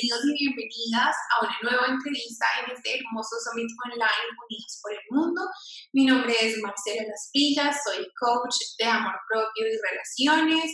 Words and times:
bienvenidos 0.00 0.24
y 0.24 0.46
bienvenidas 0.46 1.16
a 1.30 1.44
una 1.44 1.56
nueva 1.62 1.86
entrevista 1.88 2.46
en 2.64 2.76
este 2.76 2.96
hermoso 2.96 3.36
Summit 3.44 3.68
Online 3.84 4.28
Unidos 4.48 4.80
por 4.82 4.92
el 4.92 5.04
Mundo. 5.10 5.42
Mi 5.92 6.06
nombre 6.06 6.34
es 6.40 6.56
Marcela 6.62 7.02
Las 7.08 7.30
Villas, 7.34 7.76
soy 7.84 8.06
coach 8.18 8.56
de 8.78 8.84
amor 8.86 9.14
propio 9.28 9.66
y 9.66 9.76
relaciones. 9.76 10.72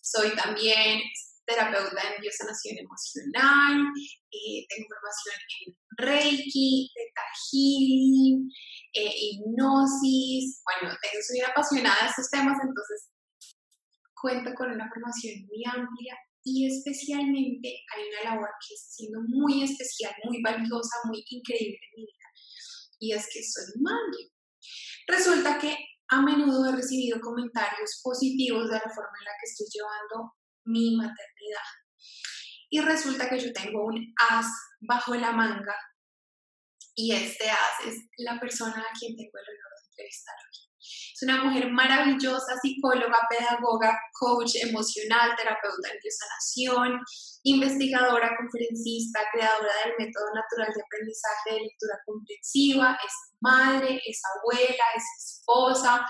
Soy 0.00 0.34
también 0.36 1.00
terapeuta 1.46 2.00
en 2.02 2.20
biosanación 2.20 2.78
emocional, 2.78 3.76
eh, 4.30 4.66
tengo 4.68 4.88
formación 4.88 5.38
en 5.60 5.76
Reiki, 5.96 6.90
Theta 6.94 7.26
Healing, 7.50 8.48
eh, 8.94 9.14
hipnosis. 9.16 10.62
Bueno, 10.64 10.96
soy 11.26 11.40
apasionada 11.40 12.02
de 12.02 12.08
estos 12.08 12.30
temas, 12.30 12.58
entonces 12.62 13.08
cuenta 14.20 14.54
con 14.54 14.70
una 14.70 14.88
formación 14.88 15.46
muy 15.48 15.64
amplia 15.64 16.16
y 16.42 16.66
especialmente 16.66 17.68
hay 17.94 18.02
una 18.08 18.34
labor 18.34 18.48
que 18.66 18.74
está 18.74 18.90
siendo 18.90 19.20
muy 19.28 19.62
especial, 19.62 20.14
muy 20.24 20.40
valiosa, 20.42 20.96
muy 21.04 21.22
increíble 21.28 21.78
en 21.78 22.00
mi 22.00 22.06
vida 22.06 22.20
y 23.00 23.12
es 23.12 23.26
que 23.32 23.42
soy 23.42 23.82
madre. 23.82 24.30
Resulta 25.08 25.58
que 25.58 25.76
a 26.08 26.20
menudo 26.20 26.68
he 26.68 26.76
recibido 26.76 27.20
comentarios 27.20 28.00
positivos 28.02 28.68
de 28.68 28.74
la 28.74 28.80
forma 28.94 29.18
en 29.18 29.24
la 29.24 29.32
que 29.40 29.50
estoy 29.50 29.66
llevando 29.72 30.34
mi 30.66 30.96
maternidad. 30.96 31.68
Y 32.68 32.80
resulta 32.80 33.28
que 33.28 33.38
yo 33.38 33.52
tengo 33.52 33.86
un 33.86 34.14
as 34.30 34.46
bajo 34.80 35.14
la 35.14 35.32
manga 35.32 35.74
y 36.94 37.12
este 37.12 37.50
as 37.50 37.86
es 37.86 37.96
la 38.18 38.38
persona 38.38 38.76
a 38.76 38.98
quien 38.98 39.16
tengo 39.16 39.32
el 39.34 39.48
honor 39.48 39.72
de 39.76 39.88
entrevistar 39.90 40.34
hoy. 40.34 40.69
Es 41.14 41.22
una 41.22 41.44
mujer 41.44 41.70
maravillosa, 41.70 42.56
psicóloga, 42.60 43.18
pedagoga, 43.28 43.96
coach 44.18 44.56
emocional, 44.62 45.36
terapeuta 45.36 45.88
en 45.88 46.00
sanación, 46.10 47.00
investigadora, 47.44 48.36
conferencista, 48.36 49.20
creadora 49.32 49.72
del 49.84 49.94
método 49.98 50.26
natural 50.34 50.72
de 50.74 50.82
aprendizaje 50.82 51.54
de 51.54 51.60
lectura 51.60 51.94
comprensiva, 52.04 52.98
es 53.04 53.12
madre, 53.40 54.00
es 54.06 54.20
abuela, 54.36 54.84
es 54.96 55.04
esposa 55.18 56.06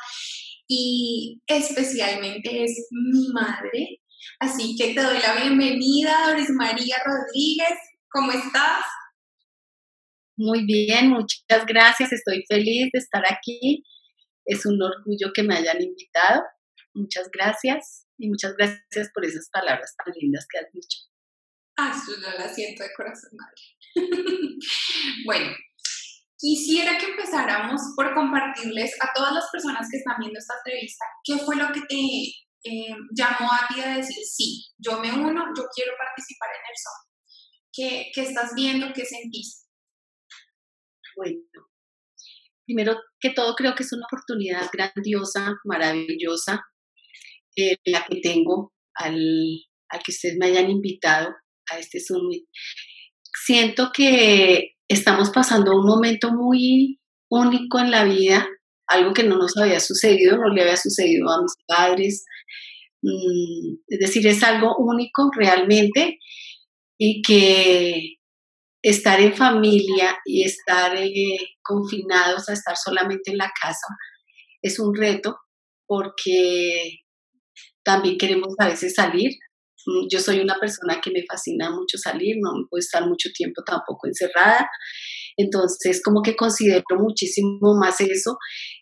y 0.69 1.41
especialmente 1.47 2.65
es 2.65 2.89
mi 2.91 3.29
madre. 3.33 4.01
Así 4.39 4.77
que 4.77 4.95
te 4.95 5.03
doy 5.03 5.19
la 5.19 5.35
bienvenida, 5.35 6.29
Doris 6.29 6.51
María 6.51 6.97
Rodríguez. 7.05 7.79
¿Cómo 8.11 8.33
estás? 8.33 8.85
Muy 10.37 10.65
bien, 10.65 11.11
muchas 11.11 11.67
gracias. 11.67 12.13
Estoy 12.13 12.45
feliz 12.49 12.89
de 12.93 12.99
estar 12.99 13.23
aquí 13.31 13.85
es 14.45 14.67
un 14.67 14.81
orgullo 14.83 15.33
que 15.35 15.43
me 15.43 15.57
hayan 15.57 15.81
invitado. 15.81 16.43
Muchas 16.95 17.31
gracias 17.31 18.07
y 18.19 18.29
muchas 18.29 18.55
gracias 18.57 19.11
por 19.15 19.25
esas 19.25 19.49
palabras 19.51 19.95
tan 19.97 20.15
lindas 20.21 20.47
que 20.51 20.59
has 20.59 20.73
dicho. 20.73 20.99
Ah, 21.77 21.95
yo 22.07 22.17
la 22.39 22.49
siento 22.49 22.83
de 22.83 22.91
corazón, 22.95 23.31
madre. 23.33 23.63
bueno, 25.25 25.55
quisiera 26.37 26.99
que 26.99 27.07
empezáramos 27.07 27.81
por 27.97 28.13
compartirles 28.15 28.93
a 29.01 29.13
todas 29.15 29.33
las 29.33 29.49
personas 29.51 29.89
que 29.91 29.99
están 29.99 30.17
viendo 30.19 30.39
esta 30.39 30.55
entrevista 30.59 31.05
qué 31.25 31.39
fue 31.39 31.57
lo 31.57 31.73
que 31.73 31.81
te 31.83 31.97
eh, 32.65 32.95
llamó 33.13 33.51
a 33.51 33.67
ti 33.69 33.81
a 33.81 33.97
decir, 33.97 34.23
sí, 34.25 34.67
yo 34.79 35.01
me 35.01 35.13
uno, 35.13 35.45
yo 35.57 35.65
quiero 35.75 35.93
participar 35.97 36.51
en 36.51 36.63
el 36.69 36.77
son. 36.77 37.11
¿Qué, 37.73 38.11
¿Qué 38.15 38.21
estás 38.23 38.55
viendo? 38.55 38.93
¿Qué 38.93 39.05
sentiste? 39.05 39.67
Bueno, 41.17 41.41
primero 42.71 42.97
que 43.19 43.31
todo 43.31 43.55
creo 43.57 43.75
que 43.75 43.83
es 43.83 43.93
una 43.93 44.07
oportunidad 44.07 44.71
grandiosa, 44.73 45.57
maravillosa, 45.65 46.63
eh, 47.57 47.77
la 47.85 48.07
que 48.09 48.21
tengo 48.21 48.73
al, 48.95 49.19
que 50.05 50.13
ustedes 50.13 50.37
me 50.39 50.47
hayan 50.47 50.71
invitado 50.71 51.31
a 51.73 51.79
este 51.79 51.99
summit. 51.99 52.45
Siento 53.45 53.91
que 53.93 54.75
estamos 54.89 55.31
pasando 55.31 55.77
un 55.77 55.85
momento 55.85 56.31
muy 56.33 57.01
único 57.29 57.81
en 57.81 57.91
la 57.91 58.05
vida, 58.05 58.47
algo 58.87 59.13
que 59.13 59.25
no 59.25 59.37
nos 59.37 59.57
había 59.57 59.81
sucedido, 59.81 60.37
no 60.37 60.55
le 60.55 60.63
había 60.63 60.77
sucedido 60.77 61.29
a 61.29 61.43
mis 61.43 61.55
padres. 61.67 62.25
Mm, 63.03 63.79
es 63.89 63.99
decir, 63.99 64.25
es 64.29 64.45
algo 64.45 64.77
único 64.79 65.29
realmente 65.37 66.19
y 66.99 67.21
que 67.23 68.20
estar 68.83 69.21
en 69.21 69.35
familia 69.35 70.19
y 70.25 70.45
estar 70.45 70.97
eh, 70.97 71.39
confinados 71.63 72.49
a 72.49 72.55
estar 72.55 72.77
solamente 72.77 73.31
en 73.31 73.39
la 73.39 73.51
casa 73.61 73.87
es 74.63 74.79
un 74.79 74.95
reto 74.95 75.37
porque 75.87 77.01
también 77.83 78.17
queremos 78.19 78.55
a 78.59 78.69
veces 78.69 78.95
salir. 78.95 79.33
Mm, 79.87 80.07
yo 80.11 80.21
soy 80.21 80.41
una 80.41 80.57
persona 80.59 81.01
que 81.01 81.11
me 81.11 81.25
fascina 81.29 81.71
mucho 81.71 81.99
salir, 81.99 82.37
no 82.41 82.51
puedo 82.69 82.79
estar 82.79 83.07
mucho 83.07 83.31
tiempo 83.35 83.63
tampoco 83.65 84.07
encerrada. 84.07 84.69
Entonces, 85.37 86.03
como 86.03 86.23
que 86.23 86.37
considero 86.37 86.85
muchísimo 86.99 87.75
más 87.81 88.01
eso 88.01 88.37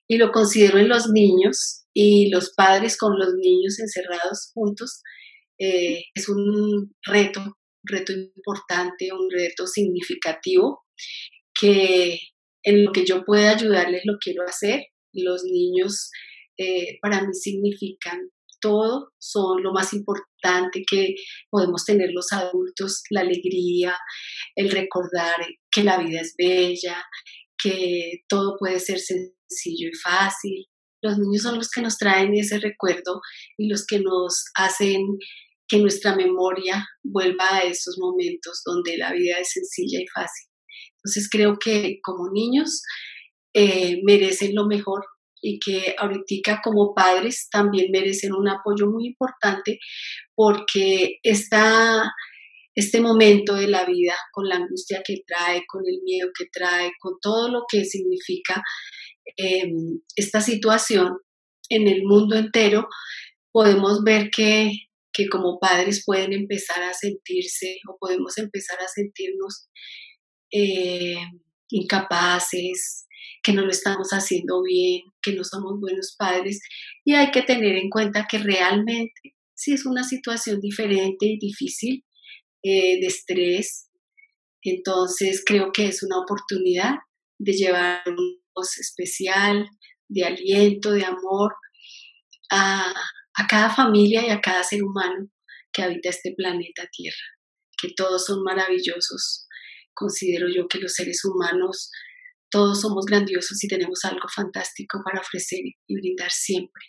y 0.09 0.17
lo 0.17 0.33
considero 0.33 0.79
en 0.79 0.89
los 0.89 1.09
niños 1.09 1.85
y 1.95 2.31
los 2.31 2.53
padres 2.55 2.97
con 2.97 3.19
los 3.19 3.35
niños 3.35 3.79
encerrados 3.79 4.51
juntos. 4.55 5.03
Eh, 5.59 6.03
es 6.15 6.29
un 6.29 6.95
reto 7.03 7.57
reto 7.89 8.13
importante, 8.13 9.13
un 9.13 9.29
reto 9.31 9.67
significativo, 9.67 10.85
que 11.59 12.19
en 12.63 12.85
lo 12.85 12.93
que 12.93 13.05
yo 13.05 13.25
pueda 13.25 13.53
ayudarles 13.53 14.03
lo 14.05 14.19
quiero 14.21 14.43
hacer. 14.45 14.87
Los 15.13 15.45
niños 15.45 16.11
eh, 16.59 16.99
para 17.01 17.23
mí 17.23 17.33
significan 17.35 18.31
todo, 18.61 19.13
son 19.19 19.63
lo 19.63 19.73
más 19.73 19.93
importante 19.93 20.83
que 20.89 21.15
podemos 21.51 21.85
tener 21.85 22.11
los 22.13 22.33
adultos, 22.33 23.03
la 23.11 23.21
alegría, 23.21 23.97
el 24.57 24.71
recordar 24.71 25.37
que 25.71 25.85
la 25.85 25.99
vida 25.99 26.21
es 26.21 26.35
bella, 26.37 27.05
que 27.57 28.23
todo 28.29 28.57
puede 28.59 28.81
ser 28.81 28.99
sencillo 28.99 29.89
y 29.89 29.97
fácil. 30.03 30.67
Los 31.03 31.19
niños 31.19 31.43
son 31.43 31.57
los 31.57 31.71
que 31.71 31.81
nos 31.81 31.97
traen 31.97 32.35
ese 32.35 32.59
recuerdo 32.59 33.21
y 33.57 33.69
los 33.69 33.87
que 33.87 34.01
nos 34.01 34.47
hacen 34.57 35.07
que 35.69 35.79
nuestra 35.79 36.17
memoria 36.17 36.87
vuelva 37.03 37.57
a 37.57 37.61
esos 37.61 37.99
momentos 37.99 38.63
donde 38.65 38.97
la 38.97 39.13
vida 39.13 39.39
es 39.39 39.53
sencilla 39.53 40.01
y 40.01 40.07
fácil. 40.07 40.49
Entonces 40.97 41.29
creo 41.31 41.59
que 41.59 42.01
como 42.03 42.31
niños 42.33 42.83
eh, 43.55 44.01
merecen 44.05 44.55
lo 44.55 44.67
mejor 44.67 45.05
y 45.41 45.59
que 45.59 45.95
ahorita 45.99 46.61
como 46.63 46.95
padres 46.95 47.49
también 47.51 47.91
merecen 47.93 48.33
un 48.33 48.49
apoyo 48.49 48.91
muy 48.91 49.07
importante 49.07 49.79
porque 50.35 51.19
esta, 51.23 52.13
este 52.75 53.01
momento 53.01 53.55
de 53.55 53.69
la 53.69 53.85
vida, 53.85 54.15
con 54.33 54.49
la 54.49 54.57
angustia 54.57 55.03
que 55.07 55.23
trae, 55.27 55.63
con 55.67 55.83
el 55.87 56.01
miedo 56.03 56.29
que 56.37 56.47
trae, 56.53 56.93
con 57.01 57.15
todo 57.21 57.49
lo 57.49 57.63
que 57.71 57.85
significa 57.85 58.63
em, 59.37 60.01
esta 60.17 60.41
situación 60.41 61.19
en 61.69 61.87
el 61.87 62.03
mundo 62.05 62.37
entero, 62.37 62.89
podemos 63.53 64.03
ver 64.03 64.31
que 64.31 64.73
que 65.19 65.29
como 65.29 65.59
padres 65.59 66.05
pueden 66.07 66.33
empezar 66.33 66.81
a 66.81 66.95
sentirse 66.95 67.79
o 67.89 67.97
podemos 67.99 68.39
empezar 68.39 68.79
a 68.79 68.87
sentirnos 68.87 69.69
eh, 70.53 71.19
incapaces, 71.71 73.09
que 73.43 73.53
no 73.53 73.63
lo 73.63 73.71
estamos 73.73 74.11
haciendo 74.11 74.63
bien, 74.63 75.03
que 75.21 75.33
no 75.33 75.43
somos 75.43 75.81
buenos 75.81 76.15
padres. 76.17 76.61
Y 77.05 77.15
hay 77.15 77.33
que 77.33 77.43
tener 77.43 77.75
en 77.75 77.91
cuenta 77.91 78.29
que 78.31 78.39
realmente 78.39 79.35
si 79.57 79.73
es 79.73 79.87
una 79.87 80.05
situación 80.05 80.61
diferente 80.61 81.27
y 81.27 81.37
difícil 81.41 82.05
eh, 82.63 83.01
de 83.01 83.07
estrés, 83.09 83.91
entonces 84.63 85.43
creo 85.45 85.73
que 85.73 85.87
es 85.87 86.05
una 86.05 86.21
oportunidad 86.21 86.95
de 87.41 87.55
llevar 87.55 88.03
un 88.07 88.39
especial, 88.81 89.69
de 90.09 90.25
aliento, 90.25 90.93
de 90.93 91.05
amor 91.05 91.55
a, 92.51 92.95
a 93.39 93.47
cada 93.47 93.71
familia 93.71 94.27
y 94.27 94.31
a 94.31 94.41
cada 94.41 94.63
ser 94.65 94.83
humano 94.83 95.31
que 95.73 95.83
habita 95.83 96.09
este 96.09 96.35
planeta 96.37 96.89
Tierra, 96.93 97.17
que 97.81 97.91
todos 97.97 98.25
son 98.25 98.43
maravillosos. 98.43 99.47
Considero 99.95 100.49
yo 100.49 100.67
que 100.69 100.79
los 100.79 100.93
seres 100.95 101.25
humanos 101.25 101.91
todos 102.51 102.81
somos 102.81 103.05
grandiosos 103.05 103.63
y 103.63 103.69
tenemos 103.69 104.05
algo 104.05 104.27
fantástico 104.35 105.01
para 105.05 105.21
ofrecer 105.21 105.61
y 105.63 105.95
brindar 105.95 106.31
siempre. 106.31 106.83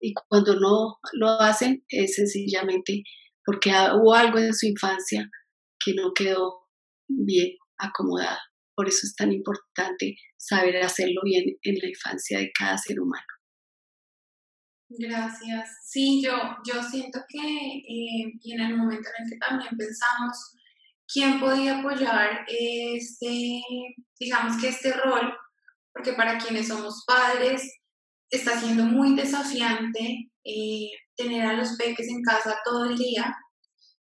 Y 0.00 0.12
cuando 0.28 0.58
no 0.58 0.98
lo 1.12 1.40
hacen 1.40 1.84
es 1.88 2.16
sencillamente 2.16 3.02
porque 3.44 3.70
hubo 3.94 4.12
algo 4.14 4.38
en 4.38 4.54
su 4.54 4.66
infancia 4.66 5.30
que 5.82 5.94
no 5.94 6.12
quedó 6.14 6.66
bien 7.08 7.56
acomodado. 7.78 8.38
Por 8.74 8.88
eso 8.88 9.06
es 9.06 9.14
tan 9.14 9.32
importante 9.32 10.16
saber 10.36 10.82
hacerlo 10.82 11.22
bien 11.24 11.44
en 11.62 11.76
la 11.80 11.88
infancia 11.88 12.38
de 12.38 12.50
cada 12.52 12.76
ser 12.76 13.00
humano. 13.00 13.24
Gracias. 14.88 15.78
Sí, 15.84 16.22
yo, 16.24 16.36
yo 16.64 16.82
siento 16.82 17.20
que, 17.28 17.38
eh, 17.38 18.32
y 18.40 18.52
en 18.52 18.60
el 18.60 18.76
momento 18.76 19.08
en 19.18 19.24
el 19.24 19.30
que 19.30 19.38
también 19.38 19.76
pensamos 19.76 20.56
quién 21.12 21.40
podía 21.40 21.80
apoyar 21.80 22.44
este, 22.48 23.60
digamos 24.18 24.60
que 24.60 24.68
este 24.68 24.92
rol, 24.92 25.34
porque 25.92 26.12
para 26.12 26.38
quienes 26.38 26.68
somos 26.68 27.04
padres 27.06 27.62
está 28.30 28.58
siendo 28.60 28.84
muy 28.84 29.16
desafiante 29.16 30.30
eh, 30.44 30.90
tener 31.16 31.46
a 31.46 31.54
los 31.54 31.76
peques 31.76 32.08
en 32.08 32.22
casa 32.22 32.60
todo 32.64 32.90
el 32.90 32.96
día, 32.96 33.34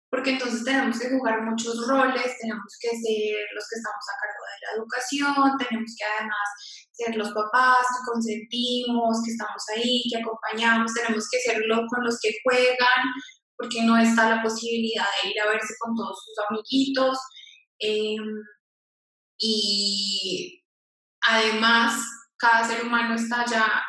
porque 0.10 0.32
entonces 0.32 0.64
tenemos 0.64 1.00
que 1.00 1.10
jugar 1.10 1.42
muchos 1.44 1.88
roles, 1.88 2.38
tenemos 2.40 2.78
que 2.80 2.90
ser 2.90 3.38
los 3.54 3.66
que 3.70 3.76
estamos 3.76 4.06
a 4.08 4.20
cargo 4.22 4.44
de 4.46 4.62
la 4.62 4.78
educación, 4.78 5.58
tenemos 5.58 5.96
que 5.98 6.06
además 6.06 6.85
ser 6.96 7.16
los 7.16 7.32
papás 7.32 7.78
que 7.80 8.12
consentimos, 8.12 9.22
que 9.24 9.32
estamos 9.32 9.64
ahí, 9.76 10.04
que 10.10 10.22
acompañamos, 10.22 10.94
tenemos 10.94 11.28
que 11.30 11.40
ser 11.40 11.62
los 11.66 11.82
con 11.90 12.04
los 12.04 12.18
que 12.22 12.32
juegan, 12.44 13.04
porque 13.58 13.84
no 13.84 13.98
está 13.98 14.30
la 14.30 14.42
posibilidad 14.42 15.06
de 15.24 15.30
ir 15.30 15.40
a 15.42 15.50
verse 15.50 15.74
con 15.80 15.96
todos 15.96 16.18
sus 16.24 16.36
amiguitos. 16.50 17.18
Em, 17.80 18.24
y 19.38 20.64
además, 21.22 22.02
cada 22.38 22.64
ser 22.68 22.86
humano 22.86 23.16
está 23.16 23.46
ya, 23.46 23.84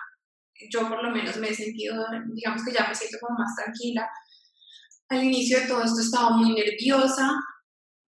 yo 0.71 0.89
por 0.89 1.03
lo 1.03 1.11
menos 1.11 1.37
me 1.37 1.51
he 1.51 1.55
sentido, 1.55 2.05
digamos 2.35 2.65
que 2.65 2.73
ya 2.73 2.89
me 2.89 2.95
siento 2.95 3.19
como 3.21 3.39
más 3.39 3.55
tranquila. 3.57 4.09
Al 5.09 5.23
inicio 5.23 5.61
de 5.61 5.69
todo 5.69 5.85
esto 5.85 6.01
estaba 6.01 6.31
muy 6.31 6.53
nerviosa 6.53 7.31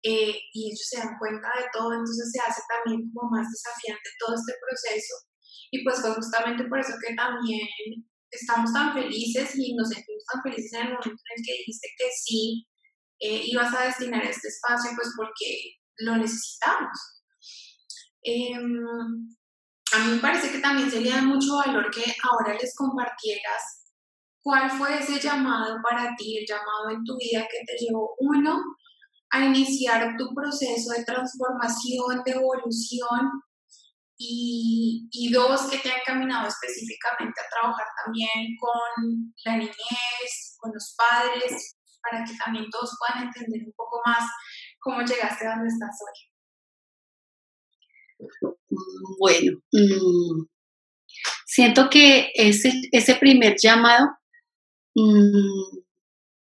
eh, 0.02 0.34
y 0.52 0.66
ellos 0.66 0.86
se 0.88 0.98
dan 0.98 1.18
cuenta 1.18 1.48
de 1.58 1.66
todo, 1.72 1.92
entonces 1.92 2.30
se 2.32 2.40
hace 2.40 2.60
también 2.68 3.10
como 3.12 3.30
más 3.30 3.46
desafiante 3.50 4.10
todo 4.18 4.34
este 4.34 4.54
proceso. 4.58 5.14
Y 5.70 5.84
pues 5.84 6.00
fue 6.00 6.14
justamente 6.14 6.64
por 6.64 6.80
eso 6.80 6.92
que 7.00 7.14
también 7.14 7.68
estamos 8.30 8.72
tan 8.72 8.94
felices 8.94 9.54
y 9.56 9.74
nos 9.74 9.88
sentimos 9.88 10.24
tan 10.32 10.42
felices 10.42 10.72
en 10.72 10.86
el 10.86 10.92
momento 10.94 11.22
en 11.22 11.38
el 11.38 11.44
que 11.46 11.58
dijiste 11.58 11.88
que 11.98 12.08
sí 12.10 12.66
eh, 13.20 13.42
ibas 13.46 13.72
a 13.74 13.84
destinar 13.84 14.24
este 14.24 14.48
espacio, 14.48 14.90
pues 14.96 15.12
porque 15.16 15.78
lo 15.98 16.16
necesitamos. 16.16 16.98
Em, 18.22 18.84
a 19.92 19.98
mí 19.98 20.12
me 20.12 20.18
parece 20.18 20.50
que 20.50 20.58
también 20.58 20.90
sería 20.90 21.16
de 21.16 21.22
mucho 21.22 21.56
valor 21.56 21.90
que 21.90 22.04
ahora 22.22 22.58
les 22.58 22.74
compartieras 22.74 23.82
cuál 24.42 24.70
fue 24.70 24.98
ese 24.98 25.20
llamado 25.20 25.76
para 25.88 26.14
ti, 26.16 26.38
el 26.38 26.46
llamado 26.48 26.90
en 26.90 27.04
tu 27.04 27.16
vida 27.16 27.46
que 27.50 27.58
te 27.64 27.78
llevó, 27.78 28.14
uno, 28.18 28.60
a 29.32 29.44
iniciar 29.44 30.14
tu 30.16 30.34
proceso 30.34 30.92
de 30.96 31.04
transformación, 31.04 32.22
de 32.24 32.32
evolución, 32.32 33.30
y, 34.24 35.08
y, 35.10 35.32
dos, 35.32 35.62
que 35.68 35.78
te 35.78 35.90
han 35.90 35.98
encaminado 36.00 36.46
específicamente 36.46 37.40
a 37.40 37.48
trabajar 37.50 37.86
también 38.04 38.56
con 38.60 39.34
la 39.44 39.56
niñez, 39.56 40.56
con 40.58 40.70
los 40.72 40.94
padres, 40.96 41.76
para 42.02 42.24
que 42.24 42.32
también 42.36 42.70
todos 42.70 42.96
puedan 42.98 43.26
entender 43.26 43.62
un 43.66 43.72
poco 43.72 44.00
más 44.06 44.24
cómo 44.78 45.00
llegaste 45.00 45.46
a 45.46 45.56
donde 45.56 45.68
estás 45.68 45.98
hoy. 46.04 46.16
Bueno, 49.18 49.58
mm, 49.72 50.46
siento 51.46 51.90
que 51.90 52.30
ese, 52.34 52.72
ese 52.92 53.16
primer 53.16 53.56
llamado, 53.60 54.06
mm, 54.94 55.78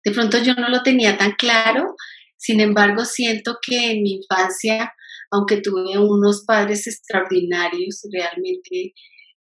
de 0.04 0.10
pronto 0.12 0.38
yo 0.38 0.54
no 0.54 0.68
lo 0.68 0.82
tenía 0.82 1.18
tan 1.18 1.32
claro, 1.32 1.96
sin 2.42 2.60
embargo 2.60 3.04
siento 3.04 3.58
que 3.66 3.92
en 3.92 4.02
mi 4.02 4.14
infancia 4.14 4.92
aunque 5.32 5.62
tuve 5.62 5.98
unos 5.98 6.44
padres 6.46 6.86
extraordinarios, 6.86 8.02
realmente 8.12 8.92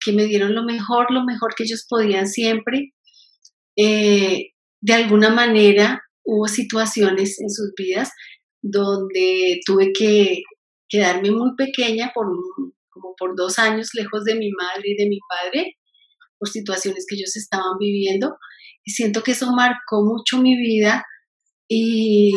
que 0.03 0.11
me 0.11 0.25
dieron 0.25 0.55
lo 0.55 0.63
mejor, 0.63 1.11
lo 1.11 1.23
mejor 1.23 1.53
que 1.55 1.63
ellos 1.63 1.85
podían 1.87 2.27
siempre. 2.27 2.93
Eh, 3.77 4.53
de 4.81 4.93
alguna 4.93 5.29
manera 5.29 6.01
hubo 6.25 6.47
situaciones 6.47 7.39
en 7.39 7.49
sus 7.51 7.73
vidas 7.77 8.09
donde 8.61 9.59
tuve 9.65 9.93
que 9.93 10.41
quedarme 10.89 11.29
muy 11.29 11.55
pequeña 11.55 12.11
por 12.13 12.25
como 12.89 13.13
por 13.15 13.35
dos 13.35 13.59
años 13.59 13.89
lejos 13.93 14.23
de 14.23 14.35
mi 14.35 14.49
madre 14.51 14.83
y 14.85 14.95
de 14.95 15.07
mi 15.07 15.19
padre 15.29 15.77
por 16.39 16.49
situaciones 16.49 17.05
que 17.07 17.15
ellos 17.15 17.35
estaban 17.37 17.77
viviendo 17.79 18.35
y 18.83 18.91
siento 18.91 19.21
que 19.21 19.31
eso 19.31 19.51
marcó 19.53 20.03
mucho 20.03 20.41
mi 20.41 20.55
vida 20.57 21.03
y 21.67 22.33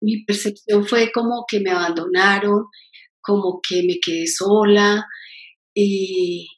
mi 0.00 0.24
percepción 0.24 0.86
fue 0.86 1.12
como 1.12 1.44
que 1.48 1.60
me 1.60 1.70
abandonaron, 1.70 2.64
como 3.20 3.60
que 3.66 3.82
me 3.82 3.98
quedé 4.04 4.26
sola 4.26 5.06
y, 5.74 6.48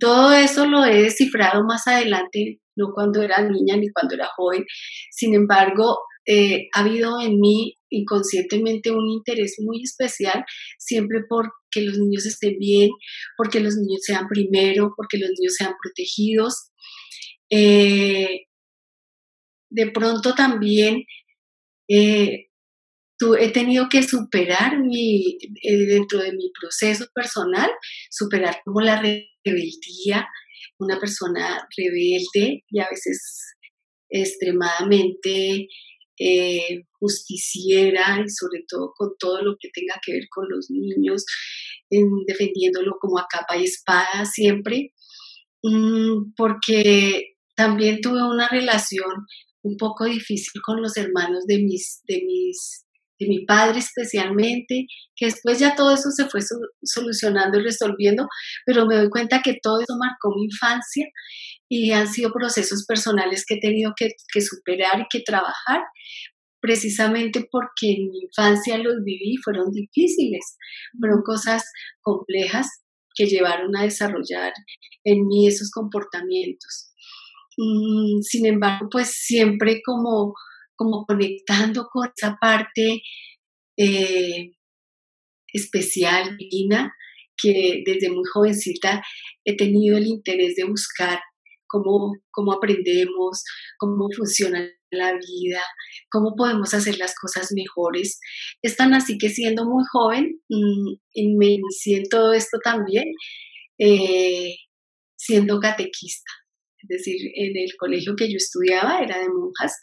todo 0.00 0.32
eso 0.32 0.66
lo 0.66 0.84
he 0.84 1.02
descifrado 1.02 1.62
más 1.64 1.86
adelante, 1.86 2.60
no 2.76 2.92
cuando 2.92 3.22
era 3.22 3.40
niña 3.48 3.76
ni 3.76 3.88
cuando 3.90 4.16
era 4.16 4.28
joven. 4.34 4.64
Sin 5.12 5.32
embargo, 5.34 5.98
eh, 6.26 6.68
ha 6.74 6.80
habido 6.80 7.20
en 7.20 7.38
mí 7.38 7.76
inconscientemente 7.88 8.90
un 8.90 9.08
interés 9.08 9.56
muy 9.60 9.82
especial 9.82 10.44
siempre 10.76 11.20
por 11.28 11.52
que 11.70 11.82
los 11.82 11.98
niños 11.98 12.26
estén 12.26 12.58
bien, 12.58 12.90
porque 13.36 13.60
los 13.60 13.76
niños 13.76 14.00
sean 14.02 14.26
primero, 14.26 14.92
porque 14.96 15.18
los 15.18 15.30
niños 15.38 15.54
sean 15.56 15.74
protegidos. 15.80 16.70
Eh, 17.50 18.46
de 19.70 19.90
pronto 19.92 20.34
también 20.34 21.04
eh, 21.88 22.46
he 23.38 23.50
tenido 23.50 23.88
que 23.88 24.02
superar 24.02 24.78
mi, 24.78 25.38
eh, 25.62 25.76
dentro 25.86 26.18
de 26.20 26.32
mi 26.32 26.50
proceso 26.58 27.06
personal, 27.14 27.70
superar 28.10 28.60
como 28.64 28.80
la 28.80 29.00
rebeldía, 29.00 30.26
una 30.78 30.98
persona 30.98 31.66
rebelde 31.76 32.64
y 32.68 32.80
a 32.80 32.88
veces 32.90 33.54
extremadamente 34.08 35.68
eh, 36.18 36.84
justiciera 36.98 38.22
y 38.24 38.28
sobre 38.30 38.64
todo 38.68 38.92
con 38.96 39.10
todo 39.18 39.42
lo 39.42 39.56
que 39.58 39.68
tenga 39.72 40.00
que 40.04 40.12
ver 40.12 40.28
con 40.30 40.46
los 40.48 40.70
niños, 40.70 41.24
defendiéndolo 42.26 42.96
como 43.00 43.18
a 43.18 43.26
capa 43.30 43.56
y 43.56 43.64
espada 43.64 44.24
siempre, 44.24 44.92
mm, 45.62 46.32
porque 46.36 47.36
también 47.54 48.00
tuve 48.00 48.22
una 48.22 48.48
relación 48.48 49.26
un 49.62 49.76
poco 49.76 50.04
difícil 50.04 50.60
con 50.62 50.80
los 50.80 50.96
hermanos 50.96 51.44
de 51.46 51.58
mis, 51.58 52.02
de 52.06 52.22
mis 52.24 52.85
de 53.18 53.28
mi 53.28 53.44
padre 53.46 53.78
especialmente, 53.78 54.86
que 55.14 55.26
después 55.26 55.58
ya 55.58 55.74
todo 55.74 55.94
eso 55.94 56.10
se 56.10 56.26
fue 56.26 56.40
solucionando 56.82 57.58
y 57.58 57.62
resolviendo, 57.62 58.28
pero 58.64 58.86
me 58.86 58.96
doy 58.96 59.08
cuenta 59.08 59.42
que 59.42 59.58
todo 59.62 59.80
eso 59.80 59.96
marcó 59.98 60.34
mi 60.34 60.44
infancia 60.44 61.06
y 61.68 61.92
han 61.92 62.08
sido 62.08 62.32
procesos 62.32 62.84
personales 62.86 63.44
que 63.46 63.54
he 63.54 63.60
tenido 63.60 63.92
que, 63.96 64.10
que 64.32 64.40
superar 64.40 65.00
y 65.00 65.06
que 65.10 65.22
trabajar, 65.24 65.82
precisamente 66.60 67.46
porque 67.50 67.92
en 67.92 68.10
mi 68.10 68.20
infancia 68.24 68.78
los 68.78 69.02
viví, 69.04 69.36
fueron 69.42 69.70
difíciles, 69.70 70.56
fueron 70.98 71.22
cosas 71.22 71.64
complejas 72.00 72.66
que 73.14 73.26
llevaron 73.26 73.74
a 73.76 73.82
desarrollar 73.82 74.52
en 75.04 75.26
mí 75.26 75.48
esos 75.48 75.70
comportamientos. 75.70 76.92
Mm, 77.56 78.20
sin 78.20 78.46
embargo, 78.46 78.88
pues 78.90 79.10
siempre 79.10 79.80
como 79.84 80.34
como 80.76 81.04
conectando 81.06 81.88
con 81.92 82.10
esa 82.16 82.36
parte 82.40 83.02
eh, 83.78 84.52
especial, 85.52 86.36
divina, 86.36 86.92
que 87.36 87.82
desde 87.84 88.10
muy 88.10 88.24
jovencita 88.32 89.02
he 89.44 89.56
tenido 89.56 89.98
el 89.98 90.06
interés 90.06 90.56
de 90.56 90.64
buscar 90.64 91.20
cómo, 91.66 92.14
cómo 92.30 92.52
aprendemos, 92.52 93.42
cómo 93.78 94.08
funciona 94.16 94.68
la 94.90 95.12
vida, 95.12 95.62
cómo 96.10 96.34
podemos 96.36 96.72
hacer 96.74 96.98
las 96.98 97.14
cosas 97.14 97.52
mejores. 97.52 98.20
Es 98.62 98.76
tan 98.76 98.94
así 98.94 99.18
que 99.18 99.28
siendo 99.28 99.64
muy 99.64 99.84
joven, 99.90 100.40
mm, 100.48 101.36
me 101.38 101.46
inicié 101.46 101.98
en 101.98 102.08
todo 102.08 102.32
esto 102.32 102.58
también, 102.62 103.04
eh, 103.78 104.54
siendo 105.16 105.58
catequista. 105.60 106.30
Es 106.78 106.88
decir, 106.88 107.16
en 107.34 107.56
el 107.56 107.76
colegio 107.78 108.14
que 108.16 108.28
yo 108.30 108.36
estudiaba 108.36 109.00
era 109.00 109.18
de 109.18 109.28
monjas 109.28 109.76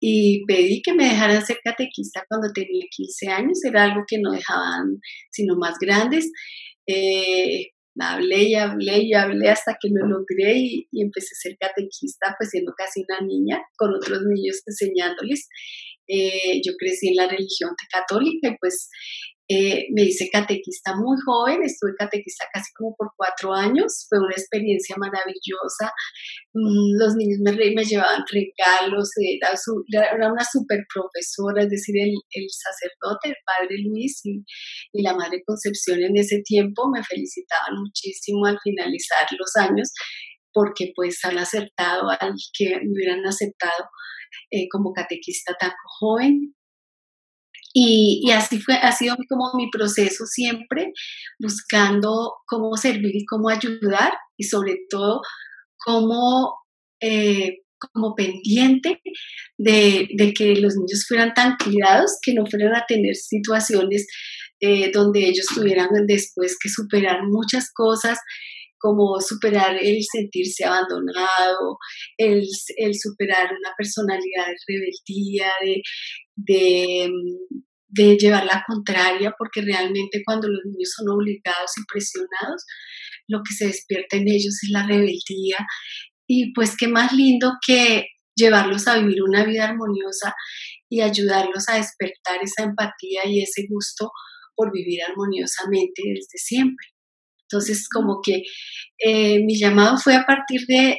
y 0.00 0.44
pedí 0.46 0.82
que 0.82 0.94
me 0.94 1.04
dejaran 1.04 1.44
ser 1.44 1.58
catequista 1.62 2.24
cuando 2.28 2.52
tenía 2.52 2.84
15 2.90 3.28
años, 3.28 3.64
era 3.64 3.84
algo 3.84 4.04
que 4.06 4.18
no 4.18 4.32
dejaban 4.32 5.00
sino 5.30 5.56
más 5.56 5.76
grandes. 5.80 6.30
Eh, 6.86 7.72
hablé 8.00 8.44
y 8.44 8.54
hablé 8.54 9.02
y 9.02 9.14
hablé 9.14 9.48
hasta 9.48 9.76
que 9.80 9.88
lo 9.92 10.06
logré 10.06 10.56
y, 10.56 10.88
y, 10.92 11.02
empecé 11.02 11.34
a 11.34 11.42
ser 11.42 11.56
catequista, 11.58 12.34
pues 12.38 12.50
siendo 12.50 12.72
casi 12.76 13.04
una 13.08 13.26
niña, 13.26 13.60
con 13.76 13.94
otros 13.94 14.22
niños 14.22 14.62
enseñándoles. 14.66 15.48
Eh, 16.08 16.62
yo 16.64 16.72
crecí 16.78 17.08
en 17.08 17.16
la 17.16 17.28
religión 17.28 17.72
católica 17.92 18.48
y 18.48 18.56
pues 18.58 18.88
eh, 19.50 19.86
me 19.94 20.02
hice 20.02 20.28
catequista 20.30 20.94
muy 20.94 21.16
joven, 21.24 21.62
estuve 21.64 21.92
catequista 21.98 22.44
casi 22.52 22.70
como 22.76 22.94
por 22.96 23.08
cuatro 23.16 23.54
años, 23.54 24.04
fue 24.08 24.18
una 24.18 24.36
experiencia 24.36 24.94
maravillosa. 24.98 25.88
Mm, 26.52 27.00
los 27.00 27.16
niños 27.16 27.38
me, 27.42 27.52
me 27.52 27.84
llevaban 27.84 28.24
regalos, 28.30 29.08
era, 29.16 30.30
una 30.30 30.44
super 30.44 30.84
profesora, 30.92 31.62
es 31.62 31.70
decir, 31.70 31.96
el, 31.96 32.46
sacerdote, 32.50 33.30
el 33.30 33.36
padre 33.46 33.76
Luis 33.84 34.20
y, 34.24 34.44
y, 34.92 35.02
la 35.02 35.14
madre 35.14 35.42
Concepción 35.46 36.02
en 36.02 36.16
ese 36.18 36.42
tiempo 36.44 36.90
me 36.92 37.02
felicitaban 37.02 37.72
muchísimo 37.80 38.44
al 38.44 38.58
finalizar 38.62 39.26
los 39.38 39.56
años 39.56 39.92
porque 40.52 40.92
pues 40.94 41.24
han 41.24 41.38
acertado 41.38 42.10
al 42.10 42.34
que 42.52 42.68
me 42.82 42.92
hubieran 42.92 43.24
aceptado 43.24 43.88
eh, 44.50 44.68
como 44.70 44.92
catequista 44.92 45.54
tan 45.58 45.72
joven 45.98 46.54
y, 47.74 48.30
así 48.30 48.60
fue, 48.60 48.74
ha 48.74 48.92
sido 48.92 49.16
como 49.28 49.52
mi 49.54 49.70
proceso 49.70 50.24
siempre, 50.26 50.92
buscando 51.38 52.34
cómo 52.46 52.76
servir 52.76 53.14
y 53.14 53.26
cómo 53.26 53.48
ayudar 53.48 54.12
y 54.36 54.44
sobre 54.44 54.78
todo 54.88 55.20
eh, 57.00 57.58
como 57.78 58.14
pendiente 58.14 59.00
de, 59.56 60.34
que 60.36 60.56
los 60.56 60.76
niños 60.76 61.04
fueran 61.06 61.34
tan 61.34 61.56
cuidados, 61.62 62.18
que 62.22 62.34
no 62.34 62.44
fueran 62.46 62.74
a 62.74 62.84
tener 62.86 63.14
situaciones 63.14 64.06
eh, 64.60 64.90
donde 64.92 65.20
ellos 65.20 65.46
tuvieran 65.54 65.88
después 66.06 66.56
que 66.60 66.68
superar 66.68 67.22
muchas 67.24 67.70
cosas, 67.72 68.18
como 68.78 69.20
superar 69.20 69.76
el 69.80 69.98
sentirse 70.02 70.64
abandonado, 70.64 71.78
el, 72.16 72.46
superar 72.94 73.50
una 73.52 73.72
personalidad 73.76 74.46
de 74.46 74.56
rebeldía, 74.66 75.50
de, 76.36 77.10
de, 77.88 78.16
llevar 78.16 78.44
la 78.46 78.62
contraria, 78.66 79.34
porque 79.38 79.62
realmente 79.62 80.22
cuando 80.24 80.48
los 80.48 80.60
niños 80.64 80.92
son 80.96 81.08
obligados 81.10 81.72
y 81.76 81.84
presionados, 81.92 82.64
lo 83.28 83.40
que 83.42 83.54
se 83.54 83.66
despierta 83.66 84.16
en 84.16 84.28
ellos 84.28 84.58
es 84.62 84.70
la 84.70 84.86
rebeldía. 84.86 85.58
Y 86.26 86.52
pues 86.52 86.76
qué 86.76 86.88
más 86.88 87.12
lindo 87.12 87.52
que 87.66 88.06
llevarlos 88.36 88.86
a 88.86 88.98
vivir 88.98 89.22
una 89.22 89.44
vida 89.44 89.68
armoniosa 89.68 90.34
y 90.88 91.00
ayudarlos 91.00 91.68
a 91.68 91.76
despertar 91.76 92.38
esa 92.42 92.64
empatía 92.64 93.22
y 93.26 93.42
ese 93.42 93.66
gusto 93.68 94.10
por 94.54 94.72
vivir 94.72 95.00
armoniosamente 95.08 96.02
desde 96.04 96.36
siempre. 96.36 96.86
Entonces, 97.50 97.88
como 97.88 98.20
que 98.22 98.42
eh, 98.98 99.38
mi 99.44 99.58
llamado 99.58 99.96
fue 99.96 100.14
a 100.14 100.26
partir 100.26 100.60
de, 100.66 100.98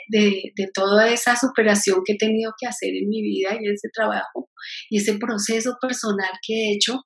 toda 0.73 1.11
esa 1.11 1.35
superación 1.35 2.01
que 2.05 2.13
he 2.13 2.17
tenido 2.17 2.53
que 2.59 2.67
hacer 2.67 2.89
en 2.89 3.09
mi 3.09 3.21
vida 3.21 3.57
y 3.59 3.67
ese 3.69 3.89
trabajo 3.93 4.49
y 4.89 4.97
ese 4.97 5.17
proceso 5.17 5.75
personal 5.81 6.31
que 6.45 6.53
he 6.53 6.73
hecho 6.73 7.01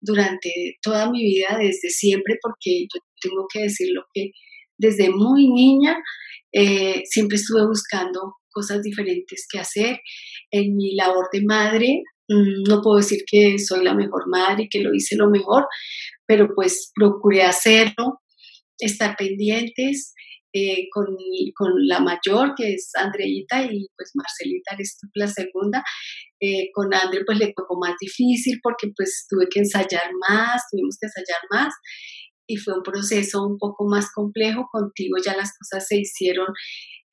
durante 0.00 0.50
toda 0.82 1.10
mi 1.10 1.22
vida, 1.22 1.58
desde 1.58 1.90
siempre, 1.90 2.36
porque 2.42 2.82
yo 2.82 3.00
tengo 3.20 3.46
que 3.52 3.62
decirlo 3.64 4.02
que 4.14 4.30
desde 4.78 5.10
muy 5.10 5.48
niña 5.50 5.98
eh, 6.52 7.02
siempre 7.04 7.36
estuve 7.36 7.66
buscando 7.66 8.36
cosas 8.50 8.82
diferentes 8.82 9.46
que 9.50 9.58
hacer. 9.60 10.00
En 10.50 10.74
mi 10.74 10.94
labor 10.96 11.28
de 11.32 11.42
madre, 11.44 12.02
mm, 12.28 12.62
no 12.68 12.80
puedo 12.82 12.96
decir 12.96 13.20
que 13.30 13.58
soy 13.58 13.84
la 13.84 13.94
mejor 13.94 14.26
madre 14.28 14.64
y 14.64 14.68
que 14.68 14.80
lo 14.80 14.94
hice 14.94 15.16
lo 15.16 15.28
mejor, 15.30 15.66
pero 16.26 16.48
pues 16.54 16.92
procuré 16.94 17.42
hacerlo 17.42 18.20
estar 18.80 19.16
pendientes 19.16 20.14
eh, 20.52 20.88
con, 20.90 21.06
la 21.86 22.00
mayor, 22.00 22.54
que 22.56 22.74
es 22.74 22.90
Andreita, 22.96 23.62
y 23.62 23.86
pues 23.96 24.10
Marcelita 24.14 24.74
eres 24.74 24.98
la 25.14 25.28
segunda. 25.28 25.82
Eh, 26.40 26.70
con 26.72 26.92
Andre 26.92 27.20
pues 27.24 27.38
le 27.38 27.52
tocó 27.54 27.78
más 27.78 27.94
difícil 28.00 28.58
porque 28.62 28.88
pues 28.96 29.26
tuve 29.28 29.46
que 29.48 29.60
ensayar 29.60 30.10
más, 30.28 30.62
tuvimos 30.70 30.96
que 30.98 31.06
ensayar 31.06 31.40
más 31.50 31.74
y 32.46 32.56
fue 32.56 32.74
un 32.74 32.82
proceso 32.82 33.46
un 33.46 33.58
poco 33.58 33.86
más 33.86 34.10
complejo. 34.12 34.66
Contigo 34.72 35.18
ya 35.24 35.36
las 35.36 35.52
cosas 35.56 35.86
se 35.86 35.98
hicieron 35.98 36.48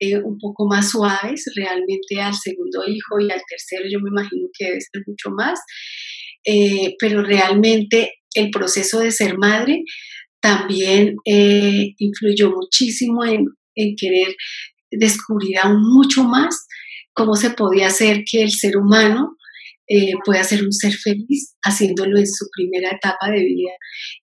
eh, 0.00 0.18
un 0.18 0.38
poco 0.38 0.66
más 0.66 0.90
suaves, 0.90 1.44
realmente 1.54 2.20
al 2.20 2.34
segundo 2.34 2.84
hijo 2.88 3.20
y 3.20 3.30
al 3.30 3.42
tercero 3.48 3.84
yo 3.88 4.00
me 4.00 4.10
imagino 4.10 4.48
que 4.58 4.64
debe 4.66 4.80
ser 4.80 5.02
mucho 5.06 5.30
más, 5.30 5.60
pero 6.98 7.22
realmente 7.22 8.14
el 8.34 8.50
proceso 8.50 9.00
de 9.00 9.10
ser 9.10 9.36
madre 9.38 9.84
también 10.48 11.16
eh, 11.26 11.94
influyó 11.98 12.50
muchísimo 12.50 13.22
en, 13.22 13.44
querer 13.96 14.34
descubrir 14.90 15.58
aún 15.58 15.82
mucho 15.82 16.24
más 16.24 16.66
cómo 17.12 17.36
se 17.36 17.50
podía 17.50 17.88
hacer 17.88 18.24
que 18.28 18.42
el 18.42 18.50
ser 18.50 18.78
humano 18.78 19.36
eh, 19.86 20.14
pueda 20.24 20.42
ser 20.42 20.64
un 20.64 20.72
ser 20.72 20.94
feliz 20.94 21.54
haciéndolo 21.62 22.18
en 22.18 22.26
su 22.26 22.46
primera 22.50 22.90
etapa 22.90 23.30
de 23.30 23.44
vida, 23.44 23.72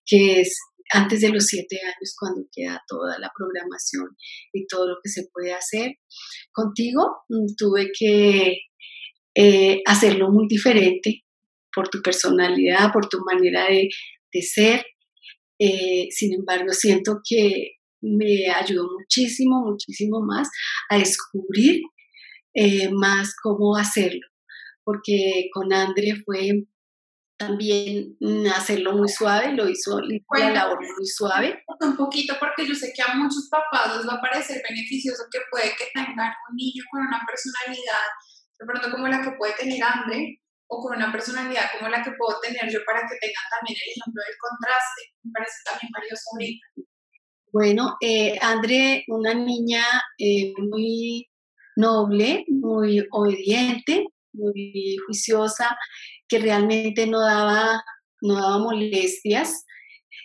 que 0.05 0.41
es 0.41 0.57
antes 0.91 1.21
de 1.21 1.29
los 1.29 1.45
siete 1.45 1.79
años 1.83 2.15
cuando 2.19 2.41
queda 2.51 2.81
toda 2.87 3.19
la 3.19 3.31
programación 3.37 4.09
y 4.51 4.65
todo 4.65 4.87
lo 4.87 4.95
que 5.03 5.09
se 5.09 5.27
puede 5.31 5.53
hacer. 5.53 5.93
Contigo 6.51 7.01
mm, 7.29 7.55
tuve 7.55 7.91
que 7.97 8.57
eh, 9.35 9.81
hacerlo 9.85 10.31
muy 10.31 10.47
diferente 10.47 11.23
por 11.71 11.87
tu 11.87 12.01
personalidad, 12.01 12.91
por 12.91 13.09
tu 13.09 13.19
manera 13.19 13.65
de, 13.65 13.89
de 14.33 14.41
ser, 14.41 14.85
eh, 15.59 16.07
sin 16.11 16.33
embargo, 16.33 16.71
siento 16.73 17.19
que 17.27 17.75
me 18.01 18.49
ayudó 18.51 18.87
muchísimo, 18.99 19.61
muchísimo 19.61 20.21
más 20.21 20.49
a 20.89 20.97
descubrir 20.97 21.81
eh, 22.53 22.89
más 22.91 23.35
cómo 23.41 23.75
hacerlo, 23.75 24.27
porque 24.83 25.49
con 25.53 25.73
Andre 25.73 26.13
fue 26.25 26.65
también 27.37 28.15
hacerlo 28.55 28.93
muy 28.93 29.09
suave, 29.09 29.51
lo 29.53 29.67
hizo 29.67 29.99
la 29.99 30.49
labor 30.51 30.79
muy 30.79 31.05
suave. 31.05 31.63
Un 31.81 31.97
poquito, 31.97 32.35
porque 32.39 32.65
yo 32.65 32.73
sé 32.73 32.93
que 32.95 33.01
a 33.01 33.15
muchos 33.15 33.49
papás 33.49 33.97
les 33.97 34.07
va 34.07 34.13
a 34.13 34.21
parecer 34.21 34.61
beneficioso 34.67 35.23
que 35.29 35.39
puede 35.51 35.75
que 35.77 35.87
tengan 35.93 36.31
un 36.49 36.55
niño 36.55 36.83
con 36.89 37.01
una 37.01 37.19
personalidad, 37.27 38.07
de 38.57 38.65
pronto 38.65 38.91
como 38.91 39.07
la 39.07 39.21
que 39.21 39.31
puede 39.37 39.53
tener 39.55 39.83
Andre, 39.83 40.39
con 40.81 40.95
una 40.95 41.11
personalidad 41.11 41.71
como 41.77 41.89
la 41.89 42.03
que 42.03 42.11
puedo 42.11 42.39
tener 42.39 42.71
yo 42.71 42.79
para 42.85 43.01
que 43.01 43.15
tengan 43.19 43.43
también 43.51 43.77
el 43.77 43.91
ejemplo 43.91 44.21
del 44.23 44.37
contraste. 44.39 45.01
Me 45.23 45.31
parece 45.31 45.57
también 45.65 45.91
valioso 45.91 46.23
ahorita. 46.33 46.65
Bueno, 47.51 47.95
eh, 48.01 48.37
André, 48.41 49.05
una 49.07 49.33
niña 49.33 49.83
eh, 50.17 50.53
muy 50.57 51.29
noble, 51.77 52.43
muy 52.47 53.05
obediente, 53.11 54.07
muy 54.33 54.97
juiciosa, 55.05 55.77
que 56.27 56.39
realmente 56.39 57.07
no 57.07 57.21
daba, 57.21 57.81
no 58.21 58.35
daba 58.35 58.57
molestias. 58.59 59.65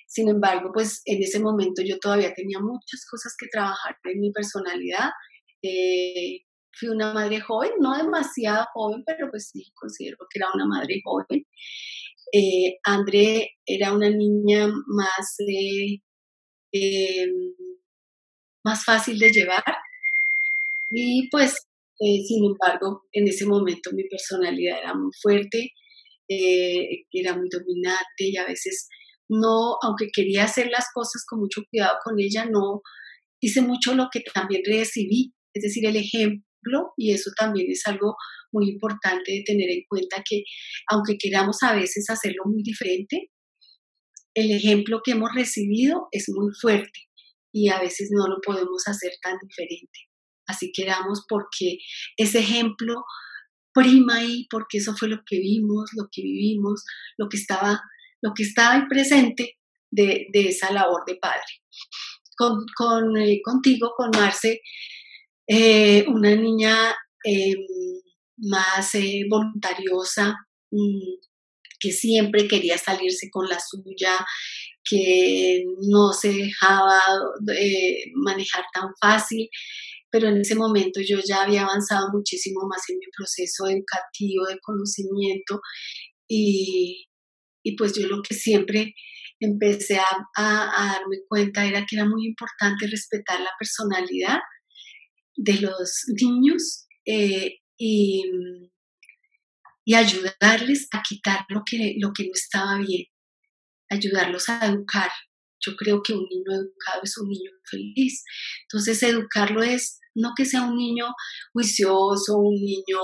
Sin 0.08 0.28
embargo, 0.28 0.70
pues 0.74 1.02
en 1.04 1.22
ese 1.22 1.38
momento 1.38 1.82
yo 1.82 1.98
todavía 1.98 2.34
tenía 2.34 2.58
muchas 2.58 3.06
cosas 3.08 3.34
que 3.38 3.46
trabajar 3.46 3.96
en 4.04 4.20
mi 4.20 4.32
personalidad. 4.32 5.10
Eh, 5.62 6.40
fui 6.80 6.88
una 6.88 7.12
madre 7.12 7.40
joven, 7.40 7.72
no 7.80 7.96
demasiado 7.96 8.66
joven, 8.72 9.04
pero 9.06 9.30
pues 9.30 9.50
sí 9.52 9.70
considero 9.74 10.16
que 10.30 10.38
era 10.38 10.48
una 10.54 10.66
madre 10.66 11.00
joven. 11.04 11.46
Eh, 12.32 12.78
André 12.84 13.50
era 13.66 13.92
una 13.92 14.08
niña 14.08 14.68
más, 14.86 15.36
eh, 16.72 17.26
más 18.64 18.84
fácil 18.84 19.18
de 19.18 19.30
llevar 19.30 19.64
y 20.90 21.28
pues 21.30 21.56
eh, 21.98 22.22
sin 22.26 22.44
embargo 22.44 23.02
en 23.12 23.26
ese 23.28 23.46
momento 23.46 23.90
mi 23.92 24.04
personalidad 24.04 24.78
era 24.78 24.94
muy 24.94 25.10
fuerte, 25.20 25.72
era 26.28 27.36
muy 27.36 27.48
dominante 27.50 28.20
y 28.20 28.36
a 28.36 28.46
veces 28.46 28.88
no, 29.28 29.76
aunque 29.82 30.08
quería 30.12 30.44
hacer 30.44 30.70
las 30.70 30.86
cosas 30.94 31.24
con 31.26 31.40
mucho 31.40 31.62
cuidado 31.68 31.98
con 32.04 32.20
ella, 32.20 32.46
no 32.46 32.82
hice 33.40 33.62
mucho 33.62 33.94
lo 33.94 34.08
que 34.12 34.20
también 34.32 34.62
recibí, 34.64 35.32
es 35.54 35.62
decir, 35.62 35.86
el 35.86 35.96
ejemplo 35.96 36.49
y 36.96 37.12
eso 37.12 37.30
también 37.38 37.66
es 37.70 37.86
algo 37.86 38.16
muy 38.52 38.70
importante 38.70 39.32
de 39.32 39.42
tener 39.44 39.70
en 39.70 39.84
cuenta 39.88 40.22
que 40.28 40.42
aunque 40.90 41.16
queramos 41.18 41.62
a 41.62 41.74
veces 41.74 42.08
hacerlo 42.08 42.42
muy 42.46 42.62
diferente, 42.62 43.30
el 44.34 44.50
ejemplo 44.52 45.00
que 45.04 45.12
hemos 45.12 45.30
recibido 45.34 46.08
es 46.12 46.26
muy 46.28 46.52
fuerte 46.60 47.08
y 47.52 47.68
a 47.68 47.80
veces 47.80 48.10
no 48.12 48.26
lo 48.28 48.40
podemos 48.44 48.86
hacer 48.86 49.12
tan 49.22 49.36
diferente. 49.42 49.98
Así 50.46 50.72
queramos 50.72 51.24
porque 51.28 51.78
ese 52.16 52.40
ejemplo 52.40 53.04
prima 53.72 54.16
ahí, 54.16 54.46
porque 54.50 54.78
eso 54.78 54.94
fue 54.96 55.08
lo 55.08 55.22
que 55.24 55.38
vimos, 55.38 55.90
lo 55.96 56.08
que 56.10 56.22
vivimos, 56.22 56.84
lo 57.16 57.28
que 57.28 57.36
estaba, 57.36 57.80
lo 58.20 58.32
que 58.34 58.42
estaba 58.42 58.86
presente 58.88 59.58
de, 59.90 60.28
esa 60.32 60.72
labor 60.72 61.02
de 61.06 61.16
padre. 61.16 61.42
Con, 62.36 63.16
eh, 63.18 63.40
contigo, 63.44 63.92
con 63.96 64.10
Marce, 64.10 64.60
eh, 65.52 66.04
una 66.06 66.34
niña 66.36 66.94
em, 67.24 67.58
más 68.36 68.94
eh, 68.94 69.24
voluntariosa, 69.28 70.36
mm, 70.70 71.18
que 71.80 71.90
siempre 71.90 72.46
quería 72.46 72.78
salirse 72.78 73.28
con 73.32 73.48
la 73.48 73.58
suya, 73.58 74.24
que 74.84 75.64
no 75.88 76.12
se 76.12 76.32
dejaba 76.32 77.00
eh, 77.58 78.04
manejar 78.14 78.64
tan 78.72 78.90
fácil, 79.00 79.48
pero 80.10 80.28
en 80.28 80.40
ese 80.40 80.54
momento 80.54 81.00
yo 81.00 81.18
ya 81.26 81.42
había 81.42 81.62
avanzado 81.62 82.08
muchísimo 82.12 82.68
más 82.68 82.82
en 82.88 82.98
mi 82.98 83.06
proceso 83.16 83.66
educativo 83.66 84.46
de 84.46 84.58
conocimiento 84.60 85.60
y, 86.28 87.08
pues 87.76 87.92
yo 87.94 88.06
lo 88.08 88.22
que 88.22 88.34
siempre 88.34 88.94
empecé 89.40 89.98
a, 89.98 90.06
a 90.36 90.86
darme 90.92 91.18
cuenta 91.28 91.66
era 91.66 91.84
que 91.86 91.96
era 91.96 92.06
muy 92.06 92.26
importante 92.26 92.86
respetar 92.86 93.40
la 93.40 93.50
personalidad 93.58 94.38
de 95.42 95.60
los 95.60 96.04
niños 96.20 96.86
eh, 97.06 97.60
y, 97.78 98.24
ayudarles 99.92 100.86
a 100.92 101.02
quitar 101.02 101.44
lo 101.48 101.62
que, 101.68 101.96
lo 101.98 102.12
que 102.12 102.22
no 102.22 102.30
estaba 102.32 102.78
bien, 102.78 103.06
ayudarlos 103.88 104.48
a 104.48 104.64
educar. 104.66 105.10
Yo 105.58 105.74
creo 105.74 106.00
que 106.00 106.12
un 106.12 106.26
niño 106.30 106.52
educado 106.52 107.02
es 107.02 107.18
un 107.18 107.28
niño 107.28 107.50
feliz. 107.68 108.22
Entonces, 108.62 109.02
educarlo 109.02 109.64
es 109.64 109.98
no 110.14 110.30
que 110.36 110.44
sea 110.44 110.62
un 110.62 110.76
niño 110.76 111.06
juicioso, 111.52 112.38
un 112.38 112.54
niño 112.54 113.00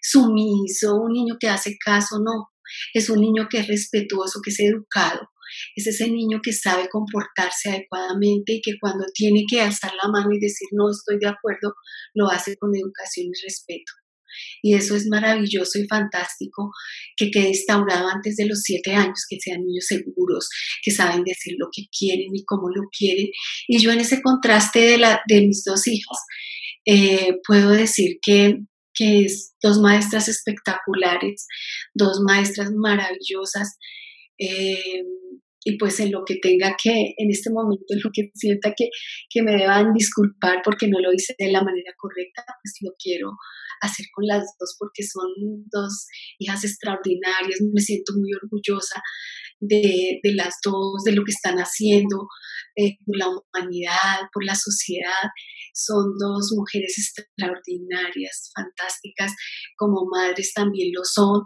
sumiso, 0.00 0.96
un 0.96 1.12
niño 1.12 1.36
que 1.38 1.50
hace 1.50 1.76
caso, 1.78 2.18
no. 2.24 2.48
Es 2.94 3.10
un 3.10 3.20
niño 3.20 3.46
que 3.50 3.58
es 3.58 3.66
respetuoso, 3.66 4.40
que 4.42 4.50
es 4.50 4.60
educado. 4.60 5.28
Es 5.76 5.86
ese 5.86 6.10
niño 6.10 6.40
que 6.42 6.52
sabe 6.52 6.88
comportarse 6.88 7.70
adecuadamente 7.70 8.54
y 8.54 8.60
que 8.60 8.78
cuando 8.80 9.04
tiene 9.14 9.44
que 9.48 9.60
alzar 9.60 9.92
la 10.02 10.10
mano 10.10 10.32
y 10.32 10.38
decir 10.38 10.68
no 10.72 10.90
estoy 10.90 11.18
de 11.18 11.28
acuerdo, 11.28 11.74
lo 12.14 12.28
hace 12.30 12.56
con 12.56 12.74
educación 12.74 13.26
y 13.26 13.44
respeto. 13.44 13.92
Y 14.62 14.74
eso 14.74 14.96
es 14.96 15.06
maravilloso 15.06 15.78
y 15.78 15.86
fantástico 15.86 16.70
que 17.16 17.30
quede 17.30 17.48
instaurado 17.48 18.08
antes 18.08 18.36
de 18.36 18.46
los 18.46 18.60
siete 18.62 18.92
años, 18.92 19.26
que 19.28 19.38
sean 19.40 19.64
niños 19.64 19.86
seguros, 19.86 20.48
que 20.82 20.90
saben 20.90 21.24
decir 21.24 21.54
lo 21.58 21.68
que 21.72 21.84
quieren 21.96 22.34
y 22.34 22.44
cómo 22.44 22.68
lo 22.68 22.82
quieren. 22.96 23.26
Y 23.68 23.78
yo 23.78 23.90
en 23.92 24.00
ese 24.00 24.22
contraste 24.22 24.80
de, 24.80 24.98
la, 24.98 25.20
de 25.28 25.46
mis 25.46 25.64
dos 25.64 25.86
hijas, 25.86 26.18
eh, 26.86 27.34
puedo 27.46 27.70
decir 27.70 28.18
que, 28.22 28.58
que 28.94 29.24
es 29.24 29.54
dos 29.62 29.78
maestras 29.80 30.28
espectaculares, 30.28 31.46
dos 31.94 32.20
maestras 32.26 32.70
maravillosas. 32.74 33.76
Eh, 34.38 35.02
y 35.64 35.76
pues 35.78 36.00
en 36.00 36.10
lo 36.10 36.24
que 36.24 36.36
tenga 36.36 36.76
que, 36.82 37.14
en 37.16 37.30
este 37.30 37.50
momento, 37.50 37.84
en 37.88 38.00
lo 38.02 38.10
que 38.12 38.30
sienta 38.34 38.72
que, 38.76 38.88
que 39.28 39.42
me 39.42 39.52
deban 39.52 39.92
disculpar 39.92 40.62
porque 40.64 40.88
no 40.88 40.98
lo 41.00 41.12
hice 41.12 41.34
de 41.38 41.52
la 41.52 41.62
manera 41.62 41.92
correcta, 41.96 42.44
pues 42.62 42.74
lo 42.80 42.92
quiero 42.98 43.32
hacer 43.80 44.06
con 44.12 44.26
las 44.26 44.44
dos 44.58 44.76
porque 44.78 45.02
son 45.02 45.28
dos 45.70 46.06
hijas 46.38 46.64
extraordinarias, 46.64 47.60
me 47.72 47.80
siento 47.80 48.12
muy 48.14 48.32
orgullosa 48.34 49.02
de, 49.60 50.20
de 50.22 50.34
las 50.34 50.56
dos, 50.64 51.04
de 51.04 51.12
lo 51.12 51.22
que 51.24 51.32
están 51.32 51.56
haciendo 51.58 52.26
eh, 52.76 52.96
por 53.04 53.16
la 53.16 53.26
humanidad, 53.28 54.20
por 54.32 54.44
la 54.44 54.54
sociedad. 54.54 55.28
Son 55.74 56.16
dos 56.18 56.52
mujeres 56.56 56.96
extraordinarias, 56.98 58.50
fantásticas, 58.54 59.32
como 59.76 60.06
madres 60.10 60.52
también 60.54 60.90
lo 60.94 61.02
son. 61.04 61.42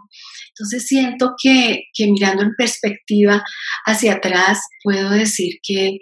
Entonces 0.49 0.87
siento 0.87 1.33
que, 1.41 1.83
que 1.93 2.07
mirando 2.07 2.43
en 2.43 2.55
perspectiva 2.57 3.43
hacia 3.85 4.13
atrás, 4.13 4.59
puedo 4.83 5.09
decir 5.11 5.55
que, 5.61 5.97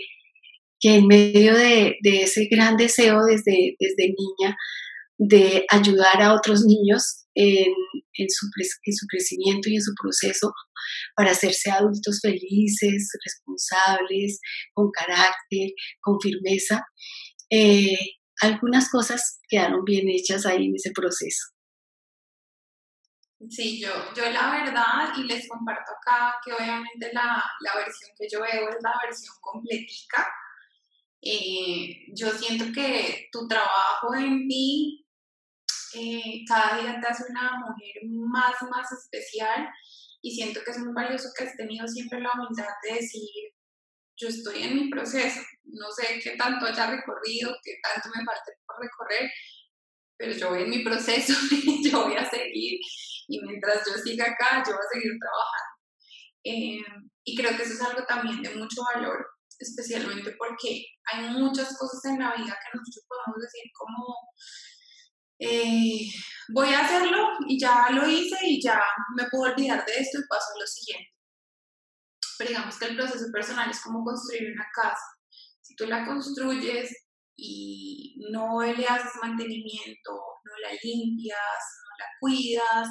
que 0.80 0.96
en 0.96 1.08
medio 1.08 1.56
de, 1.56 1.96
de, 2.02 2.24
ese 2.24 2.48
gran 2.50 2.78
deseo 2.78 3.24
desde, 3.26 3.76
desde 3.80 4.14
niña 4.18 4.56
de 5.18 5.66
ayudar 5.70 6.22
a 6.22 6.34
otros 6.34 6.64
niños 6.66 7.23
en, 7.36 7.74
en, 8.14 8.30
su, 8.30 8.48
en, 8.86 8.94
su, 8.94 9.08
crecimiento 9.08 9.70
y 9.70 9.76
en 9.76 9.82
su 9.82 9.94
proceso 10.02 10.52
para 11.16 11.32
hacerse 11.32 11.72
adultos 11.72 12.20
felices, 12.22 13.10
responsables, 13.26 14.40
con 14.74 14.92
carácter, 14.92 15.70
con 16.02 16.20
firmeza. 16.22 16.82
Eh, 17.50 17.98
algunas 18.42 18.90
cosas 18.90 19.40
quedaron 19.48 19.84
bien 19.86 20.08
hechas 20.10 20.46
ahí 20.46 20.66
en 20.66 20.76
ese 20.76 20.92
proceso. 20.92 21.54
Sí, 23.50 23.82
yo, 23.82 23.90
yo 24.16 24.30
la 24.32 24.52
verdad, 24.52 25.14
y 25.18 25.24
les 25.24 25.48
comparto 25.50 25.92
acá 25.92 26.36
que 26.44 26.54
obviamente 26.54 27.12
la, 27.12 27.44
la 27.60 27.76
versión 27.76 28.12
que 28.18 28.28
yo 28.32 28.42
veo 28.42 28.70
es 28.70 28.78
la 28.82 28.94
versión 29.06 29.36
completica. 29.42 30.28
Eh, 31.22 32.06
yo 32.16 32.32
siento 32.32 32.66
que 32.74 33.28
tu 33.32 33.48
trabajo 33.48 34.14
en 34.16 34.46
mí 34.46 35.03
eh, 35.96 36.44
cada 36.48 36.82
día 36.82 37.00
te 37.00 37.08
hace 37.08 37.24
una 37.30 37.60
mujer 37.60 37.94
más, 38.10 38.54
más 38.70 38.92
especial 38.92 39.68
y 40.22 40.36
siento 40.36 40.62
que 40.64 40.72
es 40.72 40.80
muy 40.80 40.94
valioso 40.94 41.30
que 41.38 41.44
has 41.44 41.56
tenido 41.56 41.88
siempre 41.88 42.20
la 42.20 42.32
humildad 42.34 42.70
de 42.84 42.96
decir, 42.96 43.30
yo 44.16 44.28
estoy 44.30 44.64
en 44.64 44.76
mi 44.76 44.90
proceso, 44.90 45.42
no 45.64 45.92
sé 45.92 46.20
qué 46.24 46.36
tanto 46.38 46.66
haya 46.66 46.88
recorrido, 46.88 47.56
qué 47.64 47.74
tanto 47.84 48.10
me 48.16 48.24
falte 48.24 48.54
por 48.66 48.82
recorrer, 48.82 49.30
pero 50.18 50.32
yo 50.34 50.50
voy 50.50 50.64
en 50.64 50.70
mi 50.70 50.84
proceso 50.84 51.34
y 51.52 51.90
yo 51.90 52.04
voy 52.06 52.16
a 52.16 52.30
seguir 52.30 52.80
y 53.28 53.40
mientras 53.42 53.86
yo 53.86 53.94
siga 53.94 54.26
acá, 54.26 54.64
yo 54.66 54.74
voy 54.74 54.82
a 54.86 54.94
seguir 54.94 55.18
trabajando. 55.20 55.74
Eh, 56.46 57.04
y 57.26 57.36
creo 57.36 57.56
que 57.56 57.64
eso 57.64 57.74
es 57.74 57.82
algo 57.82 58.06
también 58.06 58.42
de 58.42 58.56
mucho 58.56 58.82
valor, 58.94 59.26
especialmente 59.60 60.36
porque 60.38 60.86
hay 61.12 61.30
muchas 61.32 61.78
cosas 61.78 62.04
en 62.06 62.20
la 62.20 62.36
vida 62.36 62.58
que 62.58 62.78
nosotros 62.78 63.06
podemos 63.08 63.42
decir 63.42 63.64
como 63.74 64.16
eh, 65.40 66.08
voy 66.50 66.74
a 66.74 66.82
hacerlo 66.82 67.30
y 67.48 67.60
ya 67.60 67.90
lo 67.92 68.08
hice 68.10 68.38
y 68.44 68.62
ya 68.62 68.82
me 69.16 69.28
puedo 69.30 69.52
olvidar 69.52 69.86
de 69.86 69.94
esto 69.94 70.20
y 70.20 70.28
paso 70.28 70.48
a 70.56 70.60
lo 70.60 70.68
siguiente. 70.68 71.12
Pero 72.38 72.50
digamos 72.50 72.78
que 72.78 72.86
el 72.86 72.96
proceso 72.96 73.26
personal 73.32 73.70
es 73.70 73.82
como 73.82 74.04
construir 74.04 74.52
una 74.52 74.68
casa. 74.74 75.06
Si 75.62 75.76
tú 75.76 75.86
la 75.86 76.06
construyes 76.06 76.92
y 77.36 78.16
no 78.32 78.62
le 78.62 78.86
haces 78.86 79.12
mantenimiento, 79.22 80.12
no 80.12 80.58
la 80.62 80.78
limpias, 80.84 81.40
no 81.40 81.98
la 82.00 82.06
cuidas, 82.20 82.90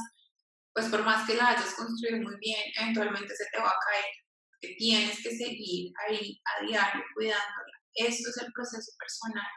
pues 0.73 0.87
por 0.87 1.05
más 1.05 1.27
que 1.27 1.35
la 1.35 1.49
hayas 1.49 1.75
construido 1.75 2.23
muy 2.23 2.37
bien, 2.41 2.61
eventualmente 2.81 3.35
se 3.35 3.45
te 3.53 3.59
va 3.59 3.69
a 3.69 3.85
caer. 3.87 4.05
Que 4.61 4.75
tienes 4.77 5.17
que 5.23 5.37
seguir 5.37 5.93
ahí 6.07 6.41
a 6.45 6.65
diario 6.65 7.03
cuidándola. 7.15 7.73
Esto 7.95 8.31
es 8.31 8.37
el 8.39 8.53
proceso 8.53 8.93
personal. 8.99 9.51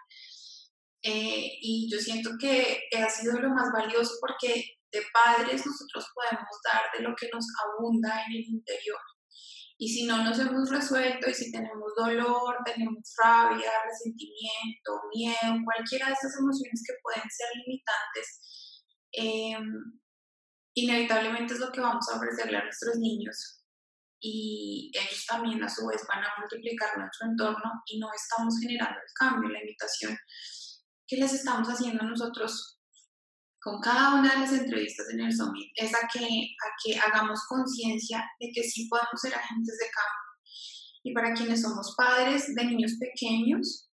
Eh, 1.08 1.60
y 1.62 1.88
yo 1.92 2.00
siento 2.00 2.32
que 2.40 2.80
ha 2.98 3.08
sido 3.08 3.40
lo 3.40 3.50
más 3.50 3.72
valioso 3.72 4.16
porque 4.20 4.66
de 4.92 5.02
padres 5.14 5.64
nosotros 5.64 6.04
podemos 6.16 6.50
dar 6.64 6.82
de 6.98 7.04
lo 7.04 7.16
que 7.16 7.30
nos 7.32 7.46
abunda 7.64 8.24
en 8.26 8.32
el 8.38 8.44
interior. 8.44 9.00
Y 9.78 9.88
si 9.88 10.06
no 10.08 10.24
nos 10.24 10.40
hemos 10.40 10.68
resuelto 10.72 11.30
y 11.30 11.34
si 11.36 11.52
tenemos 11.52 11.94
dolor, 11.96 12.58
tenemos 12.66 13.04
rabia, 13.24 13.70
resentimiento, 13.86 15.02
miedo, 15.14 15.62
cualquiera 15.64 16.08
de 16.08 16.14
esas 16.14 16.40
emociones 16.40 16.82
que 16.88 16.94
pueden 17.04 17.30
ser 17.30 17.50
limitantes, 17.54 18.82
eh, 19.12 19.58
inevitablemente 20.74 21.54
es 21.54 21.60
lo 21.60 21.72
que 21.72 21.82
vamos 21.82 22.10
a 22.10 22.16
ofrecerle 22.16 22.58
a 22.58 22.64
nuestros 22.64 22.96
niños. 22.98 23.62
Y 24.20 24.92
ellos 24.96 25.26
también 25.28 25.64
a 25.64 25.70
su 25.70 25.86
vez 25.86 26.02
van 26.08 26.24
a 26.24 26.34
multiplicar 26.40 26.98
nuestro 26.98 27.28
entorno 27.28 27.70
y 27.86 28.00
no 28.00 28.08
estamos 28.12 28.56
generando 28.60 28.98
el 28.98 29.14
cambio. 29.14 29.50
La 29.50 29.60
invitación 29.60 30.18
¿Qué 31.08 31.18
les 31.18 31.34
estamos 31.34 31.68
haciendo 31.68 32.04
nosotros 32.04 32.80
con 33.62 33.80
cada 33.80 34.16
una 34.16 34.34
de 34.34 34.40
las 34.40 34.54
entrevistas 34.54 35.08
en 35.12 35.22
el 35.22 35.36
Summit? 35.36 35.72
Es 35.76 35.94
a 35.94 36.08
que, 36.12 36.26
a 36.26 36.70
que 36.84 37.00
hagamos 37.00 37.46
conciencia 37.48 38.24
de 38.40 38.50
que 38.54 38.64
sí 38.64 38.88
podemos 38.90 39.22
ser 39.22 39.36
agentes 39.36 39.78
de 39.78 39.86
cambio. 39.86 40.26
Y 41.04 41.14
para 41.14 41.34
quienes 41.34 41.62
somos 41.62 41.94
padres 41.96 42.56
de 42.56 42.66
niños 42.66 42.94
pequeños, 43.00 43.92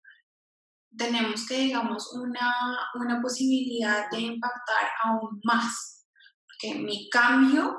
tenemos 0.97 1.47
que, 1.47 1.59
digamos, 1.59 2.13
una, 2.15 2.53
una 2.95 3.23
posibilidad 3.23 4.11
de 4.11 4.21
impactar 4.21 4.89
aún 5.05 5.41
más. 5.45 6.07
Porque 6.45 6.79
mi 6.79 7.09
cambio 7.09 7.75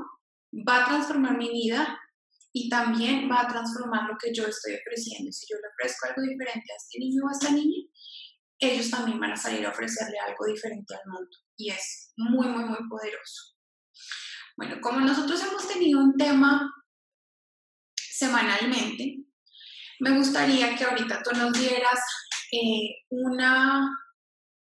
va 0.67 0.83
a 0.83 0.85
transformar 0.85 1.37
mi 1.37 1.49
vida 1.49 1.99
y 2.51 2.67
también 2.69 3.29
va 3.29 3.41
a 3.41 3.47
transformar 3.47 4.09
lo 4.09 4.17
que 4.17 4.33
yo 4.33 4.47
estoy 4.47 4.73
ofreciendo. 4.73 5.31
Si 5.31 5.45
yo 5.51 5.57
le 5.59 5.67
ofrezco 5.67 6.07
algo 6.07 6.21
diferente 6.23 6.71
a 6.71 6.77
este 6.77 6.97
niño 6.97 7.23
o 7.25 7.29
a 7.29 7.31
esta 7.31 7.51
niña, 7.51 7.88
ellos 8.59 8.89
también 8.89 9.19
van 9.19 9.31
a 9.31 9.37
salir 9.37 9.65
a 9.65 9.71
ofrecerle 9.71 10.19
algo 10.19 10.45
diferente 10.45 10.93
al 10.93 11.11
mundo 11.11 11.37
y 11.55 11.71
es 11.71 12.13
muy, 12.17 12.47
muy, 12.47 12.65
muy 12.65 12.89
poderoso. 12.89 13.55
Bueno, 14.57 14.81
como 14.81 14.99
nosotros 14.99 15.41
hemos 15.43 15.67
tenido 15.67 15.99
un 15.99 16.17
tema 16.17 16.69
semanalmente, 17.95 19.19
me 19.99 20.11
gustaría 20.17 20.75
que 20.75 20.83
ahorita 20.83 21.21
tú 21.23 21.37
nos 21.37 21.53
dieras 21.53 21.99
eh, 22.51 23.05
una 23.09 23.89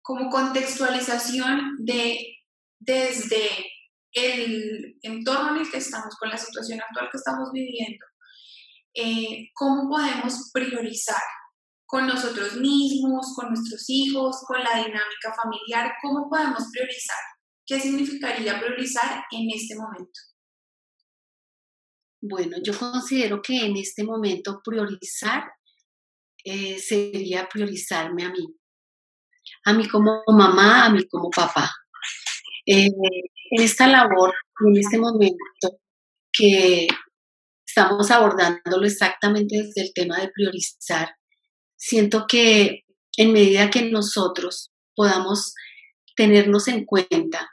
como 0.03 0.31
contextualización 0.31 1.77
de 1.81 2.37
desde 2.79 3.67
el 4.13 4.99
entorno 5.03 5.57
en 5.57 5.63
el 5.63 5.71
que 5.71 5.79
estamos, 5.79 6.17
con 6.17 6.31
la 6.31 6.39
situación 6.39 6.81
actual 6.81 7.09
que 7.11 7.19
estamos 7.19 7.51
viviendo, 7.53 8.07
eh, 8.95 9.51
cómo 9.55 9.89
podemos 9.89 10.51
priorizar 10.53 11.23
con 11.91 12.07
nosotros 12.07 12.55
mismos, 12.55 13.35
con 13.35 13.49
nuestros 13.49 13.85
hijos, 13.89 14.45
con 14.47 14.63
la 14.63 14.77
dinámica 14.77 15.35
familiar, 15.35 15.93
¿cómo 16.01 16.29
podemos 16.31 16.69
priorizar? 16.73 17.19
¿Qué 17.67 17.81
significaría 17.81 18.61
priorizar 18.61 19.25
en 19.33 19.51
este 19.51 19.75
momento? 19.75 20.21
Bueno, 22.23 22.59
yo 22.63 22.79
considero 22.79 23.43
que 23.43 23.67
en 23.67 23.77
este 23.77 24.05
momento 24.05 24.61
priorizar 24.63 25.51
eh, 26.45 26.79
sería 26.79 27.49
priorizarme 27.49 28.25
a 28.25 28.31
mí, 28.31 28.47
a 29.65 29.73
mí 29.73 29.89
como 29.89 30.23
mamá, 30.29 30.87
a 30.87 30.91
mí 30.91 31.09
como 31.09 31.29
papá. 31.29 31.71
Eh, 32.67 32.87
en 32.87 33.63
esta 33.63 33.89
labor, 33.89 34.33
en 34.65 34.77
este 34.77 34.97
momento 34.97 35.81
que 36.33 36.87
estamos 37.67 38.11
abordándolo 38.13 38.87
exactamente 38.87 39.57
desde 39.57 39.83
el 39.83 39.93
tema 39.93 40.21
de 40.21 40.29
priorizar, 40.29 41.17
siento 41.81 42.27
que 42.29 42.85
en 43.17 43.33
medida 43.33 43.71
que 43.71 43.91
nosotros 43.91 44.71
podamos 44.95 45.55
tenernos 46.15 46.69
en 46.69 46.85
cuenta 46.85 47.51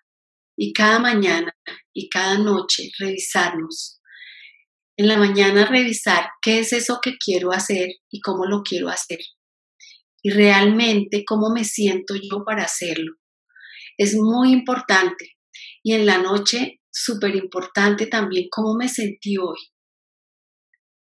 y 0.58 0.74
cada 0.74 1.00
mañana 1.00 1.56
y 1.94 2.10
cada 2.10 2.38
noche 2.38 2.92
revisarnos, 3.00 4.02
en 4.98 5.08
la 5.08 5.18
mañana 5.18 5.66
revisar 5.66 6.28
qué 6.42 6.60
es 6.60 6.74
eso 6.74 7.00
que 7.02 7.18
quiero 7.18 7.52
hacer 7.52 7.90
y 8.12 8.20
cómo 8.20 8.46
lo 8.46 8.64
quiero 8.64 8.90
hacer 8.90 9.20
y 10.22 10.32
realmente 10.32 11.24
cómo 11.26 11.50
me 11.54 11.64
siento 11.64 12.16
yo 12.16 12.44
para 12.44 12.64
hacerlo. 12.64 13.14
Es 13.98 14.16
muy 14.16 14.52
importante 14.52 15.38
y 15.84 15.94
en 15.94 16.06
la 16.06 16.18
noche 16.18 16.82
súper 16.92 17.36
importante 17.36 18.08
también 18.08 18.48
cómo 18.52 18.76
me 18.76 18.90
sentí 18.90 19.38
hoy. 19.38 19.58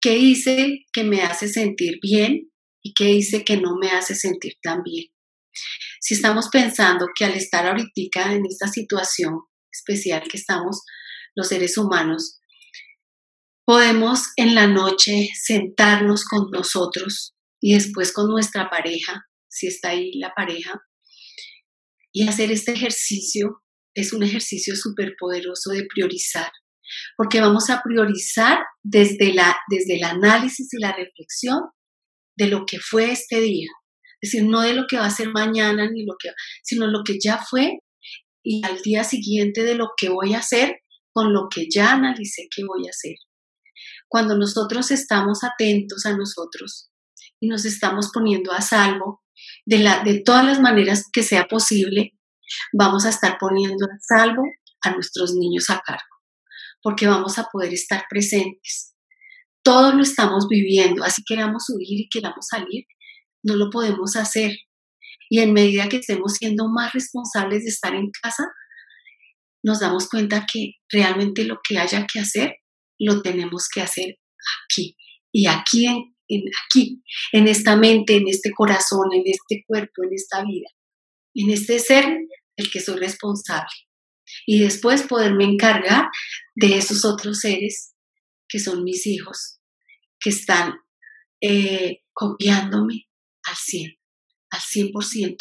¿Qué 0.00 0.18
hice 0.18 0.84
que 0.92 1.04
me 1.04 1.22
hace 1.22 1.48
sentir 1.48 1.98
bien 2.02 2.50
y 2.85 2.92
qué 2.94 3.11
hice 3.11 3.44
que 3.44 3.57
no 3.57 3.77
me 3.81 3.90
hace 3.90 4.14
sentir 4.14 4.55
tan 4.62 4.83
bien? 4.83 5.07
Si 6.01 6.14
estamos 6.14 6.49
pensando 6.51 7.07
que 7.16 7.25
al 7.25 7.33
estar 7.33 7.66
ahorita 7.66 8.33
en 8.33 8.44
esta 8.47 8.68
situación 8.68 9.40
especial 9.73 10.23
que 10.31 10.37
estamos 10.37 10.83
los 11.35 11.49
seres 11.49 11.79
humanos, 11.79 12.38
podemos 13.64 14.25
en 14.37 14.55
la 14.55 14.66
noche 14.66 15.31
sentarnos 15.35 16.25
con 16.27 16.51
nosotros 16.51 17.35
y 17.61 17.75
después 17.75 18.12
con 18.12 18.29
nuestra 18.29 18.68
pareja, 18.68 19.25
si 19.49 19.68
está 19.68 19.90
ahí 19.90 20.12
la 20.18 20.35
pareja, 20.35 20.81
y 22.12 22.29
hacer 22.29 22.53
este 22.53 22.73
ejercicio. 22.73 23.62
Es 23.97 24.12
un 24.12 24.25
ejercicio 24.25 24.75
súper 24.75 25.14
poderoso 25.18 25.70
de 25.70 25.87
priorizar, 25.87 26.51
porque 27.16 27.40
vamos 27.40 27.70
a 27.70 27.81
priorizar 27.81 28.59
desde, 28.83 29.33
la, 29.33 29.57
desde 29.70 29.97
el 29.97 30.05
análisis 30.05 30.68
y 30.75 30.81
la 30.81 30.92
reflexión 30.92 31.61
de 32.37 32.49
lo 32.49 32.64
que 32.66 32.79
fue 32.79 33.11
este 33.11 33.40
día. 33.40 33.68
Es 34.20 34.33
decir, 34.33 34.49
no 34.49 34.62
de 34.62 34.75
lo 34.75 34.87
que 34.88 34.97
va 34.97 35.07
a 35.07 35.11
ser 35.11 35.29
mañana, 35.29 35.90
ni 35.90 36.05
lo 36.05 36.14
que, 36.18 36.31
sino 36.62 36.87
lo 36.87 37.03
que 37.05 37.18
ya 37.23 37.38
fue 37.38 37.79
y 38.42 38.64
al 38.64 38.81
día 38.83 39.05
siguiente 39.05 39.62
de 39.64 39.75
lo 39.75 39.88
que 39.97 40.09
voy 40.09 40.35
a 40.35 40.38
hacer 40.38 40.81
con 41.12 41.33
lo 41.33 41.49
que 41.49 41.66
ya 41.73 41.92
analicé 41.92 42.49
que 42.55 42.62
voy 42.64 42.87
a 42.87 42.90
hacer. 42.90 43.16
Cuando 44.09 44.37
nosotros 44.37 44.90
estamos 44.90 45.44
atentos 45.44 46.07
a 46.07 46.16
nosotros 46.16 46.90
y 47.40 47.49
nos 47.49 47.64
estamos 47.64 48.11
poniendo 48.12 48.53
a 48.53 48.61
salvo 48.61 49.23
de, 49.64 49.79
la, 49.79 50.03
de 50.05 50.23
todas 50.23 50.44
las 50.44 50.61
maneras 50.61 51.05
que 51.12 51.23
sea 51.23 51.47
posible, 51.47 52.12
vamos 52.73 53.05
a 53.07 53.11
estar 53.11 53.37
poniendo 53.38 53.87
a 53.87 53.99
salvo 54.01 54.42
a 54.83 54.90
nuestros 54.92 55.35
niños 55.35 55.70
a 55.70 55.81
cargo, 55.81 56.03
porque 56.83 57.07
vamos 57.07 57.38
a 57.38 57.44
poder 57.51 57.73
estar 57.73 58.05
presentes. 58.09 58.93
Todo 59.64 59.92
lo 59.92 60.03
estamos 60.03 60.46
viviendo, 60.48 61.03
así 61.03 61.22
queramos 61.27 61.64
huir 61.70 62.03
y 62.03 62.09
queramos 62.09 62.46
salir, 62.48 62.85
no 63.42 63.57
lo 63.57 63.70
podemos 63.70 64.14
hacer. 64.14 64.53
Y 65.31 65.40
en 65.40 65.53
medida 65.53 65.88
que 65.88 65.96
estemos 65.96 66.35
siendo 66.35 66.68
más 66.68 66.92
responsables 66.92 67.64
de 67.64 67.70
estar 67.70 67.94
en 67.94 68.11
casa, 68.22 68.44
nos 69.64 69.81
damos 69.81 70.09
cuenta 70.09 70.46
que 70.50 70.74
realmente 70.90 71.44
lo 71.44 71.59
que 71.66 71.79
haya 71.79 72.07
que 72.07 72.20
hacer, 72.20 72.57
lo 72.98 73.22
tenemos 73.22 73.68
que 73.72 73.81
hacer 73.81 74.18
aquí. 74.64 74.96
Y 75.33 75.46
aquí, 75.46 75.87
en, 75.87 76.42
aquí, 76.66 77.03
en 77.33 77.48
esta 77.48 77.74
mente, 77.74 78.16
en 78.16 78.29
este 78.29 78.50
corazón, 78.53 79.09
en 79.14 79.22
este 79.24 79.64
cuerpo, 79.66 80.05
en 80.05 80.12
esta 80.12 80.44
vida, 80.44 80.68
en 81.35 81.50
este 81.50 81.79
ser 81.79 82.18
el 82.57 82.70
que 82.70 82.81
soy 82.81 82.98
responsable. 82.98 83.72
Y 84.46 84.61
después 84.61 85.03
poderme 85.03 85.44
encargar 85.44 86.09
de 86.55 86.77
esos 86.77 87.05
otros 87.05 87.40
seres 87.40 87.93
que 88.55 88.61
son 88.61 88.85
mis 88.85 89.05
hijos, 89.09 89.59
que 90.21 90.31
están 90.31 90.75
eh, 91.40 92.05
copiándome 92.12 93.09
al 93.43 93.57
100, 93.57 93.99
al 94.51 94.61
100%. 94.61 95.37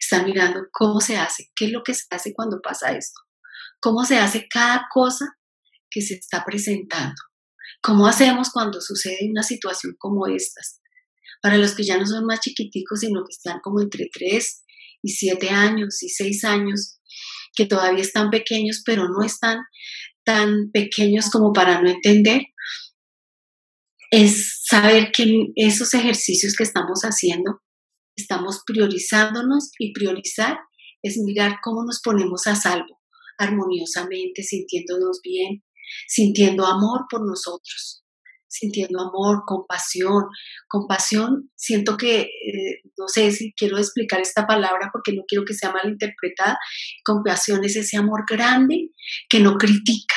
Están 0.00 0.24
mirando 0.24 0.60
cómo 0.72 0.98
se 1.02 1.18
hace, 1.18 1.50
qué 1.54 1.66
es 1.66 1.72
lo 1.72 1.82
que 1.82 1.92
se 1.92 2.04
hace 2.08 2.32
cuando 2.32 2.62
pasa 2.62 2.96
esto, 2.96 3.20
cómo 3.80 4.06
se 4.06 4.16
hace 4.16 4.46
cada 4.48 4.86
cosa 4.90 5.26
que 5.90 6.00
se 6.00 6.14
está 6.14 6.42
presentando, 6.42 7.20
cómo 7.82 8.06
hacemos 8.06 8.48
cuando 8.48 8.80
sucede 8.80 9.28
una 9.28 9.42
situación 9.42 9.94
como 9.98 10.26
estas. 10.26 10.80
Para 11.42 11.58
los 11.58 11.74
que 11.74 11.82
ya 11.82 11.98
no 11.98 12.06
son 12.06 12.24
más 12.24 12.40
chiquiticos, 12.40 13.00
sino 13.00 13.24
que 13.24 13.32
están 13.32 13.60
como 13.60 13.82
entre 13.82 14.08
3 14.10 14.64
y 15.02 15.10
7 15.10 15.50
años 15.50 16.02
y 16.02 16.08
6 16.08 16.44
años, 16.44 16.98
que 17.54 17.66
todavía 17.66 18.00
están 18.00 18.30
pequeños, 18.30 18.82
pero 18.86 19.06
no 19.10 19.22
están 19.22 19.58
tan 20.24 20.70
pequeños 20.72 21.30
como 21.30 21.52
para 21.52 21.80
no 21.80 21.90
entender, 21.90 22.42
es 24.10 24.62
saber 24.64 25.10
que 25.12 25.48
esos 25.56 25.92
ejercicios 25.94 26.54
que 26.56 26.64
estamos 26.64 27.00
haciendo, 27.02 27.60
estamos 28.16 28.62
priorizándonos 28.66 29.70
y 29.78 29.92
priorizar 29.92 30.58
es 31.02 31.18
mirar 31.18 31.56
cómo 31.62 31.84
nos 31.84 32.00
ponemos 32.02 32.46
a 32.46 32.54
salvo, 32.54 33.00
armoniosamente, 33.38 34.42
sintiéndonos 34.42 35.20
bien, 35.22 35.64
sintiendo 36.08 36.64
amor 36.64 37.06
por 37.10 37.26
nosotros, 37.26 38.04
sintiendo 38.48 39.00
amor, 39.00 39.42
compasión. 39.46 40.24
Compasión, 40.68 41.50
siento 41.56 41.96
que, 41.96 42.20
eh, 42.20 42.82
no 42.96 43.08
sé 43.08 43.30
si 43.30 43.52
quiero 43.56 43.78
explicar 43.78 44.20
esta 44.20 44.46
palabra 44.46 44.90
porque 44.92 45.12
no 45.12 45.22
quiero 45.26 45.44
que 45.44 45.54
sea 45.54 45.72
malinterpretada. 45.72 46.58
Compasión 47.04 47.64
es 47.64 47.76
ese 47.76 47.96
amor 47.96 48.24
grande 48.28 48.90
que 49.28 49.40
no 49.40 49.56
critica, 49.56 50.16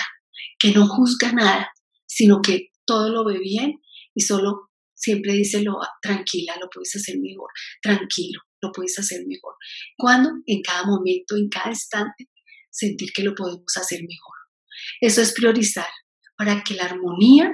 que 0.60 0.72
no 0.72 0.88
juzga 0.88 1.32
nada, 1.32 1.72
sino 2.06 2.42
que 2.42 2.70
todo 2.86 3.10
lo 3.10 3.26
ve 3.26 3.40
bien 3.40 3.82
y 4.14 4.22
solo 4.22 4.70
siempre 4.94 5.34
dice 5.34 5.62
lo 5.62 5.80
tranquila, 6.02 6.56
lo 6.60 6.70
puedes 6.74 6.96
hacer 6.96 7.18
mejor, 7.20 7.50
tranquilo, 7.82 8.42
lo 8.62 8.72
puedes 8.72 8.98
hacer 8.98 9.22
mejor. 9.28 9.56
¿Cuándo? 9.98 10.32
En 10.46 10.62
cada 10.62 10.84
momento, 10.84 11.36
en 11.36 11.50
cada 11.50 11.70
instante, 11.70 12.30
sentir 12.70 13.12
que 13.14 13.24
lo 13.24 13.36
podemos 13.36 13.76
hacer 13.78 14.02
mejor. 14.02 14.36
Eso 15.02 15.22
es 15.22 15.34
priorizar 15.34 15.88
para 16.38 16.64
que 16.64 16.76
la 16.76 16.86
armonía 16.86 17.52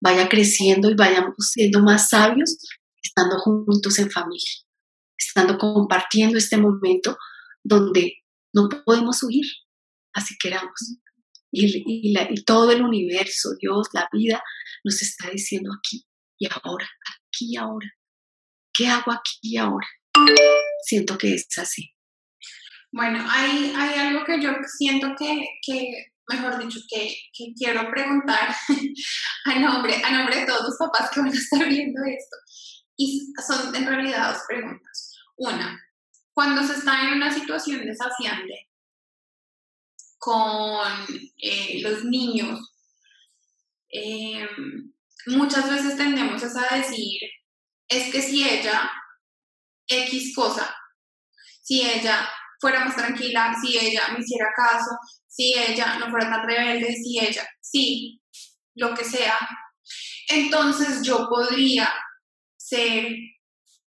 vaya 0.00 0.28
creciendo 0.28 0.90
y 0.90 0.94
vayamos 0.94 1.34
siendo 1.38 1.80
más 1.82 2.08
sabios 2.08 2.58
estando 3.06 3.38
juntos 3.38 3.98
en 3.98 4.10
familia, 4.10 4.50
estando 5.18 5.58
compartiendo 5.58 6.38
este 6.38 6.56
momento 6.56 7.16
donde 7.62 8.24
no 8.54 8.68
podemos 8.84 9.22
huir, 9.22 9.46
así 10.14 10.36
queramos. 10.40 10.98
Y, 11.52 11.82
y 11.86 12.44
todo 12.44 12.70
el 12.72 12.82
universo, 12.82 13.50
Dios, 13.60 13.88
la 13.92 14.08
vida, 14.12 14.42
nos 14.84 15.00
está 15.00 15.30
diciendo 15.30 15.70
aquí 15.78 16.06
y 16.38 16.46
ahora, 16.46 16.88
aquí 17.06 17.52
y 17.52 17.56
ahora. 17.56 17.88
¿Qué 18.72 18.88
hago 18.88 19.12
aquí 19.12 19.38
y 19.42 19.56
ahora? 19.56 19.86
Siento 20.84 21.16
que 21.16 21.34
es 21.34 21.46
así. 21.58 21.92
Bueno, 22.92 23.24
hay, 23.28 23.72
algo 23.74 24.24
que 24.24 24.40
yo 24.40 24.50
siento 24.78 25.08
que, 25.18 25.44
que 25.62 26.12
mejor 26.28 26.58
dicho, 26.58 26.80
que, 26.88 27.14
que, 27.32 27.52
quiero 27.54 27.90
preguntar 27.90 28.54
a 29.44 29.58
nombre, 29.58 30.02
a 30.02 30.10
nombre 30.10 30.40
de 30.40 30.46
todos 30.46 30.62
los 30.62 30.76
papás 30.78 31.10
que 31.10 31.20
van 31.20 31.30
a 31.30 31.32
estar 31.32 31.68
viendo 31.68 32.00
esto. 32.04 32.36
Y 32.96 33.32
son 33.46 33.74
en 33.74 33.86
realidad 33.86 34.32
dos 34.32 34.42
preguntas. 34.48 35.14
Una, 35.36 35.80
cuando 36.32 36.62
se 36.66 36.74
está 36.74 37.02
en 37.02 37.14
una 37.14 37.32
situación 37.32 37.84
desafiante 37.84 38.70
con 40.18 41.06
eh, 41.36 41.80
los 41.82 42.04
niños, 42.04 42.72
eh, 43.90 44.48
muchas 45.26 45.70
veces 45.70 45.96
tendemos 45.96 46.42
a 46.42 46.76
decir, 46.76 47.20
es 47.88 48.12
que 48.12 48.22
si 48.22 48.48
ella, 48.48 48.90
X 49.86 50.34
cosa, 50.34 50.74
si 51.62 51.82
ella 51.82 52.28
fuera 52.60 52.84
más 52.84 52.96
tranquila, 52.96 53.54
si 53.60 53.76
ella 53.76 54.08
me 54.12 54.20
hiciera 54.20 54.48
caso, 54.56 54.90
si 55.26 55.54
ella 55.54 55.98
no 55.98 56.10
fuera 56.10 56.30
tan 56.30 56.46
rebelde, 56.46 56.94
si 56.94 57.18
ella, 57.18 57.46
sí, 57.60 58.20
lo 58.74 58.94
que 58.94 59.04
sea, 59.04 59.38
entonces 60.28 61.02
yo 61.02 61.28
podría 61.28 61.92
ser 62.68 63.06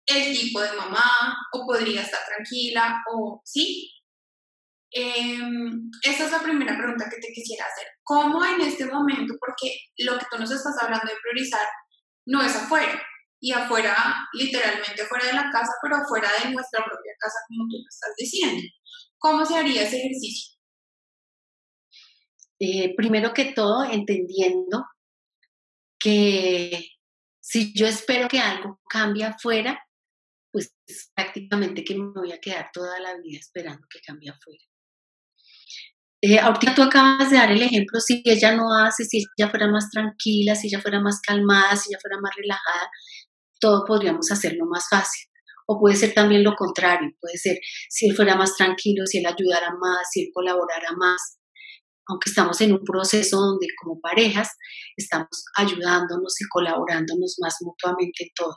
el 0.07 0.37
tipo 0.37 0.61
de 0.61 0.73
mamá 0.73 1.37
o 1.53 1.67
podría 1.67 2.03
estar 2.03 2.21
tranquila 2.27 3.03
o 3.13 3.41
sí, 3.45 3.93
eh, 4.93 5.39
esa 6.03 6.27
es 6.27 6.33
la 6.33 6.43
primera 6.43 6.77
pregunta 6.77 7.09
que 7.09 7.21
te 7.21 7.33
quisiera 7.33 7.65
hacer. 7.65 7.87
¿Cómo 8.03 8.45
en 8.45 8.61
este 8.61 8.87
momento, 8.87 9.35
porque 9.39 9.77
lo 9.99 10.19
que 10.19 10.27
tú 10.31 10.39
nos 10.39 10.51
estás 10.51 10.77
hablando 10.83 11.07
de 11.07 11.19
priorizar 11.23 11.67
no 12.27 12.43
es 12.43 12.55
afuera, 12.57 13.01
y 13.41 13.53
afuera, 13.53 13.97
literalmente 14.35 15.03
afuera 15.03 15.27
de 15.27 15.33
la 15.33 15.51
casa, 15.51 15.73
pero 15.83 15.97
afuera 15.97 16.29
de 16.43 16.51
nuestra 16.51 16.85
propia 16.85 17.13
casa, 17.19 17.39
como 17.49 17.65
tú 17.71 17.77
lo 17.79 17.89
estás 17.89 18.15
diciendo. 18.19 18.63
¿Cómo 19.19 19.47
se 19.47 19.57
haría 19.57 19.83
ese 19.83 19.97
ejercicio? 19.97 20.59
Eh, 22.59 22.95
primero 22.95 23.33
que 23.33 23.47
todo, 23.47 23.85
entendiendo 23.85 24.85
que 25.99 26.87
si 27.51 27.73
yo 27.75 27.85
espero 27.87 28.29
que 28.29 28.39
algo 28.39 28.81
cambie 28.89 29.25
afuera, 29.25 29.85
pues 30.53 30.73
prácticamente 31.17 31.83
que 31.83 31.97
me 31.97 32.13
voy 32.15 32.31
a 32.31 32.39
quedar 32.39 32.71
toda 32.73 33.01
la 33.01 33.17
vida 33.17 33.41
esperando 33.41 33.89
que 33.91 33.99
cambie 34.01 34.31
afuera. 34.31 34.63
Eh, 36.23 36.39
ahorita 36.39 36.77
tú 36.77 36.83
acabas 36.85 37.29
de 37.29 37.39
dar 37.39 37.51
el 37.51 37.61
ejemplo, 37.61 37.99
si 37.99 38.23
ella 38.25 38.55
no 38.55 38.73
hace, 38.79 39.05
si 39.05 39.25
ella 39.37 39.51
fuera 39.51 39.67
más 39.67 39.91
tranquila, 39.91 40.55
si 40.55 40.69
ella 40.69 40.81
fuera 40.81 41.01
más 41.01 41.21
calmada, 41.21 41.75
si 41.75 41.91
ella 41.91 41.99
fuera 42.01 42.21
más 42.21 42.33
relajada, 42.37 42.89
todo 43.59 43.85
podríamos 43.85 44.31
hacerlo 44.31 44.67
más 44.67 44.87
fácil. 44.89 45.27
O 45.67 45.81
puede 45.81 45.97
ser 45.97 46.15
también 46.15 46.45
lo 46.45 46.55
contrario, 46.55 47.11
puede 47.21 47.37
ser 47.37 47.59
si 47.89 48.09
él 48.09 48.15
fuera 48.15 48.37
más 48.37 48.55
tranquilo, 48.55 49.07
si 49.07 49.19
él 49.19 49.27
ayudara 49.27 49.75
más, 49.77 50.09
si 50.13 50.23
él 50.23 50.31
colaborara 50.33 50.93
más. 50.97 51.40
Aunque 52.11 52.31
estamos 52.31 52.61
en 52.61 52.73
un 52.73 52.85
proceso 52.85 53.39
donde 53.39 53.69
como 53.81 54.01
parejas 54.01 54.49
estamos 54.97 55.45
ayudándonos 55.57 56.41
y 56.41 56.45
colaborándonos 56.49 57.37
más 57.41 57.57
mutuamente 57.61 58.25
en 58.25 58.31
todo. 58.35 58.57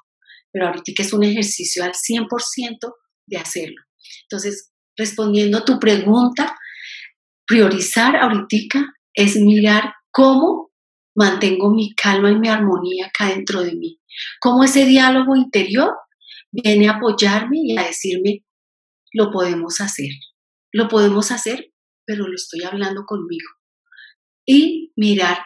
Pero 0.51 0.67
ahorita 0.67 1.01
es 1.01 1.13
un 1.13 1.23
ejercicio 1.23 1.83
al 1.83 1.93
100% 1.93 2.27
de 3.27 3.37
hacerlo. 3.37 3.81
Entonces, 4.23 4.71
respondiendo 4.97 5.59
a 5.59 5.65
tu 5.65 5.79
pregunta, 5.79 6.55
priorizar 7.45 8.15
ahorita 8.15 8.85
es 9.13 9.35
mirar 9.35 9.93
cómo 10.11 10.71
mantengo 11.15 11.69
mi 11.69 11.93
calma 11.93 12.31
y 12.31 12.35
mi 12.35 12.49
armonía 12.49 13.07
acá 13.07 13.27
dentro 13.27 13.61
de 13.61 13.75
mí. 13.75 13.99
Cómo 14.39 14.63
ese 14.63 14.85
diálogo 14.85 15.35
interior 15.35 15.93
viene 16.51 16.87
a 16.87 16.93
apoyarme 16.93 17.57
y 17.63 17.77
a 17.77 17.83
decirme, 17.83 18.43
lo 19.11 19.31
podemos 19.31 19.79
hacer, 19.81 20.09
lo 20.71 20.87
podemos 20.87 21.31
hacer, 21.31 21.72
pero 22.05 22.27
lo 22.27 22.35
estoy 22.35 22.63
hablando 22.63 23.03
conmigo. 23.05 23.49
Y 24.45 24.91
mirar 24.95 25.37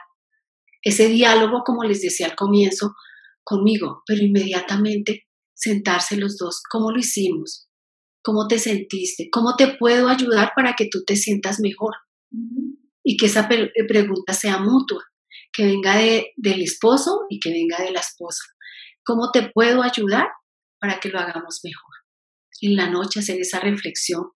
ese 0.81 1.09
diálogo, 1.09 1.63
como 1.65 1.83
les 1.83 2.01
decía 2.01 2.27
al 2.27 2.35
comienzo, 2.35 2.95
conmigo, 3.43 4.03
pero 4.05 4.23
inmediatamente 4.23 5.27
sentarse 5.53 6.17
los 6.17 6.37
dos, 6.37 6.61
¿cómo 6.69 6.91
lo 6.91 6.99
hicimos? 6.99 7.67
¿Cómo 8.23 8.47
te 8.47 8.59
sentiste? 8.59 9.29
¿Cómo 9.31 9.55
te 9.55 9.75
puedo 9.77 10.09
ayudar 10.09 10.51
para 10.55 10.73
que 10.73 10.87
tú 10.91 11.03
te 11.05 11.15
sientas 11.15 11.59
mejor? 11.61 11.93
Y 13.03 13.15
que 13.15 13.27
esa 13.27 13.47
pregunta 13.47 14.33
sea 14.33 14.59
mutua, 14.59 15.03
que 15.53 15.65
venga 15.65 15.95
de, 15.95 16.33
del 16.35 16.61
esposo 16.61 17.21
y 17.29 17.39
que 17.39 17.51
venga 17.51 17.81
de 17.81 17.91
la 17.91 18.01
esposa. 18.01 18.43
¿Cómo 19.05 19.31
te 19.31 19.49
puedo 19.53 19.81
ayudar 19.81 20.27
para 20.79 20.99
que 20.99 21.09
lo 21.09 21.19
hagamos 21.19 21.61
mejor? 21.63 21.95
En 22.61 22.75
la 22.75 22.89
noche 22.89 23.21
hacer 23.21 23.39
esa 23.39 23.59
reflexión. 23.61 24.31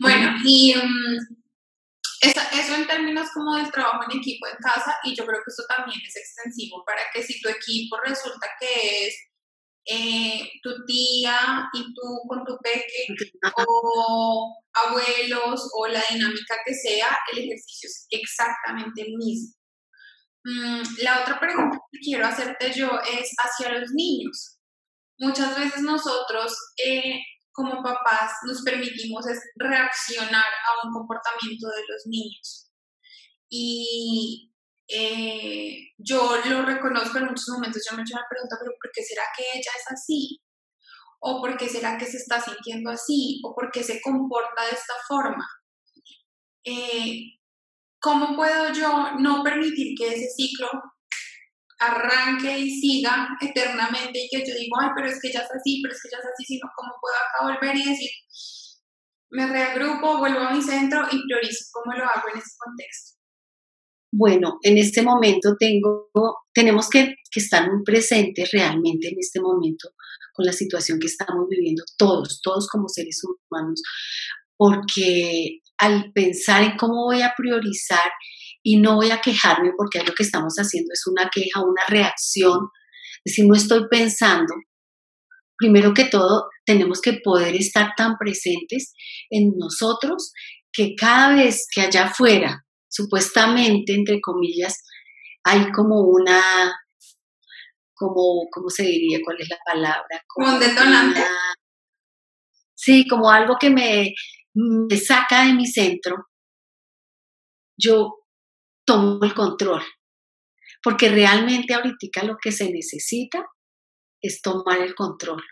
Bueno, 0.00 0.34
y 0.44 0.74
um, 0.76 1.18
eso, 2.22 2.74
en 2.74 2.86
términos 2.86 3.28
como 3.34 3.56
del 3.56 3.70
trabajo 3.70 4.04
en 4.08 4.18
equipo 4.18 4.46
en 4.46 4.56
casa, 4.58 4.96
y 5.04 5.14
yo 5.14 5.26
creo 5.26 5.40
que 5.44 5.50
eso 5.50 5.64
también 5.68 6.00
es 6.06 6.16
extensivo 6.16 6.84
para 6.86 7.02
que 7.12 7.22
si 7.22 7.40
tu 7.40 7.48
equipo 7.48 7.96
resulta 8.04 8.46
que 8.60 9.06
es 9.06 9.14
eh, 9.84 10.48
tu 10.62 10.84
tía 10.86 11.68
y 11.72 11.82
tú 11.94 12.20
con 12.28 12.44
tu 12.44 12.56
peque 12.62 13.08
o 13.66 14.56
abuelos 14.72 15.68
o 15.74 15.86
la 15.88 16.02
dinámica 16.10 16.56
que 16.64 16.74
sea, 16.74 17.18
el 17.32 17.38
ejercicio 17.38 17.88
es 17.88 18.06
exactamente 18.10 19.02
el 19.02 19.16
mismo. 19.16 19.54
Mm, 20.44 20.82
la 21.02 21.22
otra 21.22 21.40
pregunta 21.40 21.78
que 21.90 21.98
quiero 21.98 22.26
hacerte 22.26 22.72
yo 22.72 22.88
es 23.00 23.32
hacia 23.38 23.78
los 23.78 23.90
niños. 23.92 24.58
Muchas 25.18 25.58
veces 25.58 25.82
nosotros 25.82 26.56
eh, 26.84 27.20
como 27.52 27.82
papás 27.82 28.32
nos 28.44 28.62
permitimos 28.62 29.26
es 29.26 29.40
reaccionar 29.56 30.44
a 30.44 30.86
un 30.86 30.92
comportamiento 30.92 31.68
de 31.68 31.82
los 31.88 32.06
niños. 32.06 32.70
Y 33.48 34.52
eh, 34.88 35.92
yo 35.98 36.36
lo 36.44 36.62
reconozco 36.62 37.18
en 37.18 37.26
muchos 37.26 37.48
momentos, 37.48 37.82
yo 37.88 37.96
me 37.96 38.02
he 38.02 38.04
hecho 38.04 38.16
la 38.16 38.26
pregunta, 38.28 38.56
pero 38.60 38.72
¿por 38.80 38.90
qué 38.92 39.02
será 39.02 39.22
que 39.36 39.42
ella 39.58 39.70
es 39.78 39.92
así? 39.92 40.40
¿O 41.20 41.40
por 41.40 41.56
qué 41.56 41.68
será 41.68 41.96
que 41.98 42.06
se 42.06 42.16
está 42.16 42.40
sintiendo 42.40 42.90
así? 42.90 43.40
¿O 43.44 43.54
por 43.54 43.70
qué 43.70 43.82
se 43.82 44.00
comporta 44.00 44.64
de 44.64 44.72
esta 44.72 44.94
forma? 45.06 45.46
Eh, 46.64 47.38
¿Cómo 48.00 48.34
puedo 48.34 48.72
yo 48.72 49.12
no 49.18 49.44
permitir 49.44 49.94
que 49.96 50.14
ese 50.14 50.28
ciclo 50.30 50.68
arranque 51.86 52.58
y 52.58 52.70
siga 52.70 53.28
eternamente 53.40 54.18
y 54.18 54.28
que 54.30 54.38
yo 54.46 54.54
digo, 54.58 54.76
ay, 54.80 54.90
pero 54.94 55.08
es 55.08 55.20
que 55.20 55.32
ya 55.32 55.40
es 55.40 55.50
así, 55.50 55.80
pero 55.82 55.94
es 55.94 56.02
que 56.02 56.08
ya 56.10 56.18
es 56.18 56.24
así, 56.24 56.44
sino 56.44 56.68
cómo 56.76 56.92
puedo 57.00 57.14
acá 57.16 57.54
volver 57.54 57.76
y 57.76 57.90
decir, 57.90 58.10
me 59.30 59.46
reagrupo, 59.46 60.18
vuelvo 60.18 60.40
a 60.40 60.54
mi 60.54 60.62
centro 60.62 61.02
y 61.10 61.22
priorizo 61.24 61.64
cómo 61.72 61.96
lo 61.96 62.04
hago 62.04 62.28
en 62.32 62.38
ese 62.38 62.50
contexto. 62.58 63.18
Bueno, 64.14 64.58
en 64.62 64.76
este 64.76 65.02
momento 65.02 65.56
tengo, 65.58 66.10
tenemos 66.52 66.90
que, 66.90 67.14
que 67.30 67.40
estar 67.40 67.70
muy 67.70 67.82
presentes 67.82 68.50
realmente 68.52 69.08
en 69.08 69.16
este 69.18 69.40
momento 69.40 69.88
con 70.34 70.44
la 70.44 70.52
situación 70.52 70.98
que 70.98 71.06
estamos 71.06 71.46
viviendo 71.48 71.82
todos, 71.96 72.40
todos 72.42 72.68
como 72.68 72.88
seres 72.88 73.22
humanos, 73.24 73.82
porque 74.56 75.60
al 75.78 76.12
pensar 76.12 76.62
en 76.62 76.76
cómo 76.76 77.06
voy 77.06 77.22
a 77.22 77.34
priorizar 77.36 78.10
y 78.62 78.78
no 78.78 78.96
voy 78.96 79.10
a 79.10 79.20
quejarme 79.20 79.72
porque 79.76 80.02
lo 80.04 80.14
que 80.14 80.22
estamos 80.22 80.54
haciendo 80.56 80.90
es 80.92 81.06
una 81.06 81.28
queja, 81.32 81.60
una 81.60 81.82
reacción. 81.88 82.68
Es 83.24 83.32
decir, 83.32 83.46
no 83.46 83.54
estoy 83.54 83.88
pensando. 83.90 84.54
Primero 85.56 85.92
que 85.94 86.04
todo, 86.04 86.48
tenemos 86.64 87.00
que 87.00 87.14
poder 87.22 87.54
estar 87.56 87.92
tan 87.96 88.16
presentes 88.18 88.94
en 89.30 89.52
nosotros 89.56 90.32
que 90.72 90.94
cada 90.96 91.34
vez 91.34 91.66
que 91.72 91.82
allá 91.82 92.06
afuera, 92.06 92.64
supuestamente, 92.88 93.94
entre 93.94 94.20
comillas, 94.20 94.82
hay 95.44 95.70
como 95.72 96.00
una, 96.00 96.40
como, 97.94 98.48
¿cómo 98.50 98.70
se 98.70 98.84
diría? 98.84 99.18
¿Cuál 99.24 99.40
es 99.40 99.48
la 99.48 99.58
palabra? 99.64 100.24
Como 100.26 100.54
un 100.54 100.60
detonante. 100.60 101.20
sí, 102.74 103.06
como 103.08 103.30
algo 103.30 103.56
que 103.60 103.70
me, 103.70 104.14
me 104.54 104.96
saca 104.96 105.46
de 105.46 105.52
mi 105.54 105.66
centro. 105.66 106.28
Yo 107.76 108.21
tomo 108.84 109.24
el 109.24 109.34
control. 109.34 109.82
Porque 110.82 111.08
realmente 111.08 111.74
ahorita 111.74 112.24
lo 112.24 112.36
que 112.42 112.52
se 112.52 112.70
necesita 112.70 113.44
es 114.20 114.40
tomar 114.42 114.80
el 114.80 114.94
control. 114.94 115.42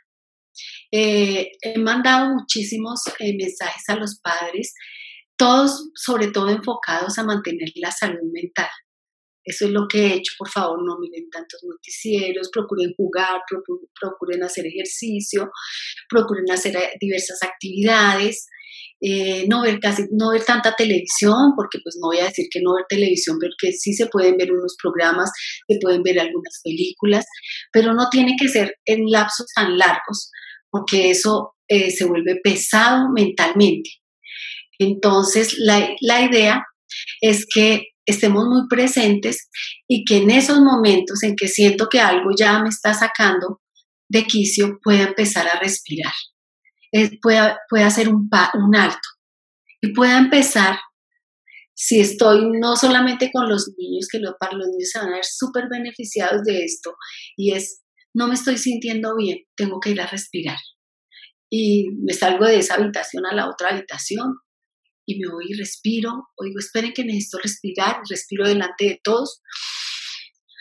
Eh, 0.92 1.52
he 1.62 1.78
mandado 1.78 2.34
muchísimos 2.34 3.02
eh, 3.18 3.36
mensajes 3.36 3.88
a 3.88 3.96
los 3.96 4.20
padres, 4.20 4.74
todos 5.36 5.90
sobre 5.94 6.28
todo 6.28 6.48
enfocados 6.48 7.18
a 7.18 7.24
mantener 7.24 7.68
la 7.76 7.90
salud 7.90 8.30
mental. 8.32 8.68
Eso 9.44 9.66
es 9.66 9.70
lo 9.70 9.86
que 9.88 10.06
he 10.06 10.14
hecho. 10.14 10.34
Por 10.38 10.48
favor, 10.48 10.84
no 10.84 10.98
miren 10.98 11.30
tantos 11.30 11.60
noticieros, 11.64 12.50
procuren 12.52 12.92
jugar, 12.96 13.40
procuren 14.00 14.42
hacer 14.42 14.66
ejercicio, 14.66 15.50
procuren 16.08 16.50
hacer 16.50 16.76
eh, 16.76 16.92
diversas 17.00 17.42
actividades. 17.42 18.48
Eh, 19.02 19.46
no 19.48 19.62
ver 19.62 19.80
casi, 19.80 20.04
no 20.12 20.30
ver 20.32 20.44
tanta 20.44 20.74
televisión, 20.74 21.52
porque 21.56 21.78
pues 21.82 21.96
no 22.00 22.08
voy 22.08 22.18
a 22.18 22.26
decir 22.26 22.46
que 22.50 22.60
no 22.62 22.74
ver 22.74 22.84
televisión, 22.88 23.38
pero 23.40 23.52
que 23.58 23.72
sí 23.72 23.94
se 23.94 24.06
pueden 24.06 24.36
ver 24.36 24.52
unos 24.52 24.76
programas, 24.80 25.30
se 25.66 25.78
pueden 25.80 26.02
ver 26.02 26.20
algunas 26.20 26.60
películas, 26.62 27.24
pero 27.72 27.94
no 27.94 28.10
tiene 28.10 28.36
que 28.38 28.48
ser 28.48 28.74
en 28.84 29.10
lapsos 29.10 29.46
tan 29.54 29.78
largos, 29.78 30.30
porque 30.70 31.10
eso 31.10 31.54
eh, 31.68 31.90
se 31.90 32.04
vuelve 32.04 32.40
pesado 32.42 33.08
mentalmente. 33.14 33.90
Entonces, 34.78 35.56
la, 35.58 35.90
la 36.00 36.22
idea 36.22 36.62
es 37.22 37.46
que 37.52 37.84
estemos 38.06 38.46
muy 38.46 38.66
presentes 38.68 39.48
y 39.88 40.04
que 40.04 40.18
en 40.18 40.30
esos 40.30 40.60
momentos 40.60 41.22
en 41.22 41.36
que 41.36 41.48
siento 41.48 41.88
que 41.88 42.00
algo 42.00 42.30
ya 42.38 42.62
me 42.62 42.68
está 42.68 42.92
sacando 42.92 43.60
de 44.10 44.24
quicio, 44.24 44.78
pueda 44.82 45.04
empezar 45.04 45.46
a 45.46 45.60
respirar 45.60 46.12
pueda, 47.22 47.58
hacer 47.84 48.08
un, 48.08 48.28
un 48.54 48.76
alto 48.76 49.08
y 49.80 49.92
pueda 49.92 50.18
empezar, 50.18 50.78
si 51.74 52.00
estoy 52.00 52.50
no 52.60 52.76
solamente 52.76 53.30
con 53.32 53.48
los 53.48 53.72
niños, 53.78 54.08
que 54.10 54.18
lo, 54.18 54.36
para 54.38 54.56
los 54.56 54.68
niños 54.68 54.90
se 54.90 54.98
van 54.98 55.08
a 55.08 55.16
ver 55.16 55.24
súper 55.24 55.64
beneficiados 55.70 56.42
de 56.44 56.64
esto, 56.64 56.94
y 57.36 57.54
es, 57.54 57.82
no 58.14 58.28
me 58.28 58.34
estoy 58.34 58.58
sintiendo 58.58 59.16
bien, 59.16 59.38
tengo 59.56 59.80
que 59.80 59.90
ir 59.90 60.00
a 60.00 60.06
respirar. 60.06 60.58
Y 61.50 61.88
me 62.04 62.12
salgo 62.12 62.44
de 62.44 62.58
esa 62.58 62.74
habitación 62.74 63.24
a 63.26 63.34
la 63.34 63.48
otra 63.48 63.70
habitación 63.70 64.34
y 65.06 65.18
me 65.18 65.32
voy 65.32 65.46
y 65.48 65.54
respiro, 65.54 66.12
o 66.36 66.44
digo, 66.44 66.58
esperen 66.60 66.92
que 66.92 67.04
necesito 67.04 67.38
respirar, 67.38 68.00
respiro 68.08 68.46
delante 68.46 68.84
de 68.84 69.00
todos, 69.02 69.40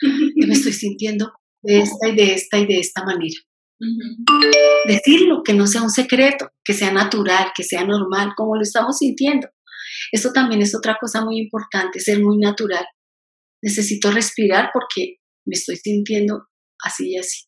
y 0.00 0.46
me 0.46 0.54
estoy 0.54 0.72
sintiendo 0.72 1.32
de 1.62 1.80
esta 1.80 2.08
y 2.08 2.16
de 2.16 2.34
esta 2.34 2.58
y 2.58 2.66
de 2.66 2.78
esta 2.78 3.04
manera. 3.04 3.38
Decirlo, 4.86 5.42
que 5.44 5.54
no 5.54 5.66
sea 5.66 5.82
un 5.82 5.90
secreto, 5.90 6.50
que 6.64 6.74
sea 6.74 6.92
natural, 6.92 7.52
que 7.54 7.62
sea 7.62 7.84
normal, 7.84 8.32
como 8.36 8.56
lo 8.56 8.62
estamos 8.62 8.98
sintiendo. 8.98 9.48
Esto 10.12 10.32
también 10.32 10.62
es 10.62 10.74
otra 10.74 10.98
cosa 11.00 11.24
muy 11.24 11.38
importante, 11.38 12.00
ser 12.00 12.20
muy 12.20 12.38
natural. 12.38 12.84
Necesito 13.62 14.10
respirar 14.10 14.70
porque 14.72 15.16
me 15.46 15.54
estoy 15.54 15.76
sintiendo 15.76 16.48
así 16.82 17.12
y 17.12 17.18
así. 17.18 17.46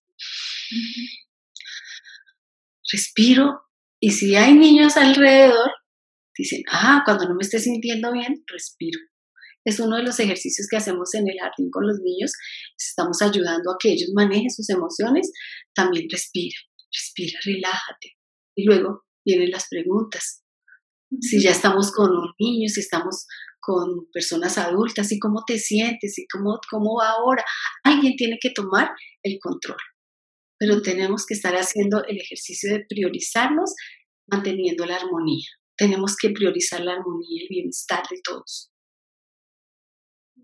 Respiro 2.91 3.63
y 4.01 4.11
si 4.11 4.37
hay 4.37 4.55
niños 4.55 4.97
alrededor, 4.97 5.71
dicen, 6.37 6.63
ah, 6.71 7.03
cuando 7.05 7.29
no 7.29 7.35
me 7.35 7.43
esté 7.43 7.59
sintiendo 7.59 8.13
bien, 8.13 8.43
respiro 8.47 8.99
es 9.65 9.79
uno 9.81 9.97
de 9.97 10.03
los 10.03 10.19
ejercicios 10.19 10.67
que 10.69 10.77
hacemos 10.77 11.15
en 11.15 11.29
el 11.29 11.37
jardín 11.39 11.71
con 11.71 11.87
los 11.87 12.01
niños. 12.01 12.33
Estamos 12.77 13.23
ayudando 13.23 13.71
a 13.71 13.77
que 13.79 13.93
ellos 13.93 14.11
manejen 14.15 14.51
sus 14.51 14.69
emociones. 14.71 15.31
También 15.75 16.07
respira, 16.11 16.57
respira, 16.93 17.39
relájate. 17.45 18.17
Y 18.57 18.65
luego 18.65 19.05
vienen 19.25 19.51
las 19.51 19.69
preguntas. 19.69 20.43
Si 21.21 21.43
ya 21.43 21.51
estamos 21.51 21.93
con 21.93 22.11
los 22.11 22.31
niños, 22.39 22.73
si 22.73 22.81
estamos 22.81 23.27
con 23.61 24.11
personas 24.13 24.59
adultas, 24.59 25.13
¿y 25.13 25.19
cómo 25.19 25.45
te 25.47 25.59
sientes? 25.59 26.19
¿Y 26.19 26.27
cómo, 26.27 26.59
cómo 26.69 26.97
va 27.01 27.11
ahora? 27.11 27.45
Alguien 27.85 28.17
tiene 28.17 28.39
que 28.41 28.51
tomar 28.51 28.91
el 29.23 29.39
control. 29.41 29.77
Pero 30.59 30.83
tenemos 30.83 31.25
que 31.27 31.35
estar 31.35 31.55
haciendo 31.55 32.05
el 32.05 32.19
ejercicio 32.19 32.73
de 32.73 32.85
priorizarnos, 32.89 33.75
manteniendo 34.27 34.87
la 34.87 34.97
armonía. 34.97 35.47
Tenemos 35.77 36.17
que 36.17 36.31
priorizar 36.31 36.81
la 36.81 36.95
armonía 36.95 37.29
y 37.29 37.43
el 37.43 37.49
bienestar 37.49 38.03
de 38.11 38.21
todos. 38.25 38.72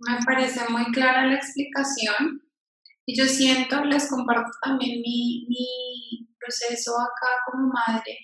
Me 0.00 0.18
parece 0.24 0.60
muy 0.68 0.84
clara 0.92 1.26
la 1.26 1.34
explicación 1.34 2.42
y 3.06 3.18
yo 3.18 3.26
siento, 3.26 3.84
les 3.84 4.08
comparto 4.08 4.50
también 4.62 5.00
mi, 5.00 5.46
mi 5.48 6.28
proceso 6.38 6.92
acá 7.00 7.28
como 7.46 7.72
madre, 7.72 8.18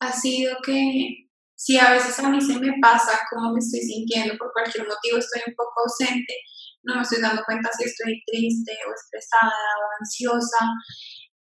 ha 0.00 0.12
sido 0.12 0.56
que 0.64 1.28
Si 1.54 1.78
a 1.78 1.92
veces 1.92 2.18
a 2.18 2.28
mí 2.28 2.40
se 2.40 2.58
me 2.58 2.72
pasa 2.80 3.20
cómo 3.30 3.52
me 3.52 3.58
estoy 3.60 3.80
sintiendo, 3.80 4.36
por 4.38 4.52
cualquier 4.52 4.86
motivo 4.86 5.18
estoy 5.18 5.42
un 5.46 5.54
poco 5.54 5.72
ausente, 5.84 6.34
no 6.82 6.96
me 6.96 7.02
estoy 7.02 7.20
dando 7.20 7.42
cuenta 7.44 7.70
si 7.76 7.84
estoy 7.84 8.22
triste 8.26 8.72
o 8.88 8.94
estresada 8.94 9.52
o 9.78 9.84
ansiosa, 10.00 10.66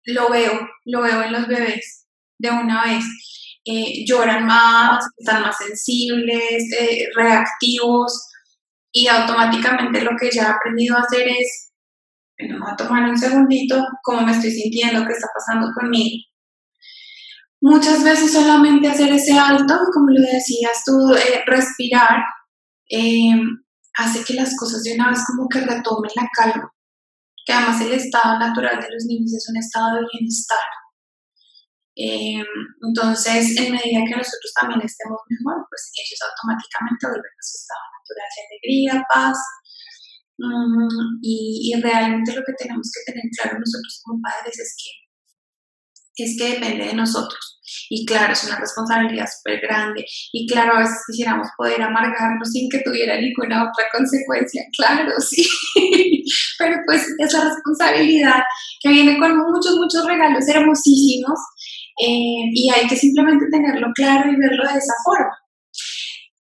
lo 0.06 0.30
veo, 0.30 0.68
lo 0.86 1.02
veo 1.02 1.24
en 1.24 1.34
los 1.34 1.48
bebés 1.48 2.08
de 2.39 2.50
una 2.52 2.84
vez. 2.84 3.06
Eh, 3.65 4.06
lloran 4.06 4.46
más, 4.46 5.06
están 5.18 5.41
más 5.41 5.58
sensibles, 5.58 6.63
eh, 6.80 7.08
reactivos 7.15 8.28
y 8.97 9.10
automáticamente 9.10 10.01
lo 10.01 10.12
que 10.17 10.31
ya 10.31 10.43
he 10.43 10.45
aprendido 10.45 10.95
a 10.95 11.01
hacer 11.01 11.27
es, 11.27 11.73
bueno, 12.39 12.63
voy 12.63 12.71
a 12.71 12.75
tomar 12.77 13.03
un 13.10 13.17
segundito, 13.17 13.86
cómo 14.01 14.21
me 14.21 14.31
estoy 14.31 14.51
sintiendo, 14.51 15.05
qué 15.05 15.12
está 15.12 15.27
pasando 15.36 15.67
conmigo. 15.77 16.23
Muchas 17.60 18.05
veces 18.05 18.31
solamente 18.31 18.88
hacer 18.88 19.12
ese 19.12 19.38
alto, 19.38 19.75
como 19.93 20.12
lo 20.12 20.21
decías 20.21 20.81
tú, 20.86 21.13
eh, 21.13 21.43
respirar, 21.45 22.23
hace 23.97 24.23
que 24.23 24.34
las 24.34 24.55
cosas 24.58 24.81
de 24.84 24.93
una 24.93 25.10
vez 25.10 25.19
como 25.27 25.49
que 25.49 25.60
retomen 25.60 26.12
la 26.15 26.29
calma, 26.34 26.71
que 27.45 27.51
además 27.51 27.81
el 27.81 27.91
estado 27.91 28.39
natural 28.39 28.79
de 28.79 28.93
los 28.93 29.03
niños 29.08 29.34
es 29.34 29.49
un 29.49 29.58
estado 29.58 29.95
de 29.95 30.08
bienestar. 30.13 30.67
Eh, 31.97 32.43
entonces, 32.81 33.58
en 33.58 33.73
medida 33.73 34.08
que 34.08 34.15
nosotros 34.15 34.53
también 34.58 34.79
estemos 34.86 35.19
mejor, 35.27 35.67
pues 35.67 35.91
ellos 35.99 36.19
automáticamente 36.31 37.08
vuelven 37.08 37.36
a 37.36 37.43
su 37.43 37.58
estado 37.60 37.94
natural 38.06 38.30
de 38.36 38.46
alegría, 38.46 39.04
paz. 39.13 39.38
Mm, 40.38 41.20
y, 41.22 41.72
y, 41.72 41.82
realmente 41.82 42.34
lo 42.34 42.44
que 42.44 42.54
tenemos 42.58 42.91
que 42.91 43.12
tener 43.12 43.24
claro 43.39 43.58
nosotros 43.58 44.02
como 44.04 44.20
padres 44.22 44.60
es 44.60 44.76
que 44.76 45.06
es 46.18 46.38
que 46.38 46.54
depende 46.54 46.86
de 46.86 46.94
nosotros. 46.94 47.60
Y 47.89 48.06
claro, 48.06 48.34
es 48.34 48.44
una 48.46 48.60
responsabilidad 48.60 49.28
súper 49.28 49.60
grande. 49.62 50.06
Y 50.32 50.48
claro, 50.48 50.76
a 50.76 50.80
veces 50.80 50.98
quisiéramos 51.08 51.48
poder 51.58 51.82
amargarnos 51.82 52.50
sin 52.52 52.70
que 52.70 52.82
tuviera 52.86 53.20
ninguna 53.20 53.63
otra 53.63 53.86
consecuencia. 53.91 54.63
Claro, 54.78 55.12
sí. 55.20 55.46
Pero 56.58 56.78
pues 56.86 57.06
es 57.18 57.34
la 57.34 57.44
responsabilidad 57.44 58.41
que 58.82 58.89
viene 58.89 59.20
con 59.20 59.38
muchos, 59.38 59.76
muchos 59.76 60.06
regalos 60.06 60.48
hermosísimos. 60.48 61.39
Eh, 62.00 62.52
y 62.54 62.70
hay 62.70 62.88
que 62.88 62.96
simplemente 62.96 63.46
tenerlo 63.52 63.88
claro 63.96 64.30
y 64.30 64.36
verlo 64.36 64.63
de 64.63 64.78
esa 64.78 64.94
forma. 65.06 65.44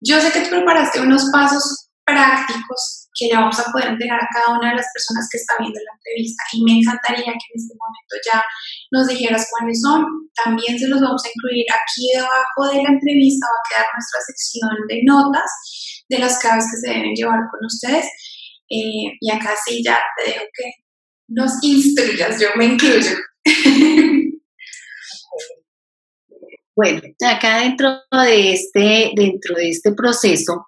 Yo 0.05 0.19
sé 0.19 0.31
que 0.31 0.41
tú 0.41 0.49
preparaste 0.49 1.01
unos 1.01 1.29
pasos 1.31 1.89
prácticos 2.05 3.07
que 3.15 3.27
le 3.27 3.35
vamos 3.35 3.57
a 3.59 3.71
poder 3.71 3.93
entregar 3.93 4.19
a 4.19 4.27
cada 4.33 4.57
una 4.57 4.71
de 4.71 4.77
las 4.77 4.87
personas 4.93 5.27
que 5.31 5.37
está 5.37 5.53
viendo 5.59 5.79
la 5.79 5.95
entrevista. 5.95 6.43
Y 6.51 6.63
me 6.65 6.73
encantaría 6.81 7.31
que 7.31 7.47
en 7.47 7.55
este 7.55 7.75
momento 7.77 8.13
ya 8.25 8.43
nos 8.91 9.07
dijeras 9.07 9.47
cuáles 9.51 9.79
son. 9.81 10.03
También 10.43 10.77
se 10.77 10.87
los 10.87 10.99
vamos 10.99 11.21
a 11.23 11.29
incluir 11.29 11.65
aquí 11.69 12.09
debajo 12.15 12.61
de 12.73 12.83
la 12.83 12.89
entrevista, 12.89 13.45
va 13.45 13.59
a 13.61 13.67
quedar 13.69 13.87
nuestra 13.93 14.19
sección 14.27 14.71
de 14.89 14.97
notas 15.05 15.49
de 16.09 16.19
las 16.19 16.39
claves 16.39 16.65
que 16.71 16.77
se 16.81 16.89
deben 16.89 17.13
llevar 17.13 17.39
con 17.51 17.61
ustedes. 17.65 18.05
Eh, 18.69 19.13
y 19.21 19.31
acá 19.31 19.53
sí 19.63 19.83
ya 19.85 19.99
te 20.17 20.31
dejo 20.31 20.45
que 20.51 20.67
nos 21.29 21.63
instruyas, 21.63 22.41
yo 22.41 22.49
me 22.55 22.65
incluyo. 22.65 23.15
Bueno, 26.75 27.01
acá 27.29 27.59
dentro 27.59 28.01
de 28.11 28.53
este, 28.53 29.11
dentro 29.15 29.55
de 29.55 29.69
este 29.69 29.93
proceso, 29.93 30.67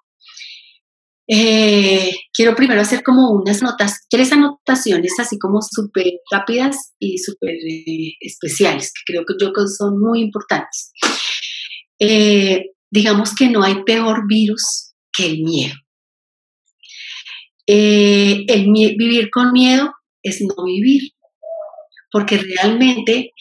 eh, 1.28 2.14
quiero 2.32 2.54
primero 2.54 2.80
hacer 2.80 3.02
como 3.02 3.32
unas 3.32 3.60
notas, 3.60 4.06
tres 4.08 4.30
anotaciones 4.30 5.18
así 5.18 5.36
como 5.38 5.58
súper 5.60 6.20
rápidas 6.30 6.92
y 7.00 7.18
súper 7.18 7.54
eh, 7.54 8.12
especiales, 8.20 8.92
que 8.92 9.12
creo 9.12 9.24
que 9.26 9.34
yo 9.40 9.50
son 9.66 9.98
muy 9.98 10.20
importantes. 10.20 10.92
Eh, 11.98 12.66
digamos 12.90 13.34
que 13.34 13.48
no 13.48 13.64
hay 13.64 13.82
peor 13.82 14.28
virus 14.28 14.94
que 15.12 15.26
el 15.26 15.42
miedo. 15.42 15.74
el 17.66 18.66
vivir 18.96 19.28
con 19.30 19.50
miedo 19.52 19.92
es 20.22 20.40
no 20.40 20.64
vivir, 20.64 21.10
porque 22.12 22.38
realmente 22.38 23.32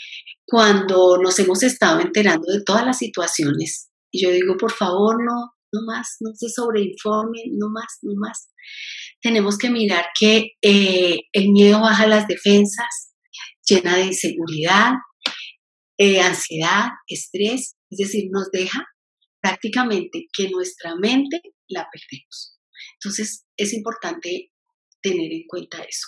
cuando 0.55 1.17
nos 1.21 1.37
hemos 1.39 1.63
estado 1.63 1.99
enterando 1.99 2.49
de 2.49 2.63
todas 2.63 2.85
las 2.85 2.99
situaciones, 2.99 3.89
y 4.09 4.23
yo 4.23 4.31
digo, 4.31 4.55
por 4.57 4.71
favor, 4.71 5.17
no, 5.21 5.51
no 5.73 5.81
más, 5.85 6.15
no 6.21 6.31
se 6.33 6.47
sobreinformen, 6.47 7.57
no 7.57 7.67
más, 7.73 7.97
no 8.03 8.13
más. 8.15 8.47
Tenemos 9.21 9.57
que 9.57 9.69
mirar 9.69 10.05
que 10.17 10.51
eh, 10.61 11.23
el 11.33 11.51
miedo 11.51 11.81
baja 11.81 12.07
las 12.07 12.25
defensas, 12.29 13.11
llena 13.67 13.97
de 13.97 14.05
inseguridad, 14.05 14.93
eh, 15.97 16.21
ansiedad, 16.21 16.87
estrés, 17.05 17.75
es 17.89 17.97
decir, 17.97 18.29
nos 18.31 18.49
deja 18.49 18.87
prácticamente 19.41 20.27
que 20.31 20.49
nuestra 20.51 20.95
mente 20.95 21.41
la 21.67 21.85
perdemos. 21.91 22.57
Entonces, 22.93 23.43
es 23.57 23.73
importante 23.73 24.53
tener 25.01 25.33
en 25.33 25.43
cuenta 25.49 25.79
eso. 25.79 26.07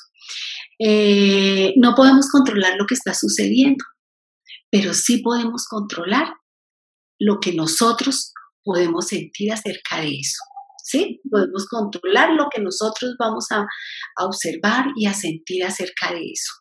Eh, 0.80 1.74
no 1.76 1.94
podemos 1.96 2.30
controlar 2.32 2.78
lo 2.78 2.86
que 2.86 2.96
está 2.96 3.14
sucediendo, 3.14 3.84
pero 4.72 4.94
sí 4.94 5.20
podemos 5.20 5.66
controlar 5.68 6.34
lo 7.20 7.40
que 7.40 7.54
nosotros 7.54 8.34
podemos 8.64 9.08
sentir 9.08 9.52
acerca 9.52 10.02
de 10.02 10.10
eso. 10.10 10.44
¿Sí? 10.84 11.20
Podemos 11.30 11.68
controlar 11.68 12.32
lo 12.32 12.48
que 12.54 12.62
nosotros 12.62 13.16
vamos 13.20 13.48
a, 13.52 13.66
observar 14.24 14.86
y 14.96 15.06
a 15.06 15.14
sentir 15.14 15.66
acerca 15.66 16.12
de 16.14 16.22
eso. 16.22 16.54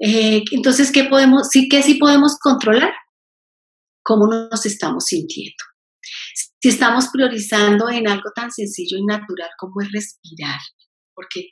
Eh, 0.00 0.42
entonces, 0.52 0.90
¿qué 0.90 1.04
podemos, 1.04 1.48
sí 1.50 1.68
que 1.68 1.82
sí 1.82 1.94
podemos 1.94 2.38
controlar? 2.40 2.92
¿Cómo 4.02 4.26
nos 4.26 4.64
estamos 4.64 5.04
sintiendo? 5.04 5.62
Si 6.60 6.68
estamos 6.68 7.08
priorizando 7.12 7.90
en 7.90 8.08
algo 8.08 8.30
tan 8.34 8.50
sencillo 8.50 8.96
y 8.96 9.04
natural 9.04 9.50
como 9.58 9.80
es 9.82 9.92
respirar, 9.92 10.58
porque 11.14 11.48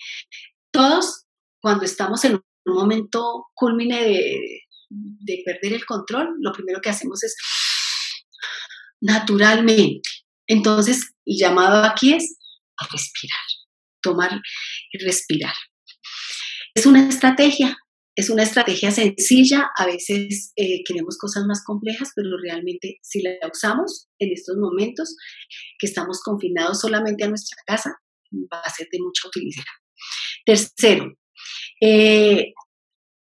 todos 0.72 1.26
cuando 1.60 1.84
estamos 1.84 2.24
en 2.24 2.34
un 2.34 2.74
momento 2.74 3.44
culmine 3.54 4.02
de 4.02 4.60
perder 5.44 5.72
el 5.74 5.84
control, 5.84 6.36
lo 6.40 6.52
primero 6.52 6.80
que 6.80 6.90
hacemos 6.90 7.22
es 7.22 7.36
naturalmente. 9.00 10.08
Entonces, 10.46 11.12
el 11.24 11.36
llamado 11.38 11.84
aquí 11.84 12.14
es 12.14 12.36
a 12.78 12.86
respirar, 12.90 13.40
tomar 14.02 14.40
y 14.92 15.04
respirar. 15.04 15.54
Es 16.74 16.86
una 16.86 17.08
estrategia, 17.08 17.76
es 18.16 18.30
una 18.30 18.42
estrategia 18.42 18.90
sencilla, 18.90 19.70
a 19.76 19.86
veces 19.86 20.52
eh, 20.56 20.82
queremos 20.84 21.16
cosas 21.18 21.44
más 21.46 21.62
complejas, 21.64 22.10
pero 22.14 22.30
realmente 22.42 22.98
si 23.02 23.22
la 23.22 23.32
usamos 23.52 24.08
en 24.18 24.32
estos 24.32 24.56
momentos 24.56 25.16
que 25.78 25.86
estamos 25.86 26.20
confinados 26.22 26.80
solamente 26.80 27.24
a 27.24 27.28
nuestra 27.28 27.56
casa, 27.66 27.90
va 28.52 28.60
a 28.60 28.70
ser 28.70 28.88
de 28.90 28.98
mucha 29.00 29.28
utilidad. 29.28 29.64
Tercero, 30.44 31.12
eh, 31.80 32.52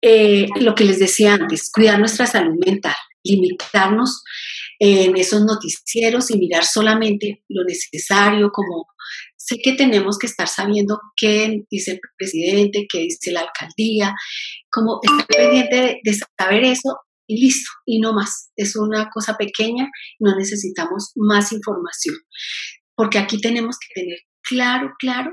eh, 0.06 0.48
lo 0.60 0.76
que 0.76 0.84
les 0.84 1.00
decía 1.00 1.36
antes, 1.36 1.72
cuidar 1.72 1.98
nuestra 1.98 2.28
salud 2.28 2.60
mental, 2.66 2.96
limitarnos 3.24 4.22
en 4.78 5.16
esos 5.16 5.46
noticieros 5.46 6.30
y 6.30 6.38
mirar 6.38 6.66
solamente 6.66 7.42
lo 7.48 7.64
necesario, 7.64 8.52
como 8.52 8.88
sé 9.38 9.60
que 9.64 9.74
tenemos 9.74 10.18
que 10.18 10.28
estar 10.28 10.50
sabiendo 10.50 11.00
qué 11.16 11.64
dice 11.72 11.92
el 11.92 12.00
presidente, 12.18 12.86
qué 12.92 13.00
dice 13.00 13.32
la 13.32 13.42
alcaldía, 13.42 14.14
como 14.70 15.00
estar 15.02 15.26
pendiente 15.26 16.02
de, 16.04 16.20
saber 16.38 16.66
eso 16.66 16.98
y 17.26 17.40
listo, 17.40 17.72
y 17.86 18.02
no 18.02 18.12
más. 18.12 18.52
Es 18.58 18.76
una 18.76 19.10
cosa 19.10 19.38
pequeña, 19.38 19.88
no 20.20 20.36
necesitamos 20.36 21.14
más 21.16 21.54
información, 21.54 22.18
porque 22.94 23.20
aquí 23.20 23.40
tenemos 23.40 23.78
que 23.80 24.02
tener 24.02 24.18
claro, 24.42 24.92
claro, 25.00 25.32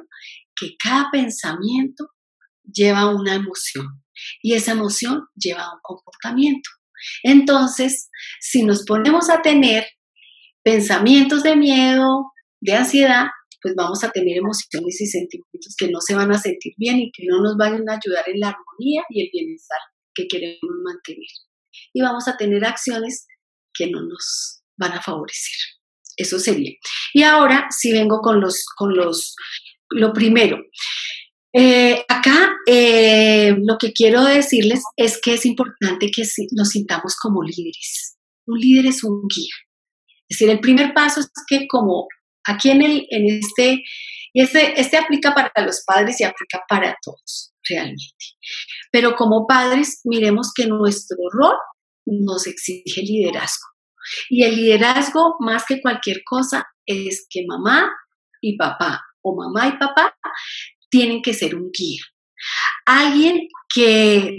que 0.55 0.77
cada 0.79 1.11
pensamiento 1.11 2.11
lleva 2.73 3.13
una 3.13 3.35
emoción 3.35 4.01
y 4.43 4.55
esa 4.55 4.73
emoción 4.73 5.27
lleva 5.35 5.73
un 5.73 5.81
comportamiento. 5.83 6.71
Entonces, 7.23 8.11
si 8.41 8.63
nos 8.63 8.85
ponemos 8.85 9.31
a 9.31 9.43
tener 9.43 9.87
pensamientos 10.63 11.43
de 11.43 11.57
miedo, 11.57 12.33
de 12.61 12.75
ansiedad, 12.75 13.27
pues 13.63 13.75
vamos 13.77 14.03
a 14.05 14.11
tener 14.11 14.39
emociones 14.39 15.01
y 15.01 15.07
sentimientos 15.07 15.75
que 15.79 15.89
no 15.89 16.01
se 16.01 16.15
van 16.15 16.33
a 16.33 16.39
sentir 16.39 16.73
bien 16.77 16.99
y 16.99 17.11
que 17.13 17.25
no 17.27 17.43
nos 17.43 17.57
van 17.57 17.89
a 17.89 17.95
ayudar 17.95 18.29
en 18.29 18.41
la 18.41 18.49
armonía 18.49 19.03
y 19.11 19.23
el 19.23 19.31
bienestar 19.33 19.79
que 20.15 20.27
queremos 20.29 20.77
mantener. 20.85 21.29
Y 21.93 22.03
vamos 22.03 22.27
a 22.29 22.37
tener 22.37 22.65
acciones 22.65 23.27
que 23.75 23.91
no 23.91 24.03
nos 24.03 24.63
van 24.77 24.93
a 24.93 25.03
favorecer. 25.03 25.57
Eso 26.17 26.39
sería. 26.39 26.73
Y 27.15 27.23
ahora 27.23 27.69
sí 27.71 27.93
vengo 27.93 28.21
con 28.21 28.41
los, 28.41 28.65
con 28.77 28.95
los, 28.95 29.35
lo 29.91 30.13
primero. 30.13 30.59
Eh, 31.53 32.05
acá 32.09 32.53
eh, 32.67 33.57
lo 33.59 33.77
que 33.79 33.93
quiero 33.93 34.23
decirles 34.25 34.83
es 34.97 35.21
que 35.21 35.35
es 35.35 35.45
importante 35.47 36.11
que 36.11 36.23
nos 36.53 36.69
sintamos 36.69 37.17
como 37.17 37.43
líderes. 37.43 38.17
Un 38.47 38.59
líder 38.59 38.87
es 38.87 39.03
un 39.03 39.23
guía. 39.29 39.55
Es 40.29 40.39
decir, 40.39 40.51
el 40.51 40.61
primer 40.61 40.95
paso 40.95 41.21
es 41.21 41.31
que 41.49 41.67
como 41.67 42.07
aquí 42.45 42.71
en, 42.71 42.83
el, 42.83 43.07
en 43.11 43.39
este, 43.39 43.83
este, 44.33 44.81
este 44.81 44.97
aplica 44.97 45.35
para 45.35 45.51
los 45.65 45.83
padres 45.85 46.21
y 46.21 46.25
aplica 46.25 46.63
para 46.69 46.97
todos 47.03 47.53
realmente. 47.69 48.27
Pero 48.93 49.17
como 49.17 49.47
padres, 49.47 50.01
miremos 50.05 50.53
que 50.55 50.67
nuestro 50.67 51.19
rol 51.33 51.57
nos 52.07 52.47
exige 52.47 53.03
liderazgo. 53.03 53.67
Y 54.29 54.45
el 54.45 54.57
liderazgo, 54.57 55.37
más 55.41 55.65
que 55.67 55.81
cualquier 55.81 56.23
cosa, 56.25 56.67
es 56.87 57.27
que 57.29 57.45
mamá 57.47 57.91
y 58.41 58.57
papá 58.57 59.03
o 59.23 59.37
mamá 59.37 59.69
y 59.69 59.79
papá 59.79 60.17
tienen 60.91 61.23
que 61.23 61.35
ser 61.35 61.55
un 61.55 61.71
guía. 61.73 62.03
Alguien 62.85 63.49
que 63.73 64.39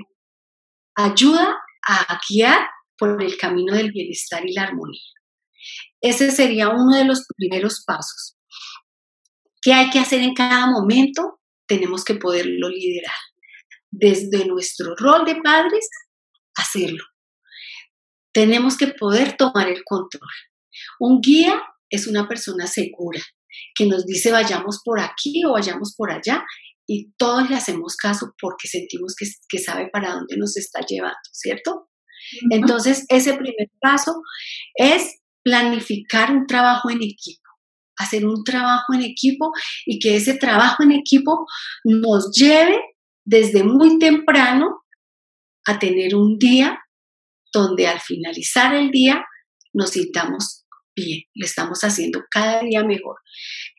ayuda 0.96 1.58
a 1.88 2.20
guiar 2.30 2.68
por 2.98 3.22
el 3.24 3.38
camino 3.38 3.74
del 3.74 3.92
bienestar 3.92 4.48
y 4.48 4.54
la 4.54 4.64
armonía. 4.64 5.02
Ese 6.02 6.32
sería 6.32 6.70
uno 6.70 6.96
de 6.96 7.06
los 7.06 7.26
primeros 7.36 7.84
pasos. 7.86 8.36
¿Qué 9.62 9.74
hay 9.74 9.90
que 9.90 10.00
hacer 10.00 10.22
en 10.22 10.34
cada 10.34 10.68
momento? 10.68 11.40
Tenemos 11.68 12.04
que 12.04 12.16
poderlo 12.16 12.70
liderar. 12.70 13.16
Desde 13.92 14.46
nuestro 14.46 14.96
rol 14.96 15.26
de 15.26 15.36
padres, 15.42 15.88
hacerlo. 16.56 17.04
Tenemos 18.34 18.78
que 18.78 18.88
poder 18.88 19.38
tomar 19.38 19.68
el 19.68 19.84
control. 19.84 20.30
Un 21.00 21.22
guía 21.22 21.62
es 21.90 22.08
una 22.08 22.28
persona 22.28 22.66
segura 22.68 23.22
que 23.76 23.86
nos 23.86 24.06
dice 24.06 24.32
vayamos 24.32 24.82
por 24.84 25.00
aquí 25.00 25.44
o 25.46 25.54
vayamos 25.54 25.96
por 25.96 26.12
allá 26.12 26.44
y 26.88 27.14
todos 27.18 27.50
le 27.50 27.56
hacemos 27.56 27.96
caso 27.96 28.34
porque 28.40 28.68
sentimos 28.68 29.16
que, 29.16 29.58
sabe 29.60 29.90
para 29.92 30.14
dónde 30.14 30.36
nos 30.38 30.58
está 30.58 30.82
llevando, 30.82 31.18
¿cierto? 31.32 31.90
Entonces, 32.50 33.06
ese 33.08 33.34
primer 33.34 33.70
paso 33.80 34.22
es 34.76 35.22
planificar 35.44 36.32
un 36.32 36.46
trabajo 36.48 36.90
en 36.90 37.02
equipo, 37.02 37.50
hacer 37.98 38.26
un 38.26 38.44
trabajo 38.44 38.94
en 38.94 39.04
equipo 39.04 39.52
y 39.86 40.00
que 40.00 40.18
ese 40.18 40.36
trabajo 40.36 40.84
en 40.84 40.92
equipo 40.92 41.46
nos 41.86 42.32
lleve 42.36 42.80
desde 43.26 43.64
muy 43.64 43.98
temprano 43.98 44.82
a 45.66 45.80
tener 45.80 46.16
un 46.16 46.38
día 46.38 46.78
donde 47.54 47.88
al 47.88 48.00
finalizar 48.00 48.76
el 48.76 48.92
día 48.92 49.24
nos 49.74 49.92
sintamos 49.92 50.61
bien, 51.04 51.22
lo 51.36 51.46
estamos 51.46 51.80
haciendo 51.82 52.22
cada 52.30 52.62
día 52.62 52.84
mejor. 52.84 53.18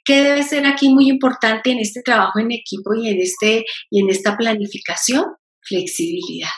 ¿Qué 0.05 0.23
debe 0.23 0.43
ser 0.43 0.66
aquí 0.66 0.89
muy 0.89 1.09
importante 1.09 1.70
en 1.70 1.79
este 1.79 2.03
trabajo 2.03 2.39
en 2.39 2.51
equipo 2.51 2.95
y 2.95 3.09
en, 3.09 3.20
este, 3.20 3.64
y 3.91 4.01
en 4.01 4.11
esta 4.11 4.37
planificación? 4.37 5.25
Flexibilidad. 5.61 6.51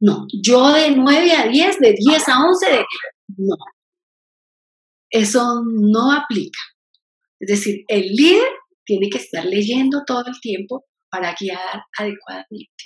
No, 0.00 0.26
yo 0.42 0.72
de 0.72 0.90
9 0.90 1.32
a 1.32 1.48
10, 1.48 1.78
de 1.78 1.94
10 1.96 2.28
a 2.28 2.44
11, 2.44 2.70
de... 2.70 2.84
no. 3.36 3.56
Eso 5.10 5.62
no 5.66 6.12
aplica. 6.12 6.60
Es 7.40 7.48
decir, 7.48 7.84
el 7.88 8.06
líder 8.14 8.48
tiene 8.84 9.08
que 9.10 9.18
estar 9.18 9.44
leyendo 9.44 10.02
todo 10.06 10.24
el 10.26 10.40
tiempo 10.40 10.84
para 11.10 11.34
guiar 11.38 11.84
adecuadamente. 11.98 12.84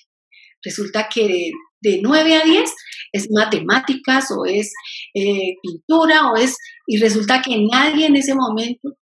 Resulta 0.64 1.08
que 1.12 1.50
de, 1.80 2.00
9 2.02 2.36
a 2.36 2.44
10 2.44 2.72
es 3.12 3.28
matemáticas 3.30 4.30
o 4.30 4.44
es 4.46 4.72
eh, 5.14 5.56
pintura 5.62 6.30
o 6.30 6.36
es... 6.36 6.56
Y 6.86 6.98
resulta 6.98 7.42
que 7.42 7.56
nadie 7.70 8.06
en 8.06 8.16
ese 8.16 8.34
momento 8.34 8.96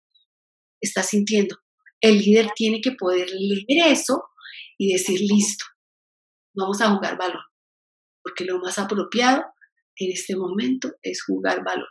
está 0.81 1.03
sintiendo. 1.03 1.57
El 2.01 2.19
líder 2.19 2.49
tiene 2.55 2.81
que 2.81 2.93
poder 2.93 3.29
leer 3.29 3.91
eso 3.91 4.23
y 4.77 4.93
decir, 4.93 5.19
listo, 5.19 5.65
vamos 6.55 6.81
a 6.81 6.89
jugar 6.89 7.17
balón. 7.17 7.43
Porque 8.23 8.45
lo 8.45 8.59
más 8.59 8.79
apropiado 8.79 9.43
en 9.97 10.11
este 10.11 10.35
momento 10.35 10.91
es 11.01 11.23
jugar 11.23 11.63
balón. 11.63 11.87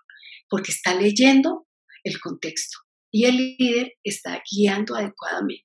Porque 0.49 0.73
está 0.73 0.95
leyendo 0.95 1.67
el 2.05 2.21
contexto 2.21 2.79
y 3.11 3.27
el 3.27 3.37
líder 3.37 3.93
está 4.03 4.43
guiando 4.51 4.95
adecuadamente. 4.95 5.65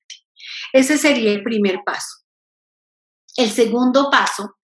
Ese 0.71 0.97
sería 0.97 1.31
el 1.31 1.43
primer 1.43 1.79
paso. 1.85 2.22
El 3.37 3.49
segundo 3.49 4.09
paso 4.11 4.55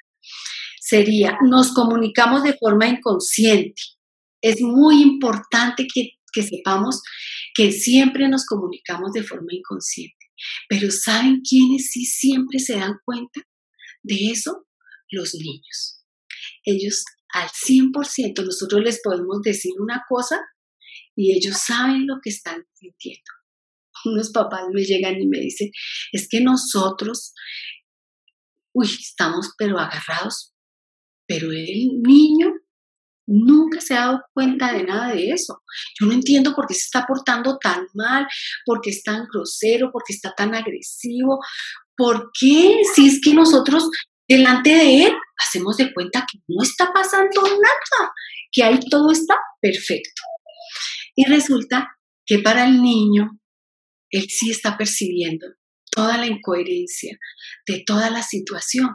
sería, 0.79 1.37
nos 1.43 1.73
comunicamos 1.73 2.43
de 2.43 2.55
forma 2.57 2.87
inconsciente. 2.87 3.81
Es 4.41 4.61
muy 4.61 5.01
importante 5.01 5.85
que, 5.93 6.11
que 6.33 6.43
sepamos 6.43 7.01
que 7.55 7.71
siempre 7.71 8.27
nos 8.29 8.45
comunicamos 8.45 9.11
de 9.13 9.23
forma 9.23 9.49
inconsciente. 9.51 10.15
Pero 10.67 10.89
¿saben 10.91 11.41
quiénes 11.41 11.91
sí 11.91 12.05
siempre 12.05 12.59
se 12.59 12.77
dan 12.77 12.93
cuenta 13.03 13.41
de 14.03 14.31
eso? 14.31 14.65
Los 15.11 15.33
niños. 15.33 16.03
Ellos 16.63 17.03
al 17.33 17.49
100%, 17.49 18.43
nosotros 18.43 18.81
les 18.81 19.01
podemos 19.03 19.41
decir 19.43 19.71
una 19.79 20.03
cosa 20.07 20.39
y 21.15 21.35
ellos 21.35 21.57
saben 21.57 22.07
lo 22.07 22.15
que 22.23 22.29
están 22.29 22.65
sintiendo. 22.73 23.31
Unos 24.05 24.31
papás 24.31 24.63
me 24.71 24.83
llegan 24.83 25.19
y 25.19 25.27
me 25.27 25.39
dicen, 25.39 25.69
es 26.11 26.27
que 26.29 26.41
nosotros, 26.41 27.33
uy, 28.79 28.87
estamos 28.87 29.53
pero 29.57 29.77
agarrados, 29.77 30.53
pero 31.27 31.51
el 31.51 32.01
niño 32.01 32.51
nunca 33.27 33.79
se 33.79 33.93
ha 33.93 34.05
dado 34.05 34.21
cuenta 34.33 34.73
de 34.73 34.83
nada 34.83 35.13
de 35.13 35.31
eso. 35.31 35.61
Yo 35.99 36.07
no 36.07 36.13
entiendo 36.13 36.55
por 36.55 36.65
qué 36.65 36.73
se 36.73 36.85
está 36.85 37.05
portando 37.05 37.57
tan 37.59 37.85
mal, 37.93 38.25
por 38.65 38.81
qué 38.81 38.89
es 38.89 39.03
tan 39.03 39.27
grosero, 39.31 39.91
por 39.91 40.03
qué 40.05 40.13
está 40.13 40.33
tan 40.35 40.55
agresivo, 40.55 41.39
por 41.95 42.31
qué 42.39 42.81
si 42.95 43.07
es 43.07 43.21
que 43.23 43.33
nosotros 43.33 43.89
delante 44.27 44.71
de 44.71 45.05
él 45.05 45.13
hacemos 45.37 45.77
de 45.77 45.93
cuenta 45.93 46.25
que 46.31 46.39
no 46.47 46.63
está 46.63 46.91
pasando 46.91 47.41
nada, 47.43 48.11
que 48.51 48.63
ahí 48.63 48.79
todo 48.89 49.11
está 49.11 49.35
perfecto. 49.61 50.21
Y 51.15 51.25
resulta 51.25 51.87
que 52.25 52.39
para 52.39 52.65
el 52.65 52.81
niño, 52.81 53.39
él 54.11 54.27
sí 54.29 54.49
está 54.49 54.77
percibiendo 54.77 55.45
toda 55.91 56.17
la 56.17 56.27
incoherencia 56.27 57.17
de 57.67 57.83
toda 57.85 58.09
la 58.09 58.23
situación. 58.23 58.89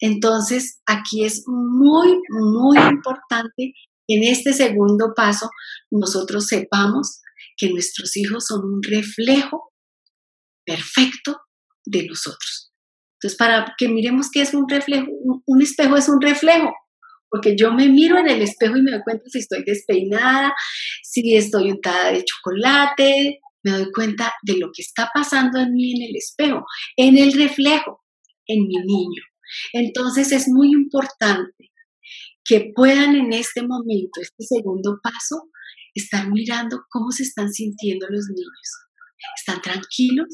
Entonces, 0.00 0.80
aquí 0.86 1.24
es 1.24 1.44
muy, 1.46 2.20
muy 2.30 2.78
importante 2.78 3.72
que 4.06 4.14
en 4.16 4.24
este 4.24 4.52
segundo 4.52 5.12
paso 5.16 5.48
nosotros 5.90 6.46
sepamos 6.46 7.20
que 7.56 7.70
nuestros 7.70 8.16
hijos 8.16 8.46
son 8.46 8.60
un 8.64 8.82
reflejo 8.82 9.72
perfecto 10.64 11.38
de 11.86 12.06
nosotros. 12.06 12.72
Entonces, 13.14 13.38
para 13.38 13.74
que 13.78 13.88
miremos 13.88 14.30
qué 14.30 14.42
es 14.42 14.52
un 14.52 14.68
reflejo, 14.68 15.06
un 15.46 15.62
espejo 15.62 15.96
es 15.96 16.08
un 16.08 16.20
reflejo, 16.20 16.70
porque 17.30 17.56
yo 17.56 17.72
me 17.72 17.88
miro 17.88 18.18
en 18.18 18.28
el 18.28 18.42
espejo 18.42 18.76
y 18.76 18.82
me 18.82 18.90
doy 18.90 19.00
cuenta 19.02 19.24
si 19.28 19.38
estoy 19.38 19.64
despeinada, 19.64 20.52
si 21.02 21.34
estoy 21.34 21.70
untada 21.70 22.12
de 22.12 22.24
chocolate, 22.24 23.40
me 23.66 23.72
doy 23.72 23.90
cuenta 23.92 24.32
de 24.42 24.58
lo 24.58 24.68
que 24.72 24.82
está 24.82 25.10
pasando 25.12 25.58
en 25.58 25.72
mí 25.72 25.92
en 25.96 26.08
el 26.08 26.16
espejo, 26.16 26.64
en 26.96 27.18
el 27.18 27.32
reflejo, 27.32 28.04
en 28.46 28.66
mi 28.68 28.76
niño. 28.76 29.22
Entonces 29.72 30.30
es 30.30 30.46
muy 30.48 30.68
importante 30.68 31.72
que 32.44 32.72
puedan 32.74 33.16
en 33.16 33.32
este 33.32 33.62
momento, 33.62 34.20
este 34.20 34.44
segundo 34.44 35.00
paso, 35.02 35.50
estar 35.94 36.30
mirando 36.30 36.84
cómo 36.90 37.10
se 37.10 37.24
están 37.24 37.52
sintiendo 37.52 38.06
los 38.08 38.26
niños. 38.28 38.68
¿Están 39.36 39.60
tranquilos? 39.60 40.28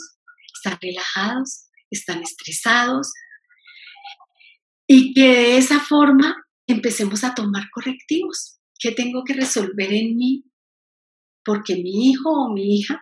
¿Están 0.54 0.78
relajados? 0.82 1.68
¿Están 1.90 2.22
estresados? 2.22 3.10
Y 4.86 5.14
que 5.14 5.26
de 5.26 5.56
esa 5.56 5.80
forma 5.80 6.36
empecemos 6.66 7.24
a 7.24 7.34
tomar 7.34 7.64
correctivos. 7.72 8.58
¿Qué 8.78 8.92
tengo 8.92 9.22
que 9.24 9.32
resolver 9.32 9.90
en 9.90 10.16
mí? 10.16 10.44
Porque 11.44 11.76
mi 11.76 12.10
hijo 12.10 12.30
o 12.30 12.52
mi 12.52 12.76
hija 12.76 13.00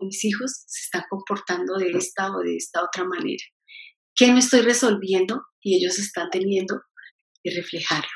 mis 0.00 0.24
hijos 0.24 0.64
se 0.66 0.84
están 0.84 1.02
comportando 1.08 1.76
de 1.76 1.90
esta 1.90 2.30
o 2.30 2.40
de 2.40 2.56
esta 2.56 2.82
otra 2.82 3.04
manera. 3.04 3.44
¿Qué 4.14 4.28
no 4.28 4.38
estoy 4.38 4.62
resolviendo? 4.62 5.42
Y 5.60 5.76
ellos 5.76 5.98
están 5.98 6.28
teniendo 6.30 6.80
que 7.42 7.54
reflejarlo. 7.54 8.08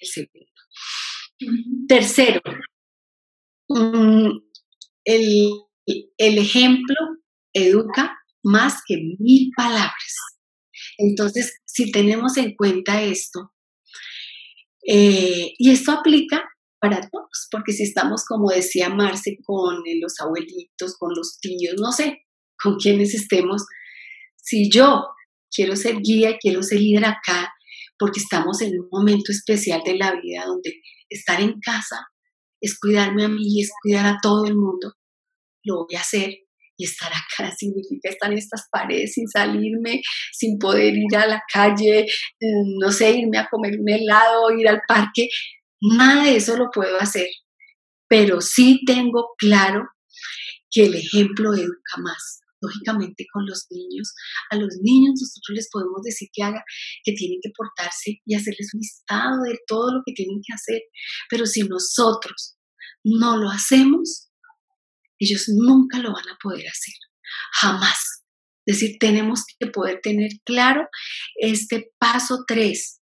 El 0.00 0.08
segundo. 0.08 0.52
Tercero, 1.88 2.40
mm, 3.68 4.30
el, 5.04 5.50
el 6.18 6.38
ejemplo 6.38 6.96
educa 7.52 8.16
más 8.42 8.82
que 8.86 8.96
mil 9.18 9.50
palabras. 9.56 10.14
Entonces, 10.98 11.60
si 11.64 11.90
tenemos 11.90 12.36
en 12.36 12.54
cuenta 12.54 13.02
esto, 13.02 13.52
eh, 14.86 15.52
y 15.58 15.70
esto 15.70 15.92
aplica 15.92 16.44
para 16.80 17.00
todos, 17.00 17.48
porque 17.50 17.72
si 17.72 17.84
estamos, 17.84 18.24
como 18.26 18.50
decía 18.50 18.88
Marce, 18.88 19.38
con 19.44 19.82
los 20.00 20.14
abuelitos, 20.20 20.96
con 20.98 21.10
los 21.14 21.38
tíos, 21.40 21.74
no 21.80 21.92
sé, 21.92 22.22
con 22.62 22.76
quienes 22.76 23.14
estemos, 23.14 23.64
si 24.36 24.70
yo 24.70 25.04
quiero 25.50 25.74
ser 25.76 25.96
guía, 26.00 26.36
quiero 26.40 26.62
ser 26.62 26.80
líder 26.80 27.06
acá, 27.06 27.52
porque 27.98 28.20
estamos 28.20 28.60
en 28.60 28.78
un 28.78 28.88
momento 28.90 29.32
especial 29.32 29.82
de 29.84 29.96
la 29.96 30.12
vida 30.12 30.44
donde 30.46 30.74
estar 31.08 31.40
en 31.40 31.58
casa 31.60 31.96
es 32.60 32.78
cuidarme 32.78 33.24
a 33.24 33.28
mí 33.28 33.42
y 33.42 33.62
es 33.62 33.70
cuidar 33.82 34.06
a 34.06 34.18
todo 34.22 34.44
el 34.44 34.54
mundo, 34.54 34.92
lo 35.64 35.84
voy 35.84 35.96
a 35.96 36.00
hacer 36.00 36.34
y 36.78 36.84
estar 36.84 37.10
acá 37.10 37.50
significa 37.56 38.10
estar 38.10 38.30
en 38.30 38.38
estas 38.38 38.68
paredes 38.70 39.14
sin 39.14 39.26
salirme, 39.28 40.02
sin 40.32 40.58
poder 40.58 40.94
ir 40.94 41.16
a 41.16 41.26
la 41.26 41.42
calle, 41.52 42.06
mm, 42.40 42.78
no 42.80 42.92
sé, 42.92 43.12
irme 43.12 43.38
a 43.38 43.48
comer 43.50 43.74
un 43.78 43.88
helado, 43.88 44.50
ir 44.56 44.68
al 44.68 44.80
parque. 44.86 45.28
Nada 45.80 46.24
de 46.24 46.36
eso 46.36 46.56
lo 46.56 46.70
puedo 46.72 46.98
hacer. 47.00 47.28
Pero 48.08 48.40
sí 48.40 48.80
tengo 48.86 49.34
claro 49.38 49.88
que 50.70 50.86
el 50.86 50.94
ejemplo 50.94 51.54
educa 51.54 52.00
más. 52.02 52.40
lógicamente 52.60 53.26
con 53.32 53.46
los 53.46 53.66
niños. 53.70 54.12
A 54.50 54.56
los 54.56 54.76
niños 54.82 55.20
nosotros 55.20 55.54
les 55.54 55.68
podemos 55.70 56.02
decir 56.02 56.28
que 56.32 56.42
haga, 56.42 56.64
que 57.04 57.12
tienen 57.12 57.38
que 57.42 57.50
portarse 57.56 58.20
y 58.24 58.34
hacerles 58.34 58.70
un 58.74 58.80
listado 58.80 59.42
de 59.42 59.58
todo 59.66 59.92
lo 59.92 60.02
que 60.04 60.12
tienen 60.12 60.40
que 60.44 60.54
hacer. 60.54 60.82
Pero 61.28 61.46
si 61.46 61.62
nosotros 61.62 62.56
no 63.04 63.36
lo 63.36 63.50
hacemos, 63.50 64.28
ellos 65.18 65.46
nunca 65.48 65.98
lo 65.98 66.12
van 66.12 66.28
a 66.28 66.38
poder 66.42 66.66
hacer. 66.66 66.94
Jamás. 67.60 68.22
Es 68.66 68.80
decir, 68.80 68.96
tenemos 68.98 69.44
que 69.58 69.68
poder 69.68 70.00
tener 70.02 70.30
claro 70.44 70.88
este 71.36 71.92
paso 71.98 72.44
3, 72.48 73.00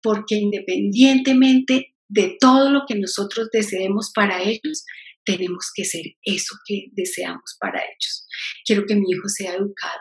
porque 0.00 0.36
independientemente 0.36 1.94
de 2.12 2.36
todo 2.38 2.70
lo 2.70 2.82
que 2.86 2.94
nosotros 2.94 3.48
deseemos 3.50 4.12
para 4.14 4.42
ellos, 4.42 4.84
tenemos 5.24 5.70
que 5.74 5.84
ser 5.84 6.02
eso 6.22 6.54
que 6.66 6.88
deseamos 6.92 7.56
para 7.58 7.80
ellos. 7.80 8.26
Quiero 8.66 8.84
que 8.86 8.96
mi 8.96 9.06
hijo 9.10 9.28
sea 9.28 9.54
educado, 9.54 10.00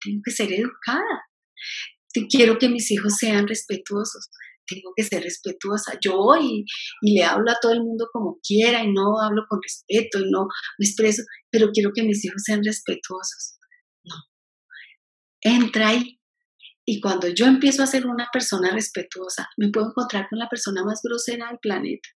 tengo 0.00 0.20
que 0.24 0.32
ser 0.32 0.52
educada. 0.52 1.22
Quiero 2.30 2.58
que 2.58 2.68
mis 2.68 2.90
hijos 2.90 3.14
sean 3.18 3.46
respetuosos, 3.46 4.30
tengo 4.66 4.92
que 4.96 5.04
ser 5.04 5.22
respetuosa. 5.22 5.96
Yo 6.00 6.14
y, 6.40 6.64
y, 7.02 7.18
le 7.18 7.24
hablo 7.24 7.50
a 7.50 7.58
todo 7.60 7.72
el 7.72 7.82
mundo 7.82 8.08
como 8.12 8.38
quiera 8.42 8.82
y 8.82 8.92
no 8.92 9.20
hablo 9.20 9.44
con 9.48 9.60
respeto 9.62 10.20
y 10.20 10.30
no 10.30 10.46
me 10.78 10.86
expreso, 10.86 11.22
pero 11.50 11.70
quiero 11.72 11.90
que 11.94 12.02
mis 12.02 12.24
hijos 12.24 12.42
sean 12.44 12.62
respetuosos. 12.64 13.58
No. 14.04 14.14
Entra 15.40 15.88
ahí. 15.88 16.20
Y 16.86 17.00
cuando 17.00 17.28
yo 17.28 17.46
empiezo 17.46 17.82
a 17.82 17.86
ser 17.86 18.06
una 18.06 18.28
persona 18.32 18.70
respetuosa, 18.70 19.48
me 19.56 19.70
puedo 19.70 19.88
encontrar 19.88 20.28
con 20.28 20.38
la 20.38 20.48
persona 20.48 20.84
más 20.84 21.00
grosera 21.02 21.48
del 21.48 21.58
planeta. 21.58 22.08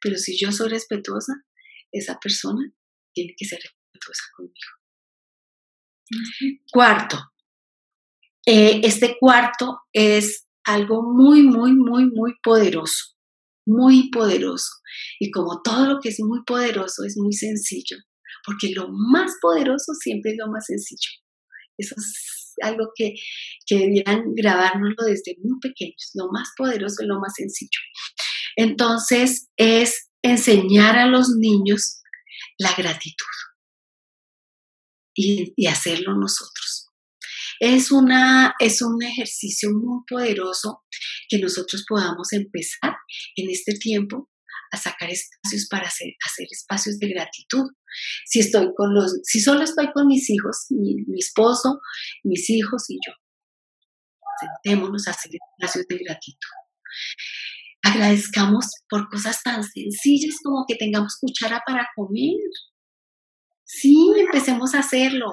Pero 0.00 0.16
si 0.16 0.36
yo 0.36 0.50
soy 0.50 0.68
respetuosa, 0.68 1.32
esa 1.92 2.18
persona 2.18 2.72
tiene 3.12 3.34
que 3.36 3.44
ser 3.44 3.60
respetuosa 3.60 4.22
conmigo. 4.36 4.54
Cuarto, 6.70 7.18
eh, 8.46 8.80
este 8.84 9.16
cuarto 9.18 9.80
es 9.92 10.46
algo 10.64 11.02
muy, 11.02 11.42
muy, 11.42 11.72
muy, 11.72 12.06
muy 12.06 12.34
poderoso, 12.42 13.16
muy 13.66 14.10
poderoso. 14.10 14.70
Y 15.18 15.30
como 15.30 15.62
todo 15.62 15.86
lo 15.86 16.00
que 16.00 16.10
es 16.10 16.20
muy 16.20 16.42
poderoso 16.44 17.04
es 17.04 17.16
muy 17.16 17.32
sencillo, 17.32 17.96
porque 18.44 18.70
lo 18.74 18.88
más 18.88 19.32
poderoso 19.40 19.94
siempre 19.94 20.32
es 20.32 20.38
lo 20.38 20.48
más 20.48 20.66
sencillo. 20.66 21.10
Eso 21.78 21.94
es 21.96 22.35
algo 22.62 22.90
que, 22.94 23.14
que 23.66 24.02
grabárnoslo 24.36 25.04
desde 25.06 25.36
muy 25.42 25.58
pequeños. 25.60 26.10
Lo 26.14 26.28
más 26.32 26.48
poderoso 26.56 26.96
es 27.00 27.08
lo 27.08 27.20
más 27.20 27.34
sencillo. 27.36 27.80
Entonces 28.56 29.48
es 29.56 30.10
enseñar 30.22 30.98
a 30.98 31.06
los 31.06 31.28
niños 31.38 32.02
la 32.58 32.74
gratitud 32.74 33.26
y, 35.14 35.66
hacerlo 35.66 36.14
nosotros. 36.14 36.90
Es, 37.58 37.90
una, 37.90 38.54
es 38.58 38.82
un 38.82 39.02
ejercicio 39.02 39.70
muy 39.70 40.02
poderoso 40.06 40.84
que 41.28 41.38
nosotros 41.38 41.84
podamos 41.88 42.32
empezar 42.32 42.94
en 43.36 43.50
este 43.50 43.72
tiempo 43.78 44.30
a 44.72 44.76
sacar 44.76 45.10
espacios 45.10 45.66
para 45.70 45.86
hacer, 45.86 46.08
hacer 46.24 46.46
espacios 46.50 46.98
de 46.98 47.08
gratitud. 47.08 47.64
Si 48.26 48.40
estoy 48.40 48.72
con 48.74 48.94
los, 48.94 49.20
si 49.22 49.40
solo 49.40 49.62
estoy 49.62 49.92
con 49.92 50.06
mis 50.06 50.28
hijos, 50.30 50.66
mi, 50.70 50.96
esposo, 51.18 51.80
mis 52.24 52.48
hijos 52.50 52.88
y 52.88 52.98
yo, 53.06 53.12
sentémonos 54.64 55.06
a 55.08 55.10
hacer 55.12 55.32
espacios 55.34 55.86
de 55.88 55.98
gratitud 55.98 56.38
agradezcamos 57.82 58.66
por 58.88 59.08
cosas 59.08 59.40
tan 59.44 59.62
sencillas 59.62 60.34
como 60.42 60.64
que 60.66 60.74
tengamos 60.74 61.18
cuchara 61.20 61.62
para 61.64 61.88
comer. 61.94 62.34
Sí, 63.64 63.96
empecemos 64.16 64.74
a 64.74 64.80
hacerlo. 64.80 65.32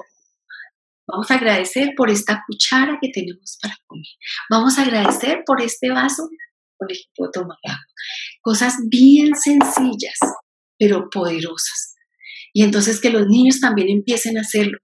Vamos 1.08 1.30
a 1.30 1.34
agradecer 1.34 1.94
por 1.96 2.10
esta 2.10 2.44
cuchara 2.46 2.98
que 3.02 3.08
tenemos 3.08 3.58
para 3.60 3.74
comer. 3.86 4.06
Vamos 4.50 4.78
a 4.78 4.82
agradecer 4.82 5.42
por 5.44 5.60
este 5.60 5.90
vaso 5.90 6.28
por 6.78 6.90
ejemplo, 6.90 7.30
tomar 7.32 7.58
agua. 7.64 7.86
Cosas 8.42 8.74
bien 8.88 9.34
sencillas, 9.34 10.18
pero 10.78 11.08
poderosas. 11.10 11.93
Y 12.54 12.62
entonces 12.62 13.00
que 13.00 13.10
los 13.10 13.26
niños 13.26 13.60
también 13.60 13.88
empiecen 13.88 14.38
a 14.38 14.42
hacerlo. 14.42 14.78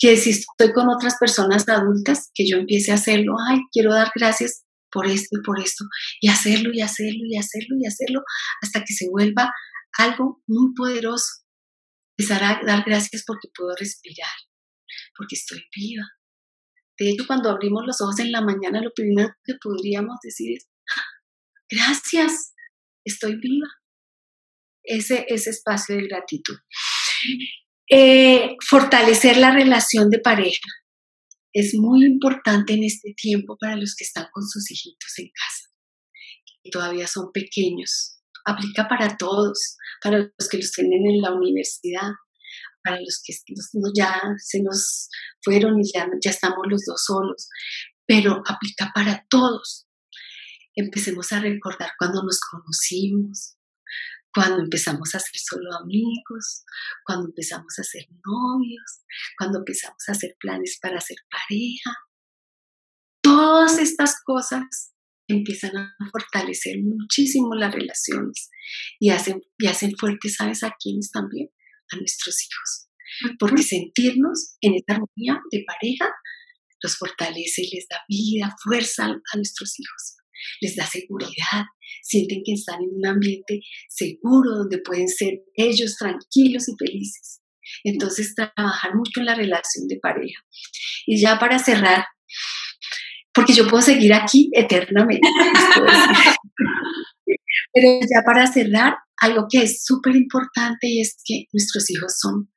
Que 0.00 0.16
si 0.16 0.30
estoy 0.30 0.72
con 0.72 0.88
otras 0.88 1.16
personas 1.20 1.68
adultas, 1.68 2.30
que 2.34 2.48
yo 2.48 2.56
empiece 2.56 2.90
a 2.90 2.96
hacerlo. 2.96 3.34
Ay, 3.48 3.60
quiero 3.70 3.92
dar 3.92 4.10
gracias 4.14 4.64
por 4.94 5.06
esto 5.06 5.36
y 5.36 5.42
por 5.42 5.60
esto, 5.60 5.84
y 6.20 6.28
hacerlo 6.28 6.70
y 6.72 6.80
hacerlo 6.80 7.24
y 7.28 7.36
hacerlo 7.36 7.76
y 7.80 7.86
hacerlo 7.86 8.22
hasta 8.62 8.84
que 8.84 8.94
se 8.94 9.08
vuelva 9.10 9.52
algo 9.98 10.42
muy 10.46 10.72
poderoso. 10.74 11.42
Empezar 12.16 12.44
a 12.44 12.60
dar 12.64 12.84
gracias 12.86 13.24
porque 13.26 13.48
puedo 13.54 13.74
respirar, 13.76 14.30
porque 15.16 15.34
estoy 15.34 15.60
viva. 15.74 16.04
De 16.96 17.10
hecho, 17.10 17.26
cuando 17.26 17.50
abrimos 17.50 17.82
los 17.84 18.00
ojos 18.00 18.20
en 18.20 18.30
la 18.30 18.40
mañana, 18.40 18.80
lo 18.80 18.92
primero 18.94 19.34
que 19.44 19.54
podríamos 19.60 20.16
decir 20.22 20.56
es, 20.56 20.68
gracias, 21.68 22.54
estoy 23.04 23.36
viva. 23.36 23.66
Ese, 24.86 25.24
ese 25.28 25.50
espacio 25.50 25.96
de 25.96 26.06
gratitud. 26.06 26.56
Eh, 27.90 28.56
fortalecer 28.66 29.36
la 29.36 29.52
relación 29.52 30.08
de 30.08 30.18
pareja 30.18 30.68
es 31.52 31.74
muy 31.74 32.04
importante 32.04 32.72
en 32.72 32.82
este 32.82 33.14
tiempo 33.16 33.56
para 33.58 33.76
los 33.76 33.94
que 33.94 34.04
están 34.04 34.26
con 34.32 34.44
sus 34.46 34.70
hijitos 34.70 35.18
en 35.18 35.28
casa, 35.28 35.70
y 36.62 36.70
todavía 36.70 37.06
son 37.06 37.30
pequeños. 37.32 38.18
Aplica 38.44 38.88
para 38.88 39.16
todos, 39.16 39.76
para 40.02 40.18
los 40.18 40.48
que 40.50 40.58
los 40.58 40.72
tienen 40.72 41.06
en 41.06 41.22
la 41.22 41.32
universidad, 41.32 42.10
para 42.82 42.98
los 43.00 43.22
que 43.24 43.32
ya 43.96 44.20
se 44.38 44.62
nos 44.62 45.08
fueron 45.42 45.80
y 45.80 45.92
ya, 45.92 46.06
ya 46.22 46.30
estamos 46.30 46.58
los 46.68 46.82
dos 46.86 47.02
solos, 47.06 47.48
pero 48.06 48.42
aplica 48.46 48.90
para 48.94 49.24
todos. 49.30 49.86
Empecemos 50.74 51.32
a 51.32 51.40
recordar 51.40 51.92
cuando 51.98 52.22
nos 52.22 52.40
conocimos, 52.40 53.53
cuando 54.34 54.62
empezamos 54.62 55.14
a 55.14 55.20
ser 55.20 55.40
solo 55.40 55.72
amigos, 55.80 56.64
cuando 57.04 57.28
empezamos 57.28 57.78
a 57.78 57.84
ser 57.84 58.06
novios, 58.26 59.04
cuando 59.38 59.58
empezamos 59.58 60.02
a 60.08 60.12
hacer 60.12 60.36
planes 60.40 60.78
para 60.82 61.00
ser 61.00 61.18
pareja. 61.30 61.96
Todas 63.22 63.78
estas 63.78 64.16
cosas 64.24 64.92
empiezan 65.28 65.76
a 65.76 65.96
fortalecer 66.10 66.76
muchísimo 66.82 67.54
las 67.54 67.72
relaciones 67.72 68.50
y 68.98 69.10
hacen, 69.10 69.40
y 69.56 69.66
hacen 69.68 69.92
fuertes, 69.98 70.34
¿sabes 70.36 70.64
a 70.64 70.74
quiénes 70.82 71.10
también? 71.10 71.48
A 71.92 71.96
nuestros 71.96 72.36
hijos. 72.42 72.88
Porque 73.38 73.62
sentirnos 73.62 74.56
en 74.60 74.74
esta 74.74 74.94
armonía 74.94 75.40
de 75.50 75.64
pareja 75.64 76.10
los 76.82 76.96
fortalece 76.96 77.62
y 77.62 77.76
les 77.76 77.86
da 77.88 77.98
vida, 78.08 78.54
fuerza 78.62 79.04
a 79.04 79.36
nuestros 79.36 79.78
hijos 79.78 80.16
les 80.60 80.76
da 80.76 80.86
seguridad, 80.86 81.64
sienten 82.02 82.42
que 82.44 82.52
están 82.52 82.82
en 82.82 82.90
un 82.92 83.06
ambiente 83.06 83.60
seguro 83.88 84.50
donde 84.56 84.78
pueden 84.78 85.08
ser 85.08 85.40
ellos 85.54 85.96
tranquilos 85.96 86.68
y 86.68 86.74
felices. 86.78 87.40
Entonces, 87.82 88.34
trabajar 88.34 88.94
mucho 88.94 89.20
en 89.20 89.26
la 89.26 89.34
relación 89.34 89.88
de 89.88 89.98
pareja. 90.00 90.42
Y 91.06 91.20
ya 91.20 91.38
para 91.38 91.58
cerrar, 91.58 92.04
porque 93.32 93.52
yo 93.54 93.66
puedo 93.66 93.82
seguir 93.82 94.12
aquí 94.12 94.50
eternamente, 94.52 95.26
pero 97.72 98.00
ya 98.00 98.22
para 98.24 98.46
cerrar, 98.46 98.94
algo 99.20 99.46
que 99.50 99.62
es 99.62 99.84
súper 99.84 100.16
importante 100.16 100.88
y 100.88 101.00
es 101.00 101.16
que 101.24 101.46
nuestros 101.52 101.90
hijos 101.90 102.18
son 102.18 102.52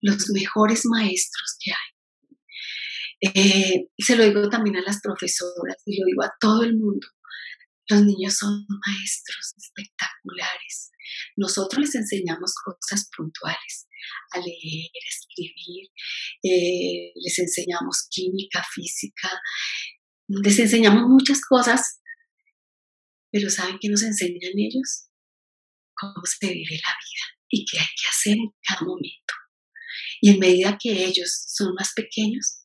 los 0.00 0.30
mejores 0.30 0.82
maestros 0.84 1.56
que 1.60 1.70
hay. 1.72 1.88
Eh, 3.20 3.88
se 3.98 4.16
lo 4.16 4.24
digo 4.24 4.48
también 4.48 4.76
a 4.76 4.82
las 4.82 5.00
profesoras 5.00 5.76
y 5.84 6.00
lo 6.00 6.06
digo 6.06 6.22
a 6.22 6.32
todo 6.40 6.62
el 6.62 6.76
mundo. 6.76 7.06
Los 7.88 8.02
niños 8.02 8.36
son 8.36 8.66
maestros 8.68 9.54
espectaculares. 9.56 10.90
Nosotros 11.36 11.80
les 11.80 11.94
enseñamos 11.94 12.54
cosas 12.54 13.08
puntuales, 13.16 13.88
a 14.32 14.38
leer, 14.38 14.90
a 14.92 15.08
escribir, 15.08 15.88
eh, 16.42 17.12
les 17.14 17.38
enseñamos 17.38 18.06
química, 18.10 18.62
física, 18.74 19.30
les 20.28 20.58
enseñamos 20.58 21.08
muchas 21.08 21.40
cosas, 21.40 22.00
pero 23.32 23.48
¿saben 23.48 23.78
qué 23.80 23.88
nos 23.88 24.02
enseñan 24.02 24.52
ellos? 24.56 25.08
Cómo 25.94 26.22
se 26.24 26.46
vive 26.46 26.76
la 26.82 26.92
vida 26.92 27.24
y 27.48 27.64
qué 27.64 27.78
hay 27.78 27.86
que 27.86 28.08
hacer 28.08 28.36
en 28.36 28.50
cada 28.66 28.82
momento. 28.82 29.34
Y 30.20 30.30
en 30.30 30.38
medida 30.38 30.78
que 30.78 31.04
ellos 31.04 31.44
son 31.48 31.72
más 31.74 31.92
pequeños, 31.94 32.64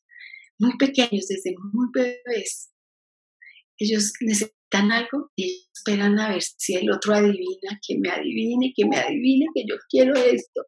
muy 0.58 0.76
pequeños, 0.76 1.26
desde 1.28 1.54
muy 1.72 1.88
bebés, 1.92 2.70
ellos 3.78 4.12
necesitan 4.20 4.63
algo 4.74 5.30
y 5.36 5.66
esperan 5.72 6.18
a 6.18 6.30
ver 6.30 6.42
si 6.42 6.74
el 6.74 6.90
otro 6.90 7.14
adivina, 7.14 7.80
que 7.86 7.96
me 7.98 8.10
adivine, 8.10 8.72
que 8.74 8.84
me 8.86 8.96
adivine, 8.96 9.46
que 9.54 9.64
yo 9.68 9.76
quiero 9.88 10.14
esto. 10.14 10.62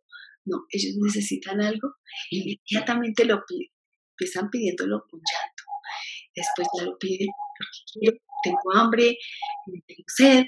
No, 0.44 0.58
ellos 0.70 0.94
necesitan 1.02 1.60
algo, 1.60 1.94
inmediatamente 2.30 3.24
lo 3.24 3.42
piden. 3.46 3.72
Empiezan 4.12 4.48
pidiéndolo 4.48 5.04
con 5.10 5.20
llanto. 5.20 5.62
Después 6.34 6.68
ya 6.78 6.84
lo 6.84 6.98
piden 6.98 7.28
porque 7.56 7.78
quiero, 7.92 8.18
tengo 8.44 8.72
hambre, 8.74 9.16
tengo 9.86 10.04
sed, 10.06 10.44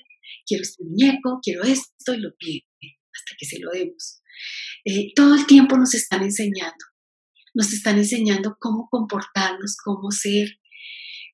quiero 0.47 0.63
este 0.63 0.85
muñeco, 0.85 1.41
quiero 1.43 1.63
esto 1.65 2.15
y 2.15 2.21
lo 2.21 2.31
piden 2.39 2.63
hasta 2.81 3.37
que 3.39 3.47
se 3.47 3.59
lo 3.59 3.71
demos. 3.71 4.23
Eh, 4.85 5.13
todo 5.15 5.35
el 5.35 5.47
tiempo 5.47 5.77
nos 5.77 5.95
están 5.95 6.23
enseñando. 6.23 6.85
nos 7.55 7.73
están 7.73 7.99
enseñando 7.99 8.57
cómo 8.61 8.89
comportarnos, 8.89 9.77
cómo 9.83 10.11
ser, 10.13 10.61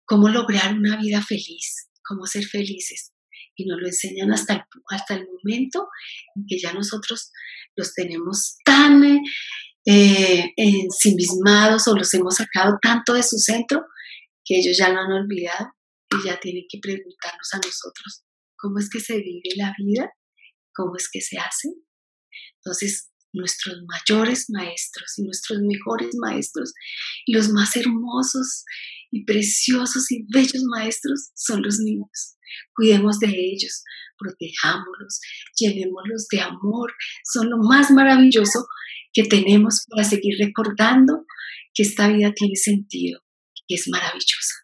cómo 0.07 0.29
lograr 0.29 0.75
una 0.75 0.97
vida 0.97 1.21
feliz, 1.23 1.91
cómo 2.07 2.27
ser 2.27 2.45
felices. 2.45 3.13
Y 3.57 3.67
nos 3.67 3.81
lo 3.81 3.87
enseñan 3.87 4.33
hasta 4.33 4.55
el, 4.55 4.61
hasta 4.91 5.15
el 5.15 5.27
momento 5.27 5.89
en 6.35 6.45
que 6.49 6.59
ya 6.59 6.73
nosotros 6.73 7.31
los 7.77 7.95
tenemos 7.95 8.57
tan 8.65 9.21
eh, 9.87 10.53
ensimismados 10.57 11.87
o 11.89 11.97
los 11.97 12.13
hemos 12.15 12.37
sacado 12.37 12.79
tanto 12.83 13.15
de 13.15 13.23
su 13.23 13.39
centro 13.39 13.85
que 14.45 14.59
ellos 14.59 14.77
ya 14.79 14.89
lo 14.89 15.01
han 15.01 15.13
olvidado 15.13 15.73
y 16.11 16.27
ya 16.27 16.39
tienen 16.41 16.65
que 16.69 16.79
preguntarnos 16.81 17.49
a 17.53 17.59
nosotros 17.59 18.25
cómo 18.57 18.79
es 18.79 18.89
que 18.89 19.01
se 19.01 19.19
vive 19.19 19.51
la 19.57 19.75
vida, 19.79 20.11
cómo 20.75 20.97
es 20.97 21.09
que 21.11 21.21
se 21.21 21.39
hace. 21.39 21.69
Entonces, 22.57 23.11
nuestros 23.35 23.77
mayores 23.87 24.47
maestros 24.49 25.19
y 25.19 25.25
nuestros 25.25 25.61
mejores 25.61 26.15
maestros 26.19 26.73
y 27.27 27.35
los 27.35 27.51
más 27.51 27.77
hermosos 27.77 28.65
y 29.15 29.25
preciosos 29.25 30.11
y 30.11 30.27
bellos 30.33 30.65
maestros 30.65 31.31
son 31.35 31.63
los 31.63 31.79
niños. 31.79 32.37
Cuidemos 32.75 33.19
de 33.19 33.29
ellos, 33.29 33.83
protejámoslos, 34.19 35.21
llenémoslos 35.57 36.27
de 36.31 36.41
amor. 36.41 36.93
Son 37.25 37.49
lo 37.49 37.59
más 37.59 37.91
maravilloso 37.91 38.67
que 39.13 39.25
tenemos 39.25 39.85
para 39.89 40.05
seguir 40.05 40.37
recordando 40.39 41.25
que 41.73 41.85
esta 41.85 42.09
vida 42.09 42.33
tiene 42.35 42.57
sentido 42.57 43.21
y 43.67 43.75
es 43.75 43.89
maravillosa. 43.89 44.55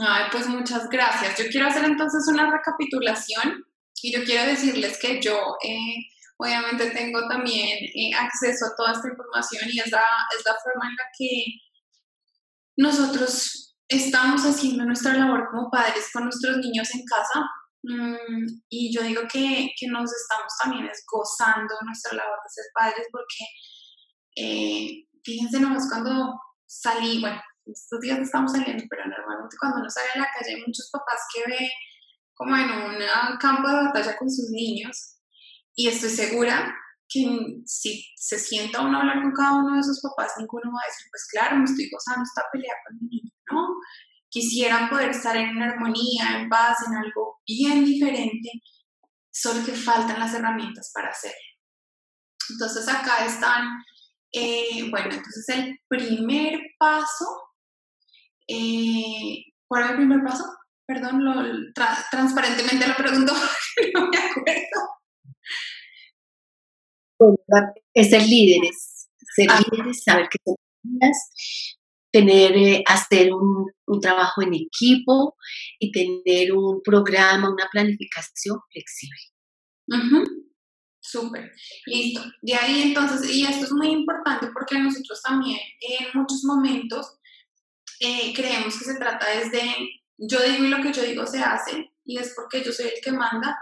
Ay, 0.00 0.26
pues 0.30 0.46
muchas 0.46 0.88
gracias. 0.88 1.36
Yo 1.38 1.50
quiero 1.50 1.66
hacer 1.66 1.84
entonces 1.84 2.24
una 2.28 2.50
recapitulación 2.50 3.64
y 4.00 4.12
yo 4.12 4.22
quiero 4.24 4.46
decirles 4.46 4.98
que 5.00 5.20
yo 5.20 5.36
eh, 5.64 6.06
obviamente 6.38 6.90
tengo 6.90 7.20
también 7.28 7.78
eh, 7.94 8.14
acceso 8.14 8.66
a 8.66 8.76
toda 8.76 8.92
esta 8.92 9.08
información 9.08 9.68
y 9.70 9.80
es 9.80 9.90
la, 9.90 10.04
es 10.36 10.44
la 10.46 10.54
forma 10.62 10.88
en 10.88 10.96
la 10.96 11.04
que 11.18 11.44
nosotros 12.76 13.76
estamos 13.88 14.42
haciendo 14.42 14.84
nuestra 14.84 15.14
labor 15.14 15.48
como 15.50 15.70
padres 15.70 16.10
con 16.12 16.24
nuestros 16.24 16.58
niños 16.58 16.88
en 16.94 17.02
casa. 17.04 17.44
Mm, 17.82 18.46
y 18.68 18.94
yo 18.94 19.02
digo 19.02 19.22
que, 19.30 19.70
que, 19.78 19.86
nos 19.88 20.12
estamos 20.12 20.52
también 20.62 20.88
gozando 21.10 21.74
nuestra 21.84 22.16
labor 22.16 22.38
de 22.44 22.50
ser 22.50 22.64
padres 22.74 23.06
porque 23.10 23.44
eh, 24.36 25.06
fíjense 25.24 25.60
nomás 25.60 25.88
cuando 25.88 26.34
salí, 26.66 27.20
bueno, 27.20 27.40
estos 27.66 28.00
días 28.00 28.18
estamos 28.18 28.52
saliendo, 28.52 28.84
pero 28.88 29.06
normalmente 29.06 29.56
cuando 29.58 29.78
uno 29.80 29.90
sale 29.90 30.08
a 30.14 30.18
la 30.18 30.28
calle 30.32 30.54
hay 30.54 30.62
muchos 30.66 30.88
papás 30.92 31.20
que 31.34 31.50
ve 31.50 31.70
como 32.34 32.56
en 32.56 32.70
un 32.70 33.38
campo 33.38 33.68
de 33.68 33.74
batalla 33.74 34.16
con 34.16 34.30
sus 34.30 34.50
niños 34.50 35.17
y 35.78 35.86
estoy 35.86 36.10
segura 36.10 36.74
que 37.08 37.24
si 37.64 38.04
se 38.16 38.36
sienta 38.36 38.82
uno 38.82 38.98
a 38.98 39.00
hablar 39.00 39.22
con 39.22 39.32
cada 39.32 39.54
uno 39.54 39.74
de 39.74 39.80
esos 39.80 40.00
papás, 40.02 40.32
ninguno 40.36 40.72
va 40.72 40.80
a 40.82 40.90
decir, 40.90 41.06
pues 41.08 41.24
claro, 41.30 41.56
me 41.56 41.64
estoy 41.64 41.88
gozando 41.88 42.24
esta 42.24 42.42
pelea 42.52 42.74
con 42.84 42.98
mi 42.98 43.06
niño, 43.06 43.30
¿no? 43.52 43.68
Quisieran 44.28 44.90
poder 44.90 45.10
estar 45.10 45.36
en 45.36 45.56
una 45.56 45.66
armonía, 45.66 46.40
en 46.40 46.48
paz, 46.48 46.78
en 46.84 46.96
algo 46.96 47.38
bien 47.46 47.84
diferente, 47.84 48.50
solo 49.30 49.64
que 49.64 49.70
faltan 49.70 50.18
las 50.18 50.34
herramientas 50.34 50.90
para 50.92 51.10
hacerlo. 51.10 51.36
Entonces 52.50 52.88
acá 52.88 53.24
están, 53.24 53.68
eh, 54.32 54.90
bueno, 54.90 55.10
entonces 55.12 55.48
el 55.50 55.78
primer 55.86 56.58
paso, 56.76 57.52
eh, 58.48 59.44
¿cuál 59.68 59.84
es 59.84 59.90
el 59.90 59.96
primer 59.98 60.24
paso? 60.24 60.44
Perdón, 60.84 61.22
transparentemente 62.10 62.88
lo 62.88 62.96
pregunto, 62.96 63.32
no 63.94 64.08
me 64.08 64.18
acuerdo. 64.18 64.97
Es 67.94 68.10
ser 68.10 68.22
líderes, 68.22 69.08
ser 69.34 69.46
ah. 69.50 69.60
líderes, 69.60 70.02
saber 70.04 70.28
que 70.28 70.38
son 70.44 70.56
tener, 72.10 72.56
eh, 72.56 72.82
hacer 72.86 73.32
un, 73.32 73.70
un, 73.86 74.00
trabajo 74.00 74.40
en 74.42 74.54
equipo 74.54 75.36
y 75.78 75.92
tener 75.92 76.52
un 76.52 76.80
programa, 76.82 77.52
una 77.52 77.68
planificación 77.70 78.58
flexible. 78.70 79.20
Súper, 81.00 81.52
listo. 81.86 82.22
De 82.42 82.54
ahí 82.54 82.82
entonces, 82.82 83.30
y 83.34 83.44
esto 83.44 83.64
es 83.64 83.72
muy 83.72 83.88
importante 83.88 84.48
porque 84.52 84.78
nosotros 84.78 85.22
también 85.22 85.58
en 85.80 86.20
muchos 86.20 86.44
momentos 86.44 87.18
eh, 88.00 88.32
creemos 88.34 88.78
que 88.78 88.84
se 88.84 88.98
trata 88.98 89.26
desde 89.30 89.60
yo 90.18 90.40
digo 90.42 90.64
y 90.64 90.68
lo 90.68 90.82
que 90.82 90.92
yo 90.92 91.02
digo 91.02 91.26
se 91.26 91.38
hace 91.38 91.92
y 92.04 92.18
es 92.18 92.34
porque 92.34 92.62
yo 92.62 92.72
soy 92.72 92.86
el 92.86 93.00
que 93.02 93.12
manda 93.12 93.58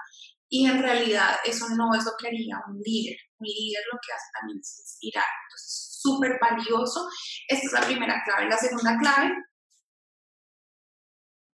y 0.49 0.67
en 0.67 0.81
realidad 0.81 1.37
eso 1.45 1.67
no 1.71 1.95
es 1.95 2.05
lo 2.05 2.13
que 2.19 2.29
haría 2.29 2.57
un 2.69 2.81
líder. 2.81 3.17
Un 3.39 3.47
líder 3.47 3.83
lo 3.93 3.99
que 4.01 4.13
hace 4.13 4.27
también 4.39 4.59
es 4.61 4.79
inspirar. 4.79 5.25
Entonces, 5.49 5.99
súper 6.01 6.39
valioso. 6.41 7.09
Esta 7.49 7.67
es 7.67 7.73
la 7.73 7.87
primera 7.87 8.23
clave. 8.25 8.49
La 8.49 8.57
segunda 8.57 8.97
clave. 8.99 9.35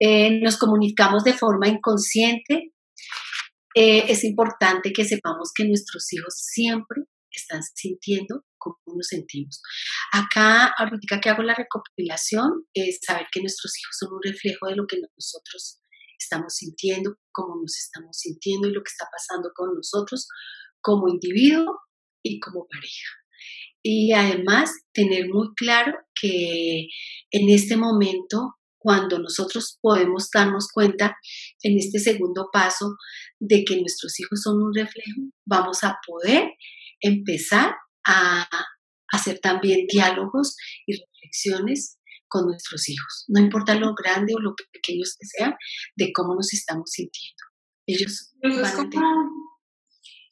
Eh, 0.01 0.41
nos 0.41 0.57
comunicamos 0.57 1.25
de 1.25 1.35
forma 1.35 1.69
inconsciente. 1.69 2.73
Eh, 3.75 4.05
es 4.09 4.25
importante 4.25 4.93
que 4.93 5.05
sepamos 5.05 5.53
que 5.55 5.65
nuestros 5.65 6.11
hijos 6.13 6.35
siempre 6.35 7.03
están 7.31 7.63
sintiendo 7.63 8.45
como 8.57 8.77
nos 8.97 9.07
sentimos. 9.07 9.61
Acá, 10.13 10.73
ahorita 10.79 11.21
que 11.21 11.29
hago 11.29 11.43
la 11.43 11.55
recopilación, 11.55 12.67
es 12.75 12.99
saber 13.03 13.27
que 13.31 13.41
nuestros 13.41 13.73
hijos 13.79 13.97
son 13.99 14.15
un 14.15 14.23
reflejo 14.23 14.67
de 14.67 14.77
lo 14.77 14.87
que 14.87 14.97
nosotros 15.17 15.81
estamos 16.19 16.55
sintiendo, 16.55 17.17
cómo 17.33 17.57
nos 17.61 17.77
estamos 17.79 18.17
sintiendo 18.17 18.69
y 18.69 18.73
lo 18.73 18.83
que 18.83 18.91
está 18.91 19.07
pasando 19.11 19.51
con 19.55 19.75
nosotros 19.75 20.29
como 20.81 21.09
individuo 21.09 21.79
y 22.23 22.41
como 22.41 22.67
pareja. 22.67 23.09
Y 23.83 24.13
además, 24.13 24.73
tener 24.93 25.29
muy 25.29 25.49
claro 25.55 25.93
que 26.21 26.89
en 27.31 27.49
este 27.49 27.77
momento, 27.77 28.57
cuando 28.79 29.19
nosotros 29.19 29.79
podemos 29.81 30.29
darnos 30.33 30.69
cuenta 30.73 31.17
en 31.63 31.79
este 31.79 31.99
segundo 31.99 32.49
paso 32.53 32.97
de 33.39 33.65
que 33.65 33.81
nuestros 33.81 34.19
hijos 34.21 34.43
son 34.43 34.63
un 34.63 34.75
reflejo, 34.75 35.21
vamos 35.47 35.85
a 35.85 35.97
poder 36.07 36.51
empezar 37.01 37.75
a 38.07 38.49
hacer 39.13 39.39
también 39.39 39.87
diálogos 39.89 40.57
y 40.87 40.95
reflexiones 40.95 41.98
con 42.29 42.47
nuestros 42.47 42.89
hijos, 42.89 43.25
no 43.29 43.41
importa 43.41 43.75
lo 43.75 43.95
grande 43.95 44.35
o 44.35 44.41
lo 44.41 44.55
pequeños 44.73 45.17
que 45.19 45.27
sean, 45.27 45.55
de 45.97 46.13
cómo 46.13 46.35
nos 46.35 46.53
estamos 46.53 46.91
sintiendo. 46.91 47.43
Ellos 47.87 48.33
incluso, 48.43 48.65
es 48.65 48.73
como, 48.73 49.31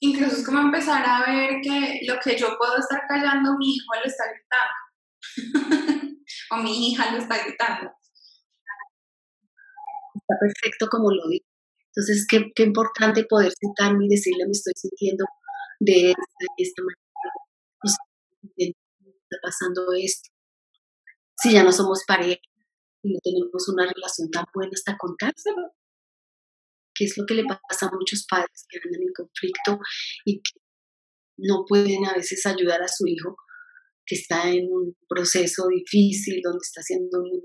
incluso 0.01 0.37
es 0.37 0.45
como 0.45 0.61
empezar 0.61 1.05
a 1.07 1.25
ver 1.31 1.61
que 1.63 2.01
lo 2.07 2.19
que 2.23 2.37
yo 2.37 2.57
puedo 2.59 2.79
estar 2.79 3.01
callando, 3.09 3.57
mi 3.59 3.75
hijo 3.75 3.87
lo 3.95 4.05
está 4.05 4.25
gritando. 4.31 4.75
o 6.51 6.57
mi 6.59 6.91
hija 6.91 7.13
lo 7.13 7.19
está 7.19 7.43
gritando. 7.45 7.91
Está 10.15 10.35
perfecto 10.41 10.87
como 10.91 11.11
lo 11.11 11.29
digo. 11.29 11.47
Entonces, 11.95 12.27
qué, 12.29 12.53
qué 12.55 12.65
importante 12.65 13.25
poder 13.25 13.53
sentarme 13.59 14.05
y 14.05 14.09
decirle, 14.09 14.45
me 14.45 14.53
estoy 14.53 14.75
sintiendo 14.77 15.25
de 15.81 16.15
esta, 16.59 16.83
manera, 16.83 17.07
está 18.57 19.37
pasando 19.43 19.93
esto. 19.95 20.31
Si 21.37 21.53
ya 21.53 21.63
no 21.63 21.73
somos 21.73 22.03
pareja 22.07 22.41
y 23.03 23.13
no 23.13 23.19
tenemos 23.23 23.69
una 23.69 23.87
relación 23.87 24.31
tan 24.31 24.45
buena, 24.55 24.71
hasta 24.75 24.97
contárselo. 24.97 25.73
¿Qué 26.95 27.05
es 27.05 27.19
lo 27.19 27.27
que 27.27 27.35
le 27.35 27.45
pasa 27.45 27.87
a 27.87 27.91
muchos 27.93 28.27
padres 28.29 28.65
que 28.69 28.79
andan 28.83 29.03
en 29.03 29.13
conflicto 29.15 29.79
y 30.25 30.41
que 30.41 30.61
no 31.39 31.65
pueden 31.69 32.07
a 32.07 32.15
veces 32.15 32.47
ayudar 32.47 32.83
a 32.83 32.89
su 32.89 33.07
hijo 33.07 33.37
que 34.07 34.15
está 34.15 34.49
en 34.49 34.73
un 34.73 34.97
proceso 35.09 35.67
difícil, 35.69 36.41
donde 36.43 36.61
está 36.63 36.81
haciendo 36.81 37.19
un 37.19 37.43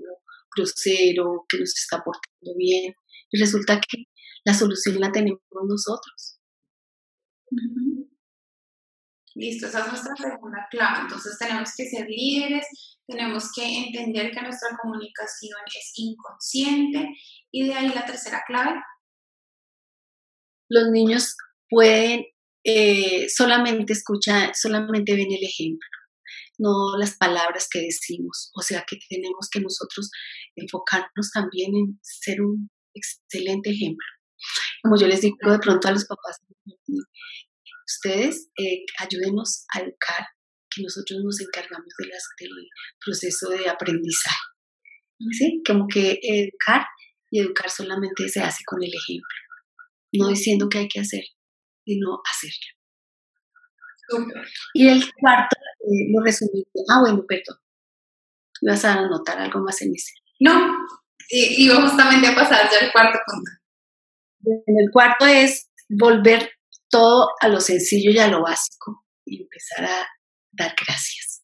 crucero, 0.48 1.44
que 1.48 1.58
no 1.58 1.66
se 1.66 1.80
está 1.82 2.02
portando 2.02 2.56
bien? 2.56 2.94
Y 3.30 3.38
resulta 3.38 3.78
que 3.80 4.04
la 4.44 4.54
solución 4.54 5.00
la 5.00 5.12
tenemos 5.12 5.40
nosotros. 5.68 6.38
Listo, 9.34 9.66
esa 9.66 9.80
es 9.80 9.88
nuestra 9.88 10.14
segunda 10.16 10.66
clave. 10.70 11.02
Entonces 11.02 11.36
tenemos 11.38 11.70
que 11.76 11.88
ser 11.88 12.06
líderes, 12.08 12.66
tenemos 13.06 13.50
que 13.54 13.86
entender 13.86 14.30
que 14.30 14.42
nuestra 14.42 14.76
comunicación 14.80 15.58
es 15.66 15.92
inconsciente 15.96 17.08
y 17.50 17.66
de 17.66 17.74
ahí 17.74 17.88
la 17.88 18.04
tercera 18.04 18.42
clave. 18.46 18.80
Los 20.68 20.90
niños 20.90 21.36
pueden 21.68 22.24
eh, 22.64 23.28
solamente 23.28 23.92
escuchar, 23.92 24.54
solamente 24.54 25.14
ven 25.14 25.32
el 25.32 25.44
ejemplo, 25.44 25.88
no 26.58 26.96
las 26.98 27.16
palabras 27.16 27.68
que 27.70 27.80
decimos. 27.80 28.50
O 28.54 28.62
sea 28.62 28.84
que 28.86 28.98
tenemos 29.08 29.48
que 29.50 29.60
nosotros 29.60 30.10
enfocarnos 30.56 31.30
también 31.32 31.74
en 31.74 31.98
ser 32.02 32.40
un 32.42 32.70
excelente 32.94 33.70
ejemplo. 33.70 34.06
Como 34.82 34.96
yo 34.98 35.06
les 35.06 35.20
digo 35.20 35.36
de 35.50 35.58
pronto 35.58 35.88
a 35.88 35.92
los 35.92 36.04
papás, 36.04 36.40
ustedes 37.86 38.50
eh, 38.58 38.84
ayúdenos 38.98 39.64
a 39.74 39.80
educar, 39.80 40.26
que 40.74 40.82
nosotros 40.82 41.20
nos 41.22 41.40
encargamos 41.40 41.92
de 41.98 42.06
las, 42.06 42.24
del 42.40 42.50
proceso 43.04 43.50
de 43.50 43.68
aprendizaje. 43.68 44.36
¿Sí? 45.38 45.62
Como 45.64 45.86
que 45.86 46.18
educar 46.22 46.84
y 47.30 47.40
educar 47.40 47.70
solamente 47.70 48.28
se 48.28 48.40
hace 48.40 48.64
con 48.66 48.82
el 48.82 48.90
ejemplo, 48.90 49.38
no 50.14 50.28
diciendo 50.28 50.68
que 50.68 50.78
hay 50.78 50.88
que 50.88 51.00
hacer, 51.00 51.22
sino 51.84 52.20
hacerlo. 52.28 52.82
Y 54.74 54.88
el 54.88 55.02
cuarto, 55.14 55.56
eh, 55.80 56.12
lo 56.12 56.24
resumí. 56.24 56.64
Ah, 56.90 57.00
bueno, 57.00 57.24
perdón. 57.26 57.56
¿Vas 58.62 58.84
a 58.84 58.94
anotar 58.94 59.38
algo 59.38 59.60
más 59.60 59.80
en 59.82 59.92
ese? 59.94 60.12
No, 60.40 60.76
iba 61.30 61.80
justamente 61.82 62.28
a 62.28 62.34
pasar 62.34 62.68
ya 62.70 62.86
al 62.86 62.92
cuarto 62.92 63.18
punto. 63.26 63.50
El 64.66 64.90
cuarto 64.92 65.26
es 65.26 65.70
volver 65.88 66.50
todo 66.92 67.28
a 67.40 67.48
lo 67.48 67.58
sencillo 67.58 68.10
y 68.12 68.18
a 68.18 68.28
lo 68.28 68.42
básico 68.42 69.04
y 69.24 69.42
empezar 69.42 69.86
a 69.86 70.06
dar 70.52 70.74
gracias. 70.78 71.42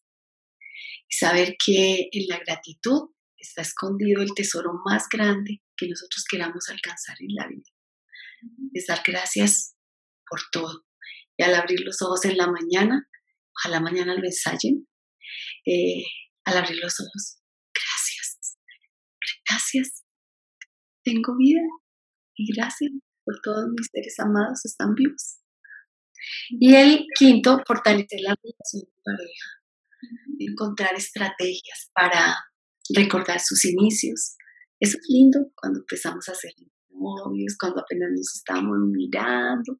Y 1.09 1.15
saber 1.15 1.55
que 1.63 2.07
en 2.11 2.27
la 2.27 2.37
gratitud 2.37 3.09
está 3.37 3.63
escondido 3.63 4.21
el 4.21 4.33
tesoro 4.35 4.71
más 4.85 5.07
grande 5.11 5.63
que 5.75 5.87
nosotros 5.87 6.23
queramos 6.29 6.69
alcanzar 6.69 7.17
en 7.19 7.33
la 7.33 7.47
vida. 7.47 7.65
Es 8.73 8.85
dar 8.85 9.01
gracias 9.03 9.75
por 10.29 10.39
todo. 10.51 10.85
Y 11.35 11.43
al 11.43 11.55
abrir 11.55 11.81
los 11.81 12.01
ojos 12.01 12.23
en 12.25 12.37
la 12.37 12.47
mañana, 12.47 13.09
ojalá 13.57 13.79
mañana 13.79 14.13
lo 14.13 14.23
ensayen, 14.23 14.87
eh, 15.65 16.03
al 16.45 16.57
abrir 16.57 16.77
los 16.77 16.99
ojos, 16.99 17.41
gracias, 17.73 18.57
gracias, 19.47 20.03
tengo 21.03 21.35
vida 21.37 21.61
y 22.35 22.53
gracias 22.53 22.91
por 23.23 23.39
todos 23.41 23.65
mis 23.69 23.87
seres 23.91 24.19
amados, 24.19 24.65
están 24.65 24.93
vivos. 24.95 25.38
Y 26.49 26.75
el 26.75 27.05
quinto, 27.17 27.61
fortalecer 27.65 28.19
la 28.21 28.35
relación 28.35 28.83
de 28.83 29.01
pareja, 29.03 29.49
encontrar 30.39 30.95
estrategias 30.95 31.89
para 31.93 32.37
recordar 32.95 33.39
sus 33.39 33.65
inicios. 33.65 34.35
Eso 34.79 34.97
es 34.97 35.05
lindo 35.09 35.39
cuando 35.55 35.79
empezamos 35.79 36.27
a 36.29 36.35
ser 36.35 36.51
novios, 36.89 37.55
cuando 37.59 37.81
apenas 37.81 38.09
nos 38.11 38.35
estamos 38.35 38.77
mirando, 38.91 39.77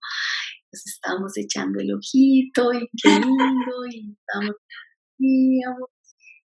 nos 0.72 0.86
estamos 0.86 1.38
echando 1.38 1.80
el 1.80 1.94
ojito 1.94 2.74
y 2.74 2.88
qué 3.02 3.10
lindo, 3.20 3.86
y 3.92 4.12
estamos 4.12 4.56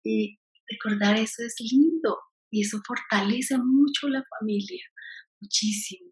y 0.02 0.38
recordar 0.68 1.16
eso 1.16 1.42
es 1.42 1.54
lindo 1.72 2.16
y 2.50 2.62
eso 2.62 2.80
fortalece 2.86 3.56
mucho 3.58 4.08
la 4.08 4.22
familia, 4.38 4.82
muchísimo, 5.40 6.10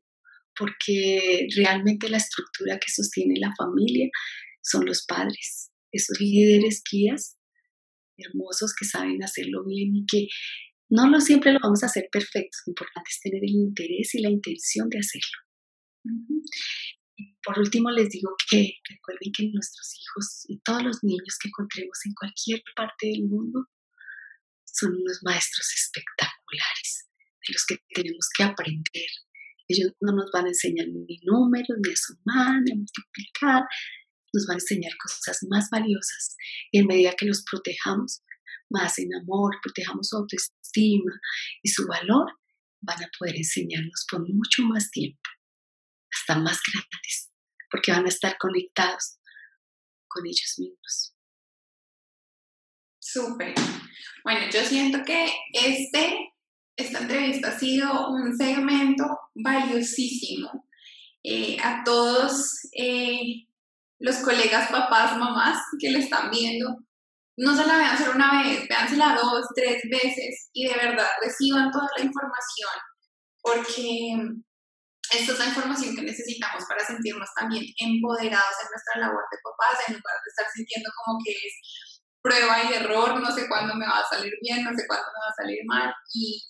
porque 0.59 1.47
realmente 1.57 2.09
la 2.09 2.17
estructura 2.17 2.79
que 2.79 2.91
sostiene 2.91 3.39
la 3.39 3.55
familia 3.57 4.09
son 4.63 4.85
los 4.85 5.05
padres, 5.07 5.71
esos 5.93 6.21
líderes 6.21 6.83
guías 6.91 7.37
hermosos 8.19 8.75
que 8.75 8.85
saben 8.85 9.23
hacerlo 9.23 9.65
bien 9.65 9.95
y 9.95 10.05
que 10.05 10.27
no 10.91 11.09
lo 11.09 11.21
siempre 11.21 11.53
lo 11.53 11.61
vamos 11.63 11.83
a 11.83 11.87
hacer 11.87 12.09
perfecto, 12.11 12.59
lo 12.67 12.73
importante 12.73 13.11
es 13.11 13.21
tener 13.21 13.43
el 13.45 13.51
interés 13.51 14.15
y 14.15 14.23
la 14.23 14.31
intención 14.31 14.89
de 14.89 14.99
hacerlo. 14.99 15.39
Y 17.17 17.37
por 17.43 17.59
último 17.59 17.91
les 17.91 18.09
digo 18.09 18.35
que 18.51 18.75
recuerden 18.89 19.33
que 19.37 19.51
nuestros 19.53 19.95
hijos 20.01 20.45
y 20.49 20.61
todos 20.61 20.83
los 20.83 20.99
niños 21.03 21.37
que 21.41 21.49
encontremos 21.49 21.99
en 22.07 22.15
cualquier 22.15 22.63
parte 22.75 23.07
del 23.07 23.25
mundo 23.29 23.67
son 24.65 24.95
unos 24.95 25.21
maestros 25.23 25.69
espectaculares 25.75 27.09
de 27.47 27.53
los 27.53 27.65
que 27.67 27.77
tenemos 27.95 28.27
que 28.37 28.43
aprender. 28.45 29.11
Ellos 29.69 29.93
no 30.01 30.13
nos 30.13 30.31
van 30.33 30.47
a 30.47 30.49
enseñar 30.49 30.87
ni 30.89 31.21
números, 31.23 31.79
ni 31.85 31.93
a 31.93 31.97
sumar, 31.97 32.63
ni 32.63 32.73
a 32.73 32.77
multiplicar, 32.77 33.63
nos 34.33 34.47
van 34.47 34.57
a 34.57 34.61
enseñar 34.61 34.93
cosas 35.03 35.39
más 35.49 35.69
valiosas. 35.71 36.37
Y 36.73 36.79
en 36.81 36.87
medida 36.87 37.15
que 37.17 37.27
los 37.27 37.45
protejamos 37.51 38.23
más 38.71 38.99
en 38.99 39.15
amor, 39.15 39.57
protejamos 39.63 40.09
su 40.09 40.17
autoestima 40.17 41.13
y 41.63 41.69
su 41.69 41.87
valor, 41.87 42.33
van 42.81 43.03
a 43.03 43.09
poder 43.19 43.37
enseñarnos 43.37 44.07
por 44.11 44.21
mucho 44.21 44.63
más 44.63 44.91
tiempo, 44.91 45.21
hasta 46.13 46.39
más 46.39 46.61
grandes, 46.73 47.31
porque 47.71 47.93
van 47.93 48.07
a 48.07 48.09
estar 48.09 48.37
conectados 48.39 49.19
con 50.07 50.27
ellos 50.27 50.55
mismos. 50.59 51.15
Súper. 53.01 53.55
Bueno, 54.23 54.51
yo 54.53 54.63
siento 54.65 55.03
que 55.05 55.33
este, 55.53 56.33
esta 56.79 57.01
entrevista 57.01 57.49
ha 57.49 57.59
sido 57.59 58.09
un 58.11 58.37
segmento 58.37 59.05
valiosísimo. 59.35 60.65
Eh, 61.25 61.59
a 61.63 61.83
todos 61.85 62.61
eh, 62.73 63.49
los 63.99 64.17
colegas, 64.19 64.71
papás, 64.71 65.19
mamás 65.19 65.59
que 65.79 65.91
le 65.91 65.99
están 65.99 66.31
viendo, 66.31 66.79
no 67.37 67.57
se 67.57 67.67
la 67.67 67.77
vean 67.79 67.99
solo 67.99 68.13
una 68.15 68.43
vez, 68.43 68.67
véansela 68.69 69.19
dos, 69.21 69.45
tres 69.55 69.83
veces 69.91 70.51
y 70.53 70.69
de 70.69 70.75
verdad 70.75 71.09
reciban 71.21 71.71
toda 71.73 71.89
la 71.97 72.05
información, 72.05 72.71
porque 73.43 74.15
esta 75.11 75.33
es 75.33 75.39
la 75.39 75.47
información 75.47 75.97
que 75.97 76.03
necesitamos 76.03 76.65
para 76.69 76.87
sentirnos 76.87 77.29
también 77.35 77.65
empoderados 77.79 78.57
en 78.63 78.69
nuestra 78.71 79.01
labor 79.01 79.25
de 79.31 79.39
papás, 79.43 79.89
en 79.89 79.95
lugar 79.95 80.15
de 80.25 80.31
estar 80.31 80.47
sintiendo 80.55 80.91
como 81.05 81.19
que 81.25 81.33
es 81.33 81.55
prueba 82.23 82.65
y 82.65 82.75
error, 82.75 83.21
no 83.21 83.31
sé 83.33 83.49
cuándo 83.49 83.75
me 83.75 83.87
va 83.87 84.01
a 84.01 84.09
salir 84.09 84.33
bien, 84.43 84.65
no 84.65 84.71
sé 84.71 84.87
cuándo 84.87 85.07
me 85.07 85.21
va 85.21 85.31
a 85.31 85.43
salir 85.43 85.59
mal, 85.67 85.95
y, 86.15 86.43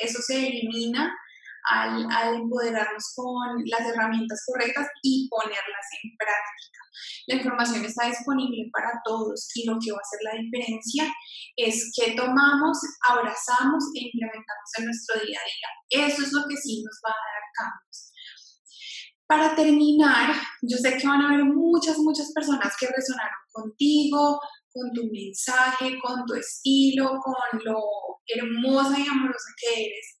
eso 0.00 0.20
se 0.22 0.46
elimina 0.46 1.12
al, 1.70 2.06
al, 2.12 2.36
empoderarnos 2.36 3.12
con 3.16 3.64
las 3.66 3.80
herramientas 3.80 4.44
correctas 4.46 4.86
y 5.02 5.28
ponerlas 5.28 5.86
en 6.04 6.16
práctica. 6.16 6.78
La 7.26 7.34
información 7.34 7.84
está 7.84 8.06
disponible 8.06 8.70
para 8.72 8.92
todos 9.04 9.50
y 9.54 9.66
lo 9.66 9.76
que 9.82 9.90
va 9.90 9.98
a 9.98 10.06
hacer 10.06 10.20
la 10.22 10.40
diferencia 10.40 11.12
es 11.56 11.92
que 11.94 12.12
tomamos, 12.12 12.78
abrazamos 13.08 13.84
e 13.94 14.06
implementamos 14.06 14.70
en 14.78 14.84
nuestro 14.84 15.20
día 15.20 15.38
a 15.38 15.44
día. 15.44 16.06
Eso 16.08 16.22
es 16.22 16.32
lo 16.32 16.46
que 16.48 16.56
sí 16.56 16.82
nos 16.82 17.00
va 17.04 17.10
a 17.10 17.26
dar 17.34 17.44
cambios. 17.54 18.12
Para 19.26 19.54
terminar, 19.54 20.34
yo 20.62 20.78
sé 20.78 20.96
que 20.96 21.06
van 21.06 21.20
a 21.20 21.28
haber 21.28 21.44
muchas, 21.44 21.98
muchas 21.98 22.32
personas 22.32 22.74
que 22.80 22.86
resonaron 22.86 23.36
contigo, 23.52 24.40
con 24.72 24.92
tu 24.92 25.10
mensaje, 25.10 25.98
con 25.98 26.24
tu 26.26 26.34
estilo, 26.34 27.18
con 27.22 27.60
lo 27.64 27.80
hermosa 28.26 28.98
y 28.98 29.06
amorosa 29.06 29.54
que 29.56 29.84
eres. 29.86 30.18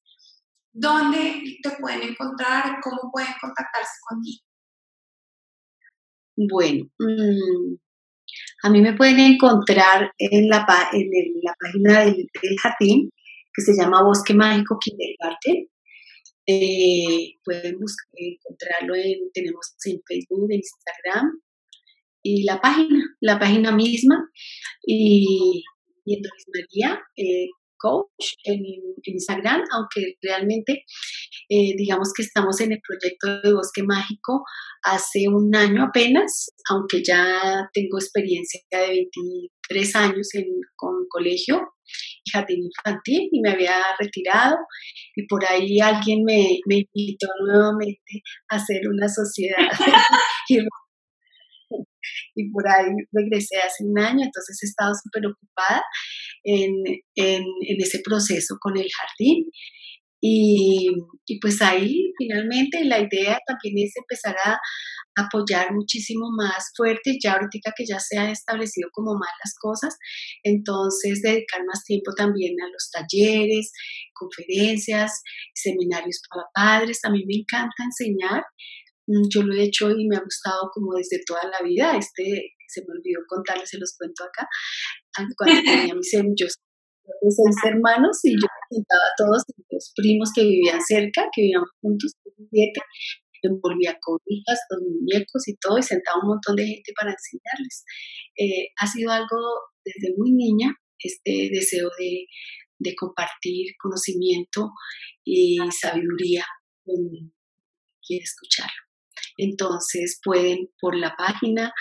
¿Dónde 0.72 1.58
te 1.62 1.70
pueden 1.80 2.02
encontrar? 2.02 2.78
¿Cómo 2.82 3.10
pueden 3.12 3.32
contactarse 3.40 3.98
contigo? 4.08 4.44
Bueno, 6.36 6.84
mm, 6.98 7.74
a 8.62 8.70
mí 8.70 8.80
me 8.80 8.94
pueden 8.94 9.18
encontrar 9.18 10.12
en 10.18 10.48
la, 10.48 10.64
página 10.66 12.04
del, 12.04 12.28
jardín 12.62 13.10
que 13.52 13.62
se 13.62 13.74
llama 13.74 14.04
Bosque 14.04 14.34
Mágico 14.34 14.78
Kindergarten. 14.80 15.68
Eh, 16.46 17.34
pueden 17.44 17.76
encontrarlo 18.14 18.94
en, 18.94 19.30
tenemos 19.32 19.74
en 19.84 20.00
Facebook, 20.06 20.46
en 20.50 20.56
Instagram, 20.56 21.40
y 22.28 22.44
la 22.44 22.60
página, 22.60 23.04
la 23.20 23.38
página 23.38 23.72
misma. 23.72 24.16
Y, 24.82 25.64
y 26.04 26.16
entonces 26.16 26.46
María, 26.54 27.00
eh, 27.16 27.48
coach 27.78 28.34
en, 28.44 28.60
Instagram, 29.04 29.62
aunque 29.72 30.16
realmente 30.20 30.84
eh, 31.48 31.72
digamos 31.76 32.12
que 32.14 32.22
estamos 32.22 32.60
en 32.60 32.72
el 32.72 32.80
proyecto 32.86 33.40
de 33.40 33.54
Bosque 33.54 33.82
Mágico 33.84 34.44
hace 34.82 35.28
un 35.28 35.54
año 35.54 35.84
apenas, 35.84 36.50
aunque 36.70 37.02
ya 37.02 37.68
tengo 37.72 37.98
experiencia 37.98 38.60
de 38.70 38.88
23 38.88 39.96
años 39.96 40.34
en, 40.34 40.46
con 40.76 41.06
colegio 41.08 41.60
y 42.24 42.30
jardín 42.30 42.64
infantil 42.64 43.28
y 43.30 43.40
me 43.40 43.50
había 43.50 43.76
retirado 43.98 44.56
y 45.14 45.26
por 45.26 45.44
ahí 45.44 45.80
alguien 45.80 46.24
me, 46.24 46.58
me 46.66 46.86
invitó 46.92 47.28
nuevamente 47.46 48.22
a 48.50 48.56
hacer 48.56 48.80
una 48.88 49.08
sociedad 49.08 49.56
y 50.48 50.58
por 52.52 52.68
ahí 52.68 52.90
regresé 53.12 53.56
hace 53.58 53.84
un 53.84 53.98
año, 53.98 54.24
entonces 54.24 54.58
he 54.62 54.66
estado 54.66 54.92
súper 54.94 55.26
ocupada 55.26 55.82
en, 56.44 56.72
en, 57.14 57.44
ese 57.80 58.00
proceso 58.04 58.56
con 58.60 58.76
el 58.76 58.88
jardín. 58.90 59.44
Y, 60.20 60.90
y, 61.26 61.38
pues 61.38 61.62
ahí 61.62 62.12
finalmente 62.18 62.84
la 62.84 62.98
idea 62.98 63.38
también 63.46 63.86
es 63.86 63.92
empezar 63.96 64.34
a 64.44 64.58
apoyar 65.18 65.72
muchísimo 65.72 66.28
más 66.36 66.72
fuerte, 66.76 67.18
ya 67.22 67.34
ahorita 67.34 67.72
que 67.76 67.84
ya 67.86 67.98
se 67.98 68.18
han 68.18 68.30
establecido 68.30 68.88
como 68.92 69.14
más 69.14 69.30
las 69.44 69.54
cosas, 69.60 69.96
entonces 70.42 71.22
dedicar 71.22 71.60
más 71.66 71.84
tiempo 71.84 72.12
también 72.16 72.54
a 72.60 72.68
los 72.68 72.90
talleres, 72.90 73.72
conferencias, 74.12 75.22
seminarios 75.54 76.20
para 76.28 76.46
padres, 76.54 77.00
a 77.04 77.10
mí 77.10 77.24
me 77.26 77.40
encanta 77.40 77.84
enseñar, 77.84 78.42
yo 79.30 79.42
lo 79.42 79.54
he 79.54 79.64
hecho 79.64 79.90
y 79.90 80.06
me 80.06 80.16
ha 80.16 80.20
gustado 80.20 80.70
como 80.72 80.94
desde 80.94 81.22
toda 81.26 81.42
la 81.44 81.66
vida. 81.66 81.96
Este, 81.96 82.54
se 82.68 82.82
me 82.82 82.92
olvidó 82.92 83.20
contarles, 83.26 83.70
se 83.70 83.78
los 83.78 83.96
cuento 83.96 84.24
acá. 84.24 84.46
Ah, 85.18 85.26
cuando 85.36 85.60
tenía 85.92 85.94
mis 85.94 86.12
yo 86.36 86.46
seis 87.30 87.56
hermanos 87.64 88.18
y 88.24 88.32
yo 88.32 88.46
presentaba 88.68 89.02
a 89.02 89.16
todos 89.16 89.42
los 89.70 89.92
primos 89.96 90.30
que 90.34 90.42
vivían 90.42 90.80
cerca, 90.80 91.28
que 91.32 91.42
vivíamos 91.42 91.70
juntos, 91.80 92.12
siete, 92.50 92.80
envolvía 93.42 93.96
cobijas, 94.00 94.58
los 94.70 94.82
muñecos 94.82 95.48
y 95.48 95.56
todo, 95.56 95.78
y 95.78 95.82
sentaba 95.82 96.20
un 96.22 96.28
montón 96.28 96.56
de 96.56 96.66
gente 96.66 96.92
para 96.98 97.12
enseñarles. 97.12 97.84
Eh, 98.36 98.72
ha 98.76 98.86
sido 98.86 99.10
algo 99.10 99.38
desde 99.84 100.14
muy 100.16 100.32
niña, 100.32 100.74
este 100.98 101.48
deseo 101.52 101.88
de, 101.98 102.26
de 102.78 102.94
compartir 102.96 103.74
conocimiento 103.80 104.70
y 105.24 105.58
sabiduría 105.70 106.44
con 106.84 106.96
quien 107.08 107.32
quiere 108.06 108.24
escucharlo. 108.24 108.87
Entonces 109.36 110.20
pueden 110.22 110.70
por 110.80 110.96
la 110.96 111.14
página 111.16 111.72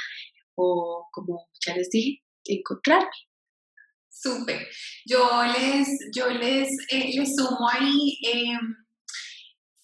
o 0.55 1.07
como 1.11 1.47
ya 1.65 1.75
les 1.75 1.89
dije, 1.89 2.23
encontrarme. 2.45 3.09
Súper. 4.09 4.67
Yo 5.05 5.43
les, 5.43 5.87
yo 6.15 6.29
les, 6.29 6.69
eh, 6.89 7.11
les 7.15 7.35
sumo 7.35 7.69
ahí, 7.69 8.17
em, 8.23 8.59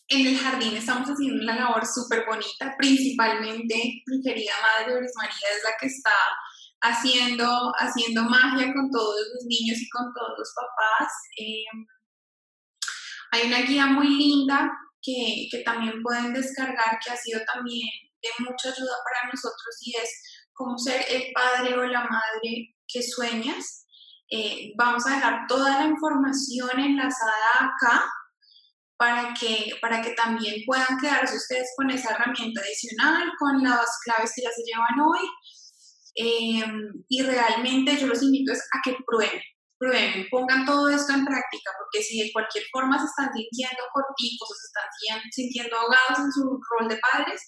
en 0.08 0.28
el 0.28 0.38
jardín 0.38 0.76
estamos 0.76 1.08
haciendo 1.08 1.44
una 1.44 1.56
labor 1.56 1.86
súper 1.86 2.26
bonita, 2.26 2.76
principalmente 2.78 4.04
mi 4.06 4.22
querida 4.22 4.54
madre 4.62 4.94
María 4.94 5.48
es 5.56 5.64
la 5.64 5.72
que 5.80 5.88
está 5.88 6.14
haciendo, 6.82 7.72
haciendo 7.80 8.24
magia 8.24 8.74
con 8.74 8.90
todos 8.92 9.16
los 9.34 9.46
niños 9.46 9.80
y 9.80 9.90
con 9.90 10.12
todos 10.14 10.34
los 10.38 10.54
papás. 10.56 11.14
Em, 11.38 11.86
hay 13.32 13.48
una 13.48 13.62
guía 13.62 13.86
muy 13.88 14.08
linda 14.08 14.72
que, 15.04 15.64
también 15.66 16.02
pueden 16.02 16.34
descargar, 16.34 16.98
que 17.04 17.12
ha 17.12 17.18
sido 17.18 17.42
también 17.54 17.88
de 18.22 18.30
mucha 18.40 18.70
ayuda 18.70 18.96
para 19.04 19.30
nosotros 19.32 19.78
y 19.82 19.96
es 19.98 20.10
cómo 20.54 20.78
ser 20.78 21.06
el 21.10 21.32
padre 21.34 21.76
o 21.76 21.84
la 21.86 22.02
madre 22.02 22.76
que 22.88 23.04
sueñas. 23.04 23.86
Eh, 24.32 24.72
vamos 24.78 25.06
a 25.06 25.16
dejar 25.16 25.46
toda 25.48 25.80
la 25.80 25.86
información 25.88 26.80
enlazada 26.80 27.52
acá 27.60 28.06
para 28.98 29.34
que, 29.34 29.74
para 29.82 30.02
que 30.02 30.12
también 30.12 30.64
puedan 30.66 30.98
quedarse 31.00 31.36
ustedes 31.36 31.68
con 31.76 31.92
esa 31.92 32.12
herramienta 32.12 32.62
adicional, 32.62 33.32
con 33.38 33.62
las 33.62 34.00
claves 34.06 34.32
que 34.36 34.44
ya 34.44 34.50
se 34.50 34.64
llevan 34.64 35.00
hoy. 35.06 35.28
Em, 36.16 37.04
y 37.10 37.24
realmente 37.24 37.98
yo 37.98 38.08
los 38.08 38.22
invito 38.22 38.54
a 38.54 38.80
que 38.84 38.96
prueben, 39.06 39.42
pongan 40.30 40.66
todo 40.66 40.90
esto 40.90 41.14
en 41.14 41.26
práctica, 41.26 41.72
porque 41.78 42.04
si 42.04 42.22
de 42.22 42.32
cualquier 42.32 42.66
forma 42.72 43.00
se 43.00 43.06
están 43.06 43.32
sintiendo 43.34 43.84
corticos 43.94 44.50
se 44.50 44.68
están 44.68 45.22
sintiendo 45.32 45.78
ahogados 45.78 46.20
en 46.20 46.32
su 46.32 46.60
rol 46.70 46.88
de 46.88 46.98
padres, 46.98 47.42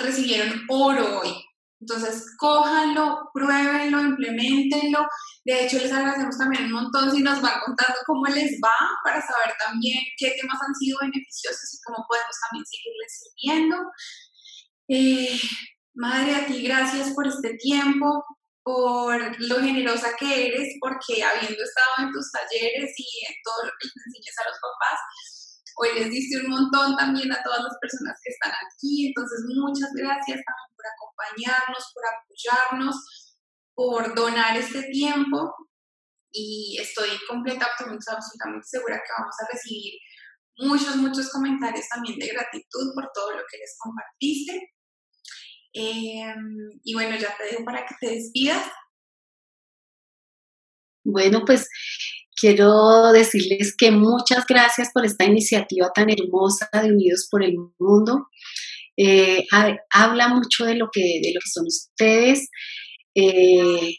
recibieron 0.00 0.64
oro 0.68 1.20
hoy. 1.20 1.44
Entonces, 1.82 2.36
cójanlo, 2.38 3.30
pruébenlo, 3.34 4.00
implementenlo. 4.00 5.04
De 5.44 5.64
hecho, 5.64 5.78
les 5.78 5.92
agradecemos 5.92 6.38
también 6.38 6.66
un 6.66 6.72
montón 6.72 7.10
si 7.10 7.22
nos 7.22 7.42
van 7.42 7.58
contando 7.66 7.98
cómo 8.06 8.26
les 8.26 8.52
va 8.64 8.98
para 9.02 9.20
saber 9.20 9.56
también 9.58 9.98
qué 10.16 10.36
temas 10.40 10.60
han 10.62 10.74
sido 10.76 10.98
beneficiosos 11.00 11.74
y 11.74 11.82
cómo 11.84 12.06
podemos 12.08 12.36
también 12.48 12.64
seguirles 12.66 13.18
sirviendo. 13.18 13.76
Eh, 14.88 15.40
madre, 15.94 16.36
a 16.36 16.46
ti 16.46 16.62
gracias 16.62 17.10
por 17.14 17.26
este 17.26 17.54
tiempo, 17.54 18.24
por 18.62 19.18
lo 19.40 19.60
generosa 19.60 20.14
que 20.18 20.48
eres, 20.48 20.76
porque 20.80 21.22
habiendo 21.22 21.62
estado 21.62 22.06
en 22.06 22.12
tus 22.12 22.30
talleres 22.30 22.92
y 22.96 23.26
en 23.26 23.34
todo 23.42 23.66
lo 23.66 23.72
que 23.78 23.86
les 23.86 24.06
enseñas 24.06 24.38
a 24.38 24.48
los 24.50 24.58
papás, 24.60 25.00
Hoy 25.76 25.88
les 25.94 26.10
diste 26.10 26.38
un 26.44 26.50
montón 26.50 26.96
también 26.96 27.32
a 27.32 27.42
todas 27.42 27.62
las 27.62 27.76
personas 27.80 28.18
que 28.22 28.30
están 28.30 28.52
aquí, 28.52 29.06
entonces 29.08 29.40
muchas 29.48 29.90
gracias 29.94 30.40
también 30.44 30.72
por 30.76 30.84
acompañarnos, 30.86 31.92
por 31.94 32.04
apoyarnos, 32.12 32.96
por 33.74 34.14
donar 34.14 34.56
este 34.56 34.82
tiempo 34.90 35.54
y 36.30 36.78
estoy 36.78 37.08
completa, 37.28 37.66
absolutamente 37.66 38.66
segura 38.66 38.96
que 38.96 39.12
vamos 39.18 39.34
a 39.40 39.52
recibir 39.52 39.94
muchos, 40.58 40.96
muchos 40.96 41.30
comentarios 41.30 41.88
también 41.88 42.18
de 42.18 42.28
gratitud 42.28 42.92
por 42.94 43.10
todo 43.14 43.32
lo 43.32 43.42
que 43.50 43.58
les 43.58 43.76
compartiste. 43.78 44.74
Em, 45.72 46.80
y 46.84 46.94
bueno, 46.94 47.16
ya 47.16 47.34
te 47.36 47.44
dejo 47.44 47.64
para 47.64 47.86
que 47.86 47.94
te 48.00 48.14
despidas. 48.14 48.66
Bueno, 51.04 51.42
pues 51.44 51.68
Quiero 52.42 53.12
decirles 53.12 53.72
que 53.76 53.92
muchas 53.92 54.44
gracias 54.48 54.90
por 54.92 55.06
esta 55.06 55.24
iniciativa 55.24 55.92
tan 55.94 56.10
hermosa 56.10 56.68
de 56.72 56.90
Unidos 56.90 57.28
por 57.30 57.44
el 57.44 57.54
Mundo. 57.78 58.26
Eh, 58.96 59.46
habla 59.90 60.26
mucho 60.26 60.64
de 60.64 60.74
lo 60.74 60.88
que, 60.92 61.20
de 61.22 61.32
lo 61.32 61.40
que 61.40 61.50
son 61.52 61.66
ustedes. 61.66 62.48
Eh, 63.14 63.94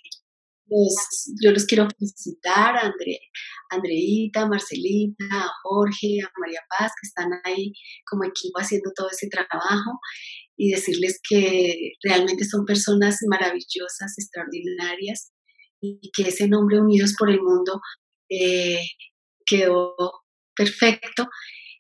yo 1.42 1.52
los 1.52 1.66
quiero 1.66 1.88
felicitar 1.98 2.76
a 2.76 2.82
Andre, 2.88 3.20
Andreita, 3.70 4.48
Marcelita, 4.48 5.24
a 5.32 5.52
Jorge, 5.62 6.18
a 6.22 6.32
María 6.38 6.62
Paz, 6.68 6.92
que 7.00 7.08
están 7.08 7.30
ahí 7.46 7.72
como 8.10 8.26
equipo 8.26 8.60
haciendo 8.60 8.92
todo 8.94 9.08
ese 9.10 9.30
trabajo 9.30 10.00
y 10.58 10.72
decirles 10.72 11.20
que 11.28 11.94
realmente 12.04 12.46
son 12.46 12.66
personas 12.66 13.18
maravillosas, 13.28 14.18
extraordinarias 14.18 15.32
y 15.82 16.12
que 16.16 16.30
ese 16.30 16.48
nombre 16.48 16.80
Unidos 16.80 17.14
por 17.18 17.30
el 17.30 17.42
Mundo 17.42 17.82
eh, 18.30 18.86
quedó 19.46 19.96
perfecto 20.56 21.28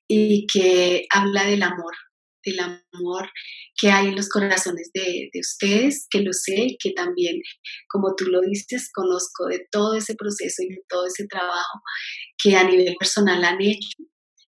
y 0.07 0.45
que 0.47 1.05
habla 1.11 1.45
del 1.45 1.63
amor, 1.63 1.93
del 2.43 2.59
amor 2.59 3.29
que 3.79 3.89
hay 3.89 4.07
en 4.07 4.15
los 4.15 4.29
corazones 4.29 4.91
de, 4.93 5.29
ustedes, 5.39 6.07
que 6.09 6.21
lo 6.21 6.31
sé, 6.33 6.75
que 6.79 6.91
también, 6.91 7.41
como 7.89 8.15
tú 8.15 8.25
lo 8.25 8.41
dices, 8.41 8.89
conozco 8.93 9.47
de 9.47 9.65
todo 9.71 9.95
ese 9.95 10.15
proceso 10.15 10.61
y 10.63 10.69
de 10.69 10.81
todo 10.87 11.07
ese 11.07 11.25
trabajo 11.27 11.79
que 12.37 12.55
a 12.55 12.63
nivel 12.63 12.95
personal 12.99 13.43
han 13.43 13.61
hecho 13.61 13.89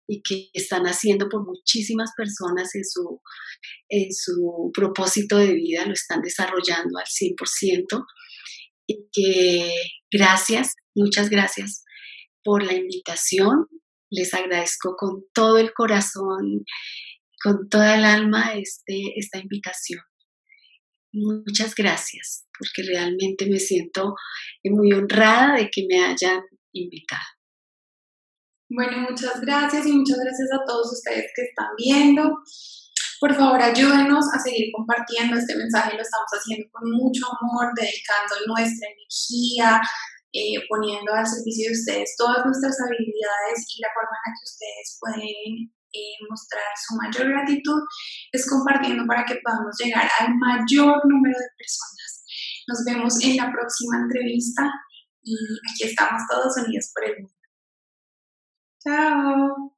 y 0.10 0.24
que 0.24 0.50
están 0.54 0.86
haciendo 0.86 1.30
por 1.30 1.46
muchísimas 1.46 2.10
personas 2.18 2.74
en 2.74 2.84
su, 2.84 3.22
en 3.90 4.12
su 4.12 4.72
propósito 4.74 5.38
de 5.38 5.54
vida, 5.54 5.86
lo 5.86 5.94
están 5.94 6.22
desarrollando 6.22 6.98
al 6.98 7.06
100%. 7.06 8.06
Y 8.88 9.08
que 9.14 9.72
gracias, 10.12 10.74
muchas 10.96 11.30
gracias 11.30 11.84
por 12.44 12.64
la 12.64 12.74
invitación. 12.74 13.68
Les 14.10 14.34
agradezco 14.34 14.96
con 14.98 15.26
todo 15.32 15.60
el 15.60 15.74
corazón, 15.74 16.66
con 17.44 17.70
toda 17.70 17.96
el 17.96 18.04
alma 18.04 18.54
este, 18.56 19.14
esta 19.16 19.38
invitación. 19.38 20.02
Muchas 21.14 21.76
gracias, 21.76 22.48
porque 22.58 22.82
realmente 22.82 23.46
me 23.48 23.60
siento 23.60 24.16
muy 24.64 24.92
honrada 24.92 25.58
de 25.58 25.70
que 25.70 25.86
me 25.88 26.04
hayan 26.04 26.42
invitado. 26.74 27.39
Bueno, 28.70 29.10
muchas 29.10 29.42
gracias 29.42 29.88
y 29.88 29.94
muchas 29.94 30.20
gracias 30.20 30.50
a 30.54 30.64
todos 30.64 30.94
ustedes 30.94 31.26
que 31.36 31.42
están 31.42 31.70
viendo. 31.76 32.38
Por 33.20 33.34
favor, 33.34 33.60
ayúdenos 33.60 34.26
a 34.32 34.40
seguir 34.40 34.70
compartiendo 34.72 35.38
este 35.38 35.56
mensaje. 35.58 35.98
Lo 35.98 36.04
estamos 36.04 36.30
haciendo 36.30 36.70
con 36.72 36.86
mucho 36.92 37.26
amor, 37.42 37.74
dedicando 37.76 38.36
nuestra 38.46 38.88
energía, 38.94 39.82
eh, 40.32 40.62
poniendo 40.70 41.12
al 41.12 41.26
servicio 41.26 41.66
de 41.66 41.78
ustedes 41.82 42.14
todas 42.16 42.46
nuestras 42.46 42.78
habilidades 42.80 43.66
y 43.74 43.82
la 43.82 43.90
forma 43.90 44.14
en 44.14 44.24
la 44.24 44.34
que 44.38 44.46
ustedes 44.46 44.88
pueden 45.02 45.52
eh, 45.90 46.16
mostrar 46.30 46.70
su 46.78 46.94
mayor 47.02 47.26
gratitud 47.34 47.82
es 48.32 48.48
compartiendo 48.48 49.04
para 49.10 49.26
que 49.26 49.42
podamos 49.44 49.74
llegar 49.82 50.06
al 50.20 50.30
mayor 50.38 51.02
número 51.10 51.34
de 51.34 51.50
personas. 51.58 52.24
Nos 52.70 52.86
vemos 52.86 53.18
en 53.26 53.36
la 53.36 53.52
próxima 53.52 53.98
entrevista 54.06 54.70
y 55.24 55.34
aquí 55.74 55.90
estamos 55.90 56.22
todos 56.30 56.54
unidos 56.62 56.92
por 56.94 57.10
el 57.10 57.18
mundo. 57.18 57.39
Chao. 58.84 59.72